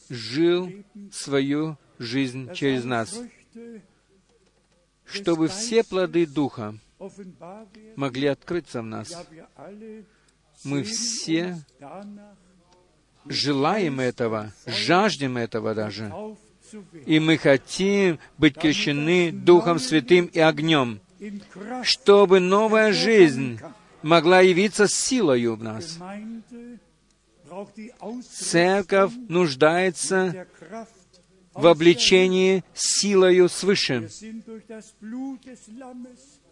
жил 0.10 0.72
свою 1.12 1.78
жизнь 1.98 2.54
через 2.54 2.86
нас, 2.86 3.22
чтобы 5.14 5.48
все 5.48 5.84
плоды 5.84 6.26
Духа 6.26 6.76
могли 7.96 8.28
открыться 8.28 8.82
в 8.82 8.86
нас. 8.86 9.16
Мы 10.64 10.84
все 10.84 11.58
желаем 13.26 14.00
этого, 14.00 14.54
жаждем 14.66 15.38
этого 15.38 15.74
даже. 15.74 16.12
И 17.06 17.20
мы 17.20 17.38
хотим 17.38 18.20
быть 18.38 18.56
крещены 18.56 19.32
Духом 19.32 19.80
Святым 19.80 20.26
и 20.26 20.40
огнем. 20.40 21.00
чтобы 21.84 22.40
новая 22.40 22.92
жизнь 22.92 23.60
могла 24.02 24.42
явиться 24.42 24.88
силою 24.88 25.56
в 25.56 25.64
нас. 25.64 26.00
Церковь 28.30 29.14
нуждается 29.30 30.48
в 31.54 31.68
обличении 31.68 32.64
силою 32.74 33.50
свыше. 33.50 34.10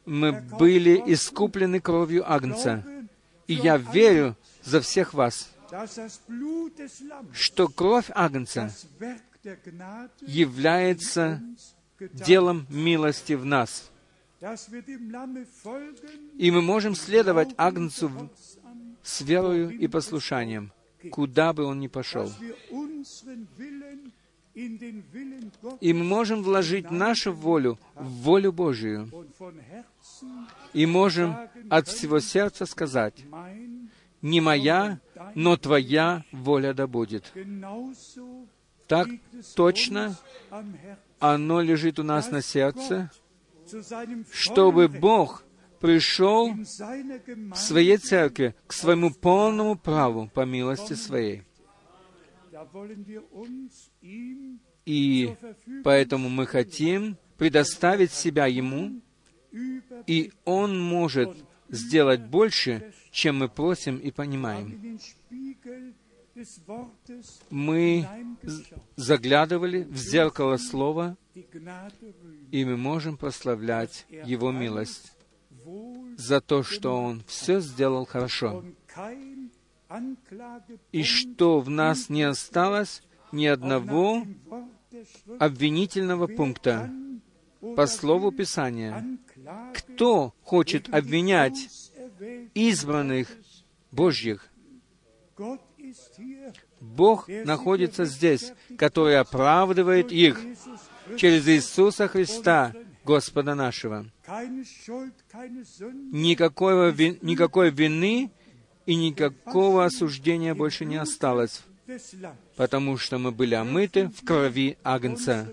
Мы 0.05 0.31
были 0.59 1.01
искуплены 1.07 1.79
кровью 1.79 2.31
Агнца. 2.31 2.83
И 3.47 3.53
я 3.53 3.77
верю 3.77 4.35
за 4.63 4.81
всех 4.81 5.13
вас, 5.13 5.51
что 7.33 7.67
кровь 7.67 8.09
Агнца 8.13 8.73
является 10.21 11.41
делом 11.99 12.65
милости 12.69 13.33
в 13.33 13.45
нас. 13.45 13.91
И 16.37 16.51
мы 16.51 16.61
можем 16.61 16.95
следовать 16.95 17.49
Агнцу 17.57 18.29
с 19.03 19.21
верою 19.21 19.69
и 19.69 19.87
послушанием, 19.87 20.71
куда 21.11 21.53
бы 21.53 21.63
он 21.63 21.79
ни 21.79 21.87
пошел. 21.87 22.31
И 24.53 25.93
мы 25.93 26.03
можем 26.03 26.43
вложить 26.43 26.91
нашу 26.91 27.33
волю 27.33 27.79
в 27.95 28.05
волю 28.23 28.51
Божию. 28.51 29.09
И 30.73 30.85
можем 30.85 31.35
от 31.69 31.87
всего 31.87 32.19
сердца 32.19 32.65
сказать, 32.65 33.23
не 34.21 34.41
моя, 34.41 34.99
но 35.35 35.57
Твоя 35.57 36.23
воля 36.31 36.73
да 36.73 36.87
будет. 36.87 37.33
Так 38.87 39.07
точно 39.55 40.17
оно 41.19 41.61
лежит 41.61 41.99
у 41.99 42.03
нас 42.03 42.29
на 42.29 42.41
сердце, 42.41 43.09
чтобы 44.31 44.87
Бог 44.89 45.43
пришел 45.79 46.53
в 46.53 47.55
своей 47.55 47.97
церкви 47.97 48.53
к 48.67 48.73
своему 48.73 49.11
полному 49.11 49.77
праву 49.77 50.29
по 50.33 50.45
милости 50.45 50.93
своей. 50.93 51.43
И 54.85 55.35
поэтому 55.83 56.29
мы 56.29 56.45
хотим 56.45 57.17
предоставить 57.37 58.11
себя 58.11 58.47
Ему, 58.47 59.01
и 60.07 60.31
Он 60.45 60.79
может 60.79 61.35
сделать 61.69 62.21
больше, 62.21 62.93
чем 63.11 63.39
мы 63.39 63.49
просим 63.49 63.97
и 63.97 64.11
понимаем. 64.11 64.99
Мы 67.49 68.07
заглядывали 68.95 69.83
в 69.83 69.97
зеркало 69.97 70.57
Слова, 70.57 71.17
и 72.51 72.65
мы 72.65 72.77
можем 72.77 73.17
прославлять 73.17 74.05
Его 74.09 74.51
милость 74.51 75.13
за 76.17 76.41
то, 76.41 76.63
что 76.63 77.03
Он 77.03 77.23
все 77.27 77.59
сделал 77.59 78.05
хорошо, 78.05 78.63
и 80.91 81.03
что 81.03 81.59
в 81.59 81.69
нас 81.69 82.09
не 82.09 82.23
осталось 82.23 83.03
ни 83.31 83.45
одного 83.45 84.25
обвинительного 85.39 86.27
пункта 86.27 86.91
по 87.75 87.87
слову 87.87 88.31
Писания. 88.31 89.17
Кто 89.73 90.33
хочет 90.43 90.93
обвинять 90.93 91.69
избранных? 92.53 93.29
Божьих? 93.91 94.47
Bог 96.79 97.27
находится 97.27 98.05
здесь, 98.05 98.53
который 98.77 99.19
оправдывает 99.19 100.11
их 100.11 100.39
через 101.17 101.47
Иисуса 101.47 102.07
Христа, 102.07 102.73
Господа 103.03 103.55
нашего. 103.55 104.05
Никакого, 106.11 106.89
ви- 106.89 107.17
никакой 107.21 107.71
вины 107.71 108.31
и 108.91 108.95
никакого 108.95 109.85
осуждения 109.85 110.53
больше 110.53 110.83
не 110.83 110.97
осталось, 110.97 111.63
потому 112.57 112.97
что 112.97 113.17
мы 113.17 113.31
были 113.31 113.55
омыты 113.55 114.09
в 114.09 114.25
крови 114.25 114.77
Агнца. 114.83 115.47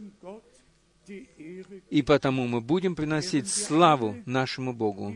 И 1.88 2.02
потому 2.02 2.48
мы 2.48 2.60
будем 2.60 2.96
приносить 2.96 3.48
славу 3.48 4.16
нашему 4.26 4.72
Богу. 4.72 5.14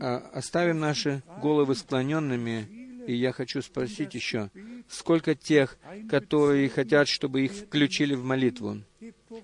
А, 0.00 0.18
Оставим 0.34 0.80
наши 0.80 1.22
головы 1.40 1.76
склоненными, 1.76 2.66
и 3.06 3.14
я 3.14 3.30
хочу 3.30 3.62
спросить 3.62 4.14
еще, 4.14 4.50
сколько 4.88 5.36
тех, 5.36 5.78
которые 6.10 6.68
хотят, 6.68 7.06
чтобы 7.06 7.42
их 7.44 7.52
включили 7.52 8.16
в 8.16 8.24
молитву? 8.24 8.82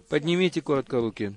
Поднимите 0.08 0.60
коротко 0.60 0.98
руки. 1.00 1.34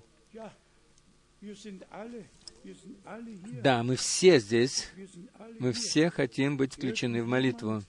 Да, 3.62 3.84
мы 3.84 3.96
все 3.96 4.40
здесь, 4.40 4.90
мы 5.60 5.74
все 5.74 6.10
хотим 6.10 6.58
быть 6.58 6.74
включены 6.74 7.24
в 7.24 7.28
молитву. 7.28 7.82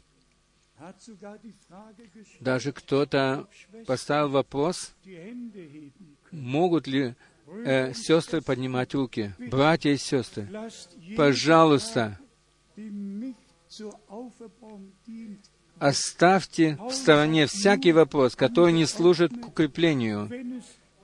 Даже 2.41 2.73
кто-то 2.73 3.49
поставил 3.87 4.31
вопрос, 4.31 4.95
могут 6.31 6.87
ли 6.87 7.15
э, 7.47 7.93
сестры 7.95 8.41
поднимать 8.43 8.95
руки. 8.95 9.35
Братья 9.39 9.91
и 9.91 9.97
сестры, 9.97 10.49
пожалуйста, 11.17 12.19
оставьте 15.79 16.79
в 16.81 16.93
стороне 16.93 17.47
всякий 17.47 17.93
вопрос, 17.93 18.35
который 18.35 18.73
не 18.73 18.87
служит 18.87 19.33
к 19.33 19.49
укреплению, 19.49 20.31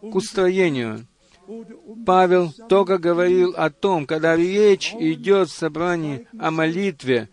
к 0.00 0.14
устроению. 0.14 1.06
Павел 2.04 2.52
только 2.68 2.98
говорил 2.98 3.54
о 3.56 3.70
том, 3.70 4.06
когда 4.06 4.36
речь 4.36 4.94
идет 4.98 5.48
в 5.48 5.56
собрании 5.56 6.26
о 6.38 6.50
молитве 6.50 7.28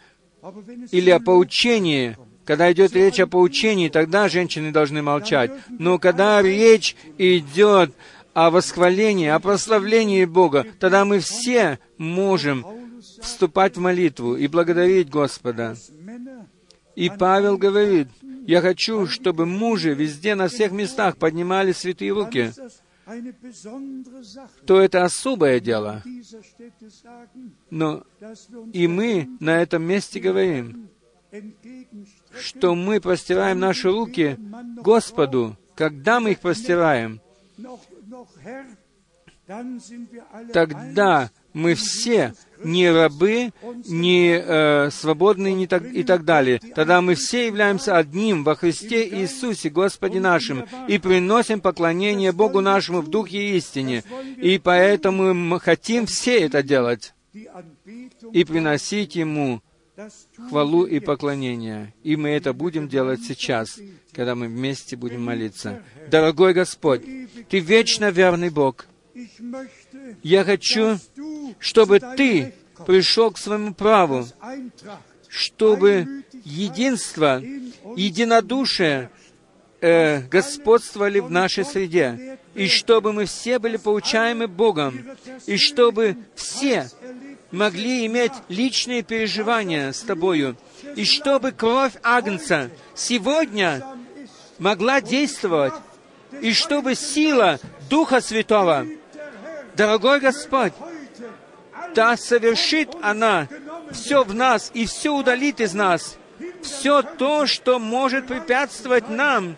или 0.92 1.10
о 1.10 1.20
поучении, 1.20 2.18
когда 2.46 2.72
идет 2.72 2.94
речь 2.94 3.20
о 3.20 3.28
поучении, 3.28 3.90
тогда 3.90 4.30
женщины 4.30 4.72
должны 4.72 5.02
молчать. 5.02 5.52
Но 5.68 6.00
когда 6.00 6.42
речь 6.42 6.96
идет 7.18 7.94
о 8.34 8.52
восхвалении, 8.52 9.28
о 9.28 9.40
прославлении 9.40 10.26
Бога, 10.26 10.66
тогда 10.80 11.04
мы 11.04 11.20
все 11.20 11.80
можем 11.98 12.66
вступать 13.22 13.76
в 13.76 13.80
молитву 13.80 14.36
и 14.36 14.48
благодарить 14.48 15.10
Господа. 15.10 15.76
И 16.96 17.10
Павел 17.10 17.58
говорит, 17.58 18.08
я 18.46 18.62
хочу, 18.62 19.08
чтобы 19.08 19.46
мужи 19.46 19.94
везде, 19.94 20.36
на 20.36 20.48
всех 20.48 20.72
местах 20.72 21.18
поднимали 21.18 21.72
святые 21.72 22.14
руки, 22.14 22.52
то 24.66 24.82
это 24.82 25.04
особое 25.04 25.60
дело. 25.60 26.04
Но 27.70 28.04
и 28.74 28.88
мы 28.88 29.30
на 29.40 29.62
этом 29.62 29.84
месте 29.84 30.20
говорим, 30.20 30.90
что 32.40 32.76
мы 32.76 33.00
простираем 33.00 33.60
наши 33.60 33.90
руки 33.90 34.38
Господу. 34.82 35.58
Когда 35.76 36.20
мы 36.20 36.32
их 36.32 36.40
простираем, 36.40 37.20
alle 39.48 40.52
тогда. 40.52 41.32
Мы 41.56 41.74
все 41.74 42.34
не 42.64 42.92
рабы, 42.92 43.52
не 43.88 44.38
э, 44.38 44.90
свободные 44.92 45.54
не 45.54 45.68
так, 45.68 45.86
и 45.86 46.04
так 46.04 46.26
далее. 46.26 46.60
Тогда 46.76 47.02
мы 47.02 47.16
все 47.16 47.48
являемся 47.48 47.98
одним 47.98 48.44
во 48.44 48.56
Христе 48.56 49.08
Иисусе, 49.08 49.70
Господе 49.70 50.20
нашим, 50.20 50.66
и 50.88 50.98
приносим 50.98 51.62
поклонение 51.62 52.34
Богу 52.34 52.60
нашему 52.60 53.02
в 53.02 53.08
Духе 53.08 53.38
и 53.38 53.58
истине. 53.58 54.04
И 54.38 54.60
поэтому 54.60 55.34
мы 55.34 55.60
хотим 55.60 56.06
все 56.06 56.40
это 56.42 56.62
делать 56.62 57.14
и 57.34 58.44
приносить 58.44 59.16
Ему 59.16 59.62
хвалу 60.50 60.86
и 60.86 61.00
поклонение. 61.00 61.94
И 62.04 62.18
мы 62.18 62.30
это 62.30 62.52
будем 62.52 62.90
делать 62.90 63.22
сейчас, 63.24 63.80
когда 64.12 64.36
мы 64.36 64.48
вместе 64.48 64.98
будем 64.98 65.24
молиться. 65.24 65.82
Дорогой 66.10 66.54
Господь, 66.54 67.04
Ты 67.50 67.60
вечно 67.60 68.12
верный 68.12 68.50
Бог. 68.50 68.88
Я 70.24 70.44
хочу, 70.44 71.00
чтобы 71.60 72.00
Ты 72.00 72.54
пришел 72.86 73.32
к 73.32 73.38
своему 73.38 73.74
праву, 73.74 74.28
чтобы 75.28 76.24
единство, 76.44 77.42
единодушие 77.96 79.10
э, 79.82 80.22
господствовали 80.22 81.20
в 81.20 81.30
нашей 81.30 81.66
среде, 81.66 82.40
и 82.54 82.68
чтобы 82.68 83.14
мы 83.14 83.26
все 83.26 83.60
были 83.60 83.78
получаемы 83.78 84.48
Богом, 84.48 85.06
и 85.46 85.58
чтобы 85.58 86.18
все 86.36 86.90
могли 87.52 88.06
иметь 88.06 88.32
личные 88.50 89.04
переживания 89.04 89.92
с 89.92 90.02
Тобою, 90.02 90.58
и 90.96 91.04
чтобы 91.04 91.52
кровь 91.52 91.94
Агнца 92.04 92.70
сегодня 92.94 93.86
могла 94.58 95.02
действовать, 95.02 95.74
и 96.42 96.54
чтобы 96.54 96.96
сила 96.96 97.60
Духа 97.90 98.22
Святого, 98.22 98.86
дорогой 99.76 100.20
Господь, 100.20 100.74
да 101.94 102.18
совершит 102.18 102.90
она 103.02 103.48
все 103.92 104.24
в 104.24 104.34
нас 104.34 104.72
и 104.74 104.86
все 104.86 105.12
удалит 105.12 105.60
из 105.60 105.74
нас, 105.74 106.18
все 106.62 107.02
то, 107.02 107.46
что 107.46 107.80
может 107.80 108.28
препятствовать 108.28 109.10
нам 109.10 109.56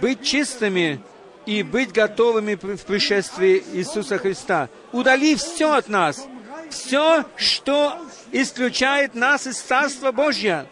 быть 0.00 0.22
чистыми 0.22 1.00
и 1.46 1.62
быть 1.62 1.92
готовыми 1.92 2.54
в 2.54 2.84
пришествии 2.84 3.62
Иисуса 3.72 4.18
Христа. 4.18 4.68
Удали 4.92 5.36
все 5.36 5.74
от 5.74 5.88
нас, 5.88 6.26
все, 6.70 7.24
что 7.36 7.98
исключает 8.32 9.14
нас 9.14 9.46
из 9.46 9.60
Царства 9.60 10.12
Божьего. 10.12 10.66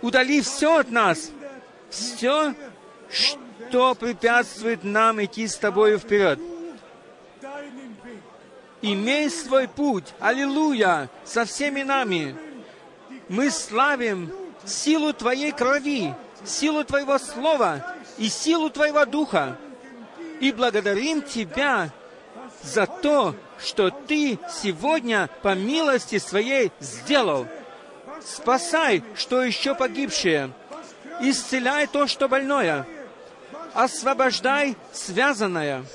Удали 0.00 0.40
все 0.42 0.78
от 0.78 0.90
нас, 0.90 1.30
все, 1.90 2.54
что 3.10 3.94
препятствует 3.94 4.84
нам 4.84 5.22
идти 5.24 5.48
с 5.48 5.56
Тобою 5.56 5.98
вперед. 5.98 6.38
Имей 8.86 9.30
свой 9.30 9.66
путь, 9.66 10.04
аллилуйя, 10.20 11.08
со 11.24 11.46
всеми 11.46 11.80
нами. 11.80 12.36
Мы 13.30 13.50
славим 13.50 14.30
силу 14.66 15.14
Твоей 15.14 15.52
крови, 15.52 16.14
силу 16.44 16.84
Твоего 16.84 17.18
Слова 17.18 17.94
и 18.18 18.28
силу 18.28 18.68
Твоего 18.68 19.06
Духа. 19.06 19.56
И 20.38 20.52
благодарим 20.52 21.22
Тебя 21.22 21.92
за 22.62 22.84
то, 22.86 23.34
что 23.58 23.88
Ты 23.88 24.38
сегодня 24.52 25.30
по 25.40 25.54
милости 25.54 26.18
Своей 26.18 26.70
сделал. 26.78 27.46
Спасай, 28.22 29.02
что 29.16 29.42
еще 29.42 29.74
погибшее. 29.74 30.50
Исцеляй 31.22 31.86
то, 31.86 32.06
что 32.06 32.28
больное. 32.28 32.86
Освобождай 33.72 34.76
связанное. 34.92 35.86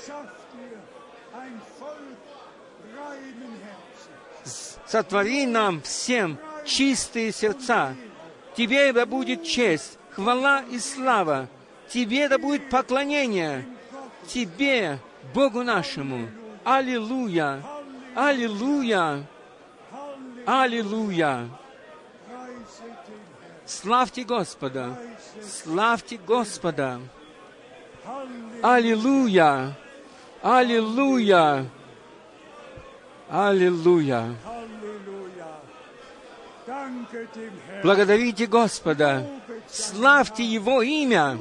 Сотвори 4.90 5.46
нам 5.46 5.82
всем 5.82 6.36
чистые 6.64 7.30
сердца. 7.30 7.94
Тебе 8.56 8.92
да 8.92 9.06
будет 9.06 9.44
честь, 9.44 9.98
хвала 10.10 10.64
и 10.68 10.80
слава. 10.80 11.48
Тебе 11.88 12.28
да 12.28 12.38
будет 12.38 12.68
поклонение. 12.68 13.64
Тебе, 14.26 14.98
Богу 15.32 15.62
нашему. 15.62 16.28
Аллилуйя! 16.64 17.62
Аллилуйя! 18.16 19.24
Аллилуйя! 20.44 21.48
Славьте 23.64 24.24
Господа! 24.24 24.98
Славьте 25.40 26.16
Господа! 26.16 27.00
Аллилуйя! 28.60 29.76
Аллилуйя! 30.42 31.66
Аллилуйя! 33.30 34.34
Благодарите 37.82 38.46
Господа! 38.46 39.26
Славьте 39.68 40.44
Его 40.44 40.82
имя! 40.82 41.38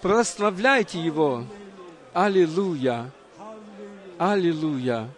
Прославляйте 0.00 1.00
Его! 1.00 1.44
Аллилуйя! 2.12 3.10
Аллилуйя! 4.18 5.08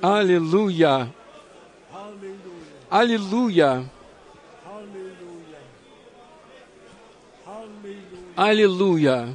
Аллилуйя! 0.00 1.08
Аллилуйя! 2.90 3.84
Аллилуйя! 8.36 8.36
Аллилуйя! 8.36 9.34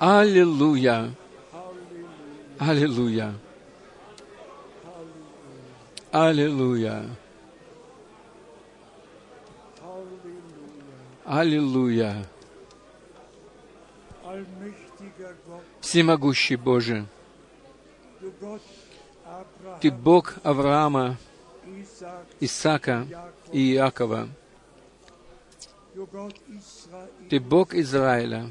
Halleluja. 0.00 1.10
Аллилуйя! 2.58 3.34
Аллилуйя! 6.12 7.04
Аллилуйя! 11.24 12.26
Всемогущий 15.80 16.56
Боже, 16.56 17.06
Ты 19.80 19.92
Бог 19.92 20.34
Авраама, 20.42 21.16
Jakob, 22.40 23.06
и 23.52 23.74
Иакова. 23.74 24.28
Ты 27.28 27.38
Бог 27.38 27.74
Израиля. 27.74 28.50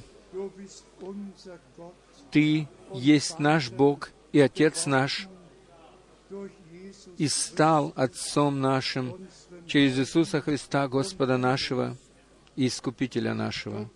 Ты 2.32 2.68
есть 2.94 3.40
наш 3.40 3.70
Бог 3.70 4.12
и 4.32 4.40
Отец 4.40 4.86
наш, 4.86 5.28
и 7.20 7.28
стал 7.28 7.92
Отцом 7.98 8.62
нашим 8.62 9.28
через 9.68 10.00
Иисуса 10.00 10.42
Христа, 10.42 10.88
Господа 10.88 11.38
нашего 11.38 11.98
и 12.56 12.68
Искупителя 12.68 13.34
нашего. 13.34 13.90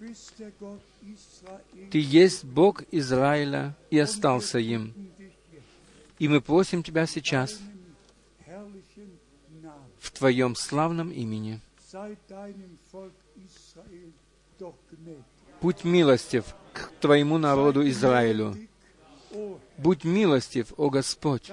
Ты 1.90 2.00
есть 2.00 2.44
Бог 2.44 2.84
Израиля 2.92 3.76
и 3.90 3.98
остался 3.98 4.60
им. 4.60 4.94
И 6.20 6.28
мы 6.28 6.42
просим 6.42 6.84
Тебя 6.84 7.08
сейчас 7.08 7.60
в 10.00 10.12
Твоем 10.12 10.56
славном 10.56 11.10
имени. 11.10 11.62
Будь 15.62 15.84
милостив 15.86 16.56
к 16.74 16.92
Твоему 17.00 17.38
народу 17.38 17.88
Израилю. 17.88 18.58
Будь 19.78 20.04
милостив, 20.04 20.74
о 20.78 20.90
Господь, 20.90 21.52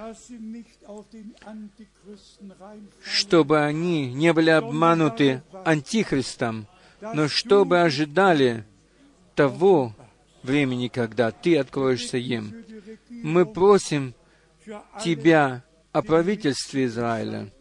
чтобы 3.03 3.63
они 3.63 4.13
не 4.13 4.31
были 4.33 4.51
обмануты 4.51 5.41
Антихристом, 5.65 6.67
но 7.01 7.27
чтобы 7.27 7.81
ожидали 7.81 8.63
того 9.35 9.95
времени, 10.43 10.87
когда 10.87 11.31
Ты 11.31 11.57
откроешься 11.57 12.17
им. 12.17 12.63
Мы 13.09 13.45
просим 13.45 14.13
Тебя 15.03 15.63
о 15.91 16.01
правительстве 16.01 16.85
Израиля 16.85 17.51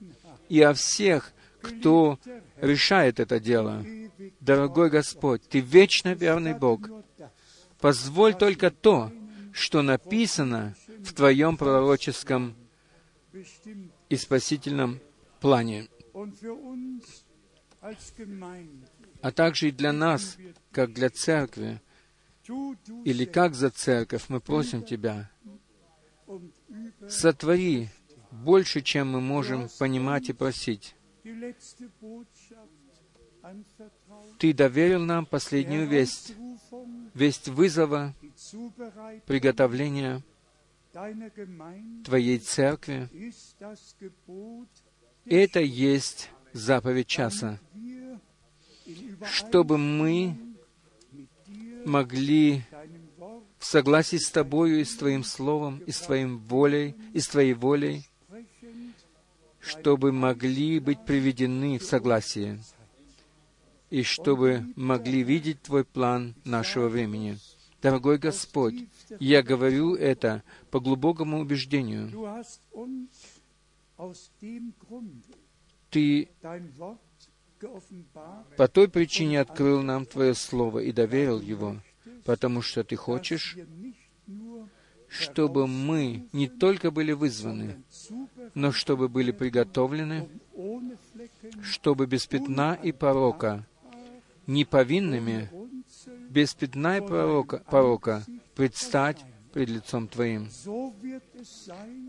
и 0.48 0.60
о 0.60 0.74
всех, 0.74 1.32
кто 1.62 2.18
решает 2.60 3.18
это 3.18 3.40
дело. 3.40 3.84
Дорогой 4.40 4.90
Господь, 4.90 5.42
Ты 5.48 5.60
вечно 5.60 6.12
верный 6.12 6.54
Бог. 6.54 6.80
Позволь 7.80 8.34
только 8.34 8.70
то, 8.70 9.10
что 9.52 9.82
написано 9.82 10.74
в 11.04 11.12
Твоем 11.12 11.56
пророческом 11.56 12.54
и 14.08 14.16
спасительном 14.16 15.00
плане, 15.40 15.88
а 19.22 19.32
также 19.32 19.68
и 19.68 19.72
для 19.72 19.92
нас, 19.92 20.36
как 20.72 20.92
для 20.92 21.10
церкви, 21.10 21.80
или 23.04 23.24
как 23.24 23.54
за 23.54 23.70
церковь, 23.70 24.24
мы 24.28 24.40
просим 24.40 24.82
Тебя, 24.82 25.30
сотвори 27.08 27.88
больше, 28.30 28.80
чем 28.82 29.10
мы 29.10 29.20
можем 29.20 29.68
понимать 29.78 30.28
и 30.28 30.32
просить. 30.32 30.94
Ты 34.38 34.52
доверил 34.52 35.04
нам 35.04 35.26
последнюю 35.26 35.88
весть, 35.88 36.34
весть 37.14 37.48
вызова, 37.48 38.14
Gemeinde 40.92 42.04
Твоей 42.04 42.38
церкви. 42.38 43.08
Это 45.24 45.60
есть 45.60 46.30
заповедь 46.52 47.06
часа, 47.06 47.60
чтобы 49.24 49.78
мы 49.78 50.36
могли 51.86 52.64
в 53.58 53.64
согласии 53.64 54.16
с 54.16 54.30
Тобою 54.30 54.80
и 54.80 54.84
с 54.84 54.96
Твоим 54.96 55.22
Словом, 55.22 55.78
и 55.86 55.92
с 55.92 56.00
Твоим 56.00 56.38
волей, 56.38 56.96
и 57.12 57.20
с 57.20 57.28
Твоей 57.28 57.54
волей, 57.54 58.06
чтобы 59.60 60.12
могли 60.12 60.80
быть 60.80 61.04
приведены 61.04 61.78
в 61.78 61.84
согласие, 61.84 62.58
и 63.90 64.02
чтобы 64.02 64.64
могли 64.74 65.22
видеть 65.22 65.62
Твой 65.62 65.84
план 65.84 66.34
нашего 66.44 66.88
времени. 66.88 67.38
Дорогой 67.82 68.18
Господь, 68.18 68.74
я 69.18 69.42
говорю 69.42 69.94
это 69.94 70.42
по 70.70 70.80
глубокому 70.80 71.40
убеждению. 71.40 72.10
Ты 75.90 76.28
по 78.56 78.68
той 78.68 78.88
причине 78.88 79.40
открыл 79.40 79.82
нам 79.82 80.06
Твое 80.06 80.34
Слово 80.34 80.80
и 80.80 80.92
доверил 80.92 81.40
его, 81.40 81.76
потому 82.24 82.62
что 82.62 82.84
Ты 82.84 82.96
хочешь, 82.96 83.56
чтобы 85.08 85.66
мы 85.66 86.28
не 86.32 86.48
только 86.48 86.90
были 86.90 87.12
вызваны, 87.12 87.82
но 88.54 88.72
чтобы 88.72 89.08
были 89.08 89.32
приготовлены, 89.32 90.28
чтобы 91.62 92.06
без 92.06 92.26
пятна 92.26 92.74
и 92.74 92.92
порока, 92.92 93.66
неповинными, 94.46 95.50
без 96.30 96.54
пятна 96.54 96.98
и 96.98 97.00
порока, 97.00 97.58
порока 97.70 98.24
предстать 98.54 99.18
пред 99.52 99.68
лицом 99.68 100.06
Твоим. 100.06 100.48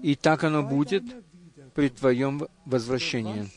И 0.04 0.16
так 0.16 0.44
оно 0.44 0.62
будет 0.62 1.04
при 1.74 1.90
Твоем 1.90 2.48
возвращении. 2.66 3.50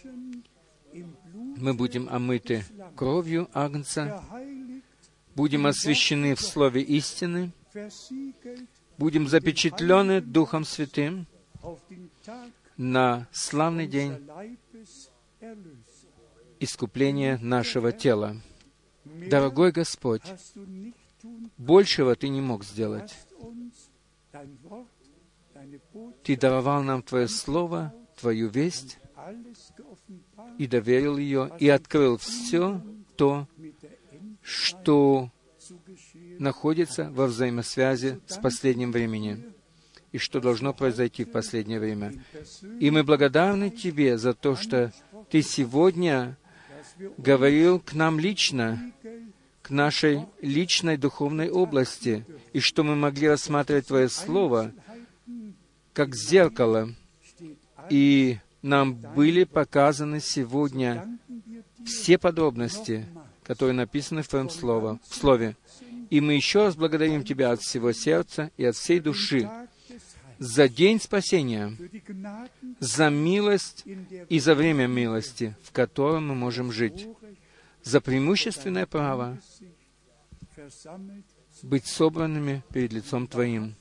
Мы 1.57 1.75
будем 1.75 2.09
омыты 2.09 2.65
кровью 2.97 3.49
Агнца, 3.53 4.25
будем 5.35 5.67
освящены 5.67 6.35
в 6.35 6.41
Слове 6.41 6.81
истины, 6.83 7.53
будем 8.97 9.29
запечатлены 9.29 10.23
Духом 10.23 10.65
Святым 10.65 11.27
на 12.79 13.29
славный 13.33 13.87
день 13.87 14.27
искупления 16.59 17.39
нашего 17.39 17.93
тела. 17.93 18.37
Дорогой 19.05 19.73
Господь, 19.73 20.23
большего 21.59 22.15
Ты 22.17 22.29
не 22.29 22.41
мог 22.41 22.65
сделать. 22.65 23.15
Ты 26.23 26.37
даровал 26.37 26.83
нам 26.83 27.03
Твое 27.03 27.29
Слово, 27.29 27.95
Твою 28.19 28.49
весть, 28.49 28.99
и 30.59 30.67
доверил 30.67 31.17
ее, 31.17 31.51
и 31.59 31.69
открыл 31.69 32.19
все 32.19 32.83
то, 33.17 33.49
что 34.43 35.31
находится 36.39 37.11
во 37.11 37.27
взаимосвязи 37.27 38.21
с 38.27 38.37
последним 38.37 38.93
временем 38.93 39.55
и 40.13 40.19
что 40.19 40.41
должно 40.41 40.73
произойти 40.73 41.25
в 41.25 41.33
последнее 41.33 41.81
время. 41.81 42.13
И 42.79 42.91
мы 42.91 43.03
благодарны 43.03 43.71
Тебе 43.71 44.19
за 44.19 44.35
то, 44.35 44.55
что 44.57 44.93
Ты 45.31 45.43
сегодня 45.43 46.37
говорил 47.19 47.81
к 47.81 47.95
нам 47.95 48.21
лично, 48.21 48.93
к 49.65 49.71
нашей 49.71 50.27
личной 50.43 50.99
духовной 50.99 51.49
области, 51.49 52.27
и 52.53 52.61
что 52.61 52.85
мы 52.85 52.97
могли 52.97 53.29
рассматривать 53.29 53.87
Твое 53.87 54.11
Слово 54.11 54.73
как 55.95 56.15
зеркало, 56.15 56.95
и 57.89 58.39
нам 58.61 58.95
были 58.95 59.45
показаны 59.45 60.21
сегодня 60.21 61.19
все 61.87 62.19
подробности, 62.19 63.07
которые 63.43 63.75
написаны 63.75 64.23
в 64.23 64.29
Твоем 64.29 64.51
слово, 64.51 65.01
в 65.09 65.15
Слове. 65.15 65.57
И 66.11 66.21
мы 66.21 66.35
еще 66.35 66.65
раз 66.65 66.77
благодарим 66.77 67.25
Тебя 67.25 67.51
от 67.51 67.63
всего 67.63 67.93
сердца 67.93 68.51
и 68.59 68.67
от 68.67 68.77
всей 68.77 69.01
души 69.01 69.49
за 70.39 70.69
день 70.69 71.01
спасения, 71.01 71.75
за 72.81 73.09
милость 73.09 73.85
и 74.29 74.39
за 74.41 74.55
время 74.55 74.87
милости, 74.89 75.57
в 75.63 75.73
котором 75.73 76.29
мы 76.29 76.35
можем 76.35 76.71
жить, 76.71 77.07
за 77.85 78.01
преимущественное 78.01 78.87
право 78.87 79.39
быть 81.63 81.87
собранными 81.87 82.65
перед 82.73 82.93
лицом 82.93 83.27
Твоим, 83.27 83.75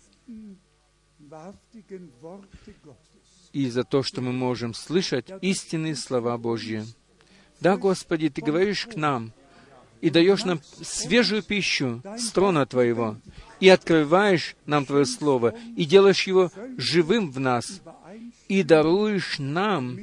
и 3.51 3.69
за 3.69 3.83
то, 3.83 4.03
что 4.03 4.21
мы 4.21 4.33
можем 4.33 4.73
слышать 4.73 5.31
истинные 5.41 5.95
слова 5.95 6.37
Божьи. 6.37 6.83
Да, 7.59 7.77
Господи, 7.77 8.29
Ты 8.29 8.41
говоришь 8.41 8.85
к 8.85 8.95
нам 8.95 9.31
и 10.01 10.09
даешь 10.09 10.43
нам 10.43 10.59
свежую 10.81 11.43
пищу 11.43 12.01
с 12.17 12.29
трона 12.31 12.65
Твоего, 12.65 13.17
и 13.59 13.69
открываешь 13.69 14.55
нам 14.65 14.85
Твое 14.85 15.05
Слово, 15.05 15.55
и 15.77 15.85
делаешь 15.85 16.27
его 16.27 16.51
живым 16.77 17.31
в 17.31 17.39
нас, 17.39 17.81
и 18.49 18.63
даруешь 18.63 19.39
нам 19.39 19.99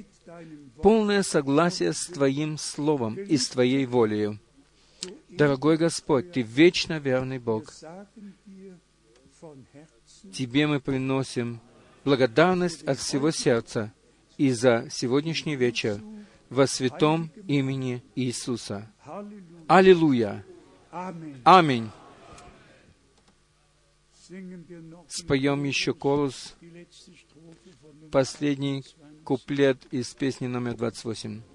полное 0.82 1.22
согласие 1.22 1.92
с 1.92 2.06
Твоим 2.06 2.58
Словом 2.58 3.14
и 3.14 3.36
с 3.36 3.48
Твоей 3.48 3.86
волею. 3.86 4.38
Дорогой 5.28 5.76
Господь, 5.76 6.32
Ты 6.32 6.42
вечно 6.42 6.98
верный 6.98 7.38
Бог. 7.38 7.72
Тебе 10.32 10.66
мы 10.66 10.80
приносим 10.80 11.60
благодарность 12.04 12.82
от 12.84 12.98
всего 12.98 13.30
сердца 13.30 13.92
и 14.36 14.50
за 14.52 14.88
сегодняшний 14.90 15.56
вечер 15.56 16.00
во 16.48 16.66
святом 16.66 17.30
имени 17.46 18.02
Иисуса. 18.14 18.90
Аллилуйя! 19.66 20.44
Аминь! 20.90 21.90
Споем 25.08 25.64
еще 25.64 25.92
колос, 25.92 26.54
последний 28.12 28.84
куплет 29.30 29.86
из 29.92 30.12
песни 30.12 30.48
номер 30.48 30.74
28. 30.74 31.49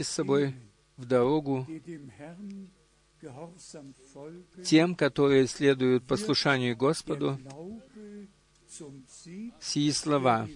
Возьмите 0.00 0.04
с 0.04 0.08
собой 0.08 0.54
в 0.96 1.04
дорогу 1.04 1.66
тем, 4.64 4.94
которые 4.94 5.46
следуют 5.46 6.06
послушанию 6.06 6.76
Господу, 6.76 7.38
сии 9.60 9.90
слова. 9.90 10.48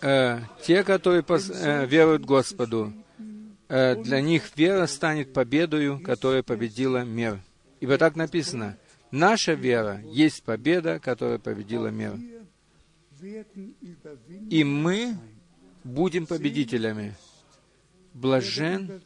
Э, 0.00 0.40
те, 0.62 0.84
которые 0.84 1.22
пос, 1.22 1.50
э, 1.50 1.86
веруют 1.86 2.24
Господу, 2.24 2.92
э, 3.68 3.96
для 4.02 4.20
них 4.20 4.56
вера 4.56 4.86
станет 4.86 5.32
победою, 5.32 6.00
которая 6.00 6.42
победила 6.42 7.02
мир. 7.02 7.40
Ибо 7.80 7.96
так 7.96 8.14
написано, 8.14 8.76
наша 9.10 9.54
вера 9.54 10.00
есть 10.02 10.42
победа, 10.44 11.00
которая 11.00 11.38
победила 11.38 11.88
мир. 11.88 12.16
И 14.50 14.62
мы 14.62 15.16
будем 15.88 16.26
победителями. 16.26 17.14
Блажен 18.14 19.00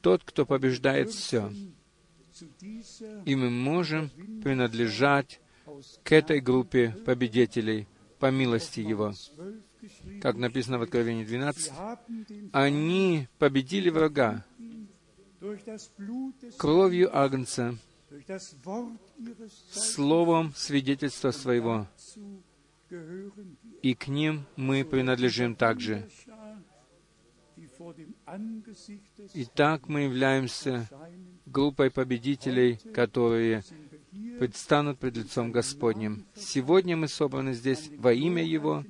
тот, 0.00 0.22
кто 0.24 0.46
побеждает 0.46 1.10
все. 1.10 1.52
И 3.24 3.34
мы 3.34 3.50
можем 3.50 4.10
принадлежать 4.42 5.40
к 6.02 6.12
этой 6.12 6.40
группе 6.40 6.96
победителей 7.04 7.86
по 8.18 8.30
милости 8.30 8.80
Его. 8.80 9.12
Как 10.20 10.36
написано 10.36 10.78
в 10.78 10.82
Откровении 10.82 11.24
12, 11.24 11.72
они 12.52 13.28
победили 13.38 13.90
врага 13.90 14.44
кровью 16.56 17.16
Агнца, 17.16 17.76
словом 19.70 20.52
свидетельства 20.56 21.30
своего, 21.30 21.86
и 23.82 23.94
к 23.94 24.08
ним 24.08 24.46
мы 24.56 24.84
принадлежим 24.84 25.54
также. 25.54 26.08
Итак, 29.34 29.88
мы 29.88 30.02
являемся 30.02 30.88
группой 31.46 31.90
победителей, 31.90 32.78
которые 32.92 33.62
предстанут 34.38 34.98
пред 34.98 35.16
лицом 35.16 35.52
Господним. 35.52 36.26
Сегодня 36.34 36.96
мы 36.96 37.08
собраны 37.08 37.52
здесь 37.54 37.90
во 37.96 38.12
имя 38.12 38.44
Его. 38.44 38.84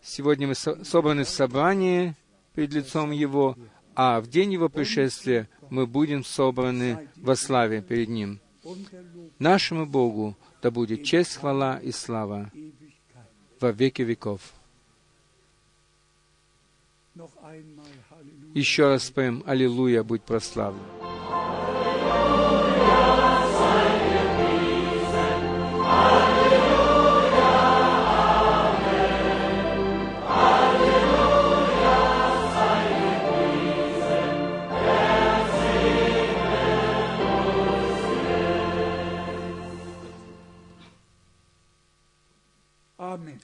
Сегодня 0.00 0.48
мы 0.48 0.54
собраны 0.54 1.24
в 1.24 1.28
собрании 1.28 2.14
пред 2.54 2.72
лицом 2.72 3.10
Его, 3.10 3.56
а 3.94 4.20
в 4.20 4.28
день 4.28 4.52
Его 4.52 4.68
пришествия 4.68 5.48
мы 5.70 5.86
будем 5.86 6.24
собраны 6.24 7.08
во 7.16 7.36
славе 7.36 7.82
перед 7.82 8.08
Ним. 8.08 8.40
Нашему 9.38 9.86
Богу 9.86 10.36
да 10.62 10.70
будет 10.70 11.04
честь, 11.04 11.36
хвала 11.36 11.78
и 11.78 11.90
слава 11.90 12.50
во 13.60 13.72
веки 13.72 14.02
веков. 14.02 14.40
Еще 18.54 18.88
раз 18.88 19.04
споем 19.04 19.42
«Аллилуйя, 19.44 20.02
будь 20.02 20.22
прославлен». 20.22 21.01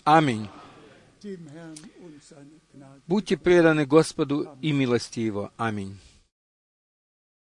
Amém. 0.09 0.48
Budite 3.06 3.36
predane 3.36 3.85
gospodu 3.85 4.47
i 4.62 4.72
milostivo. 4.72 5.51
Amém. 5.59 6.07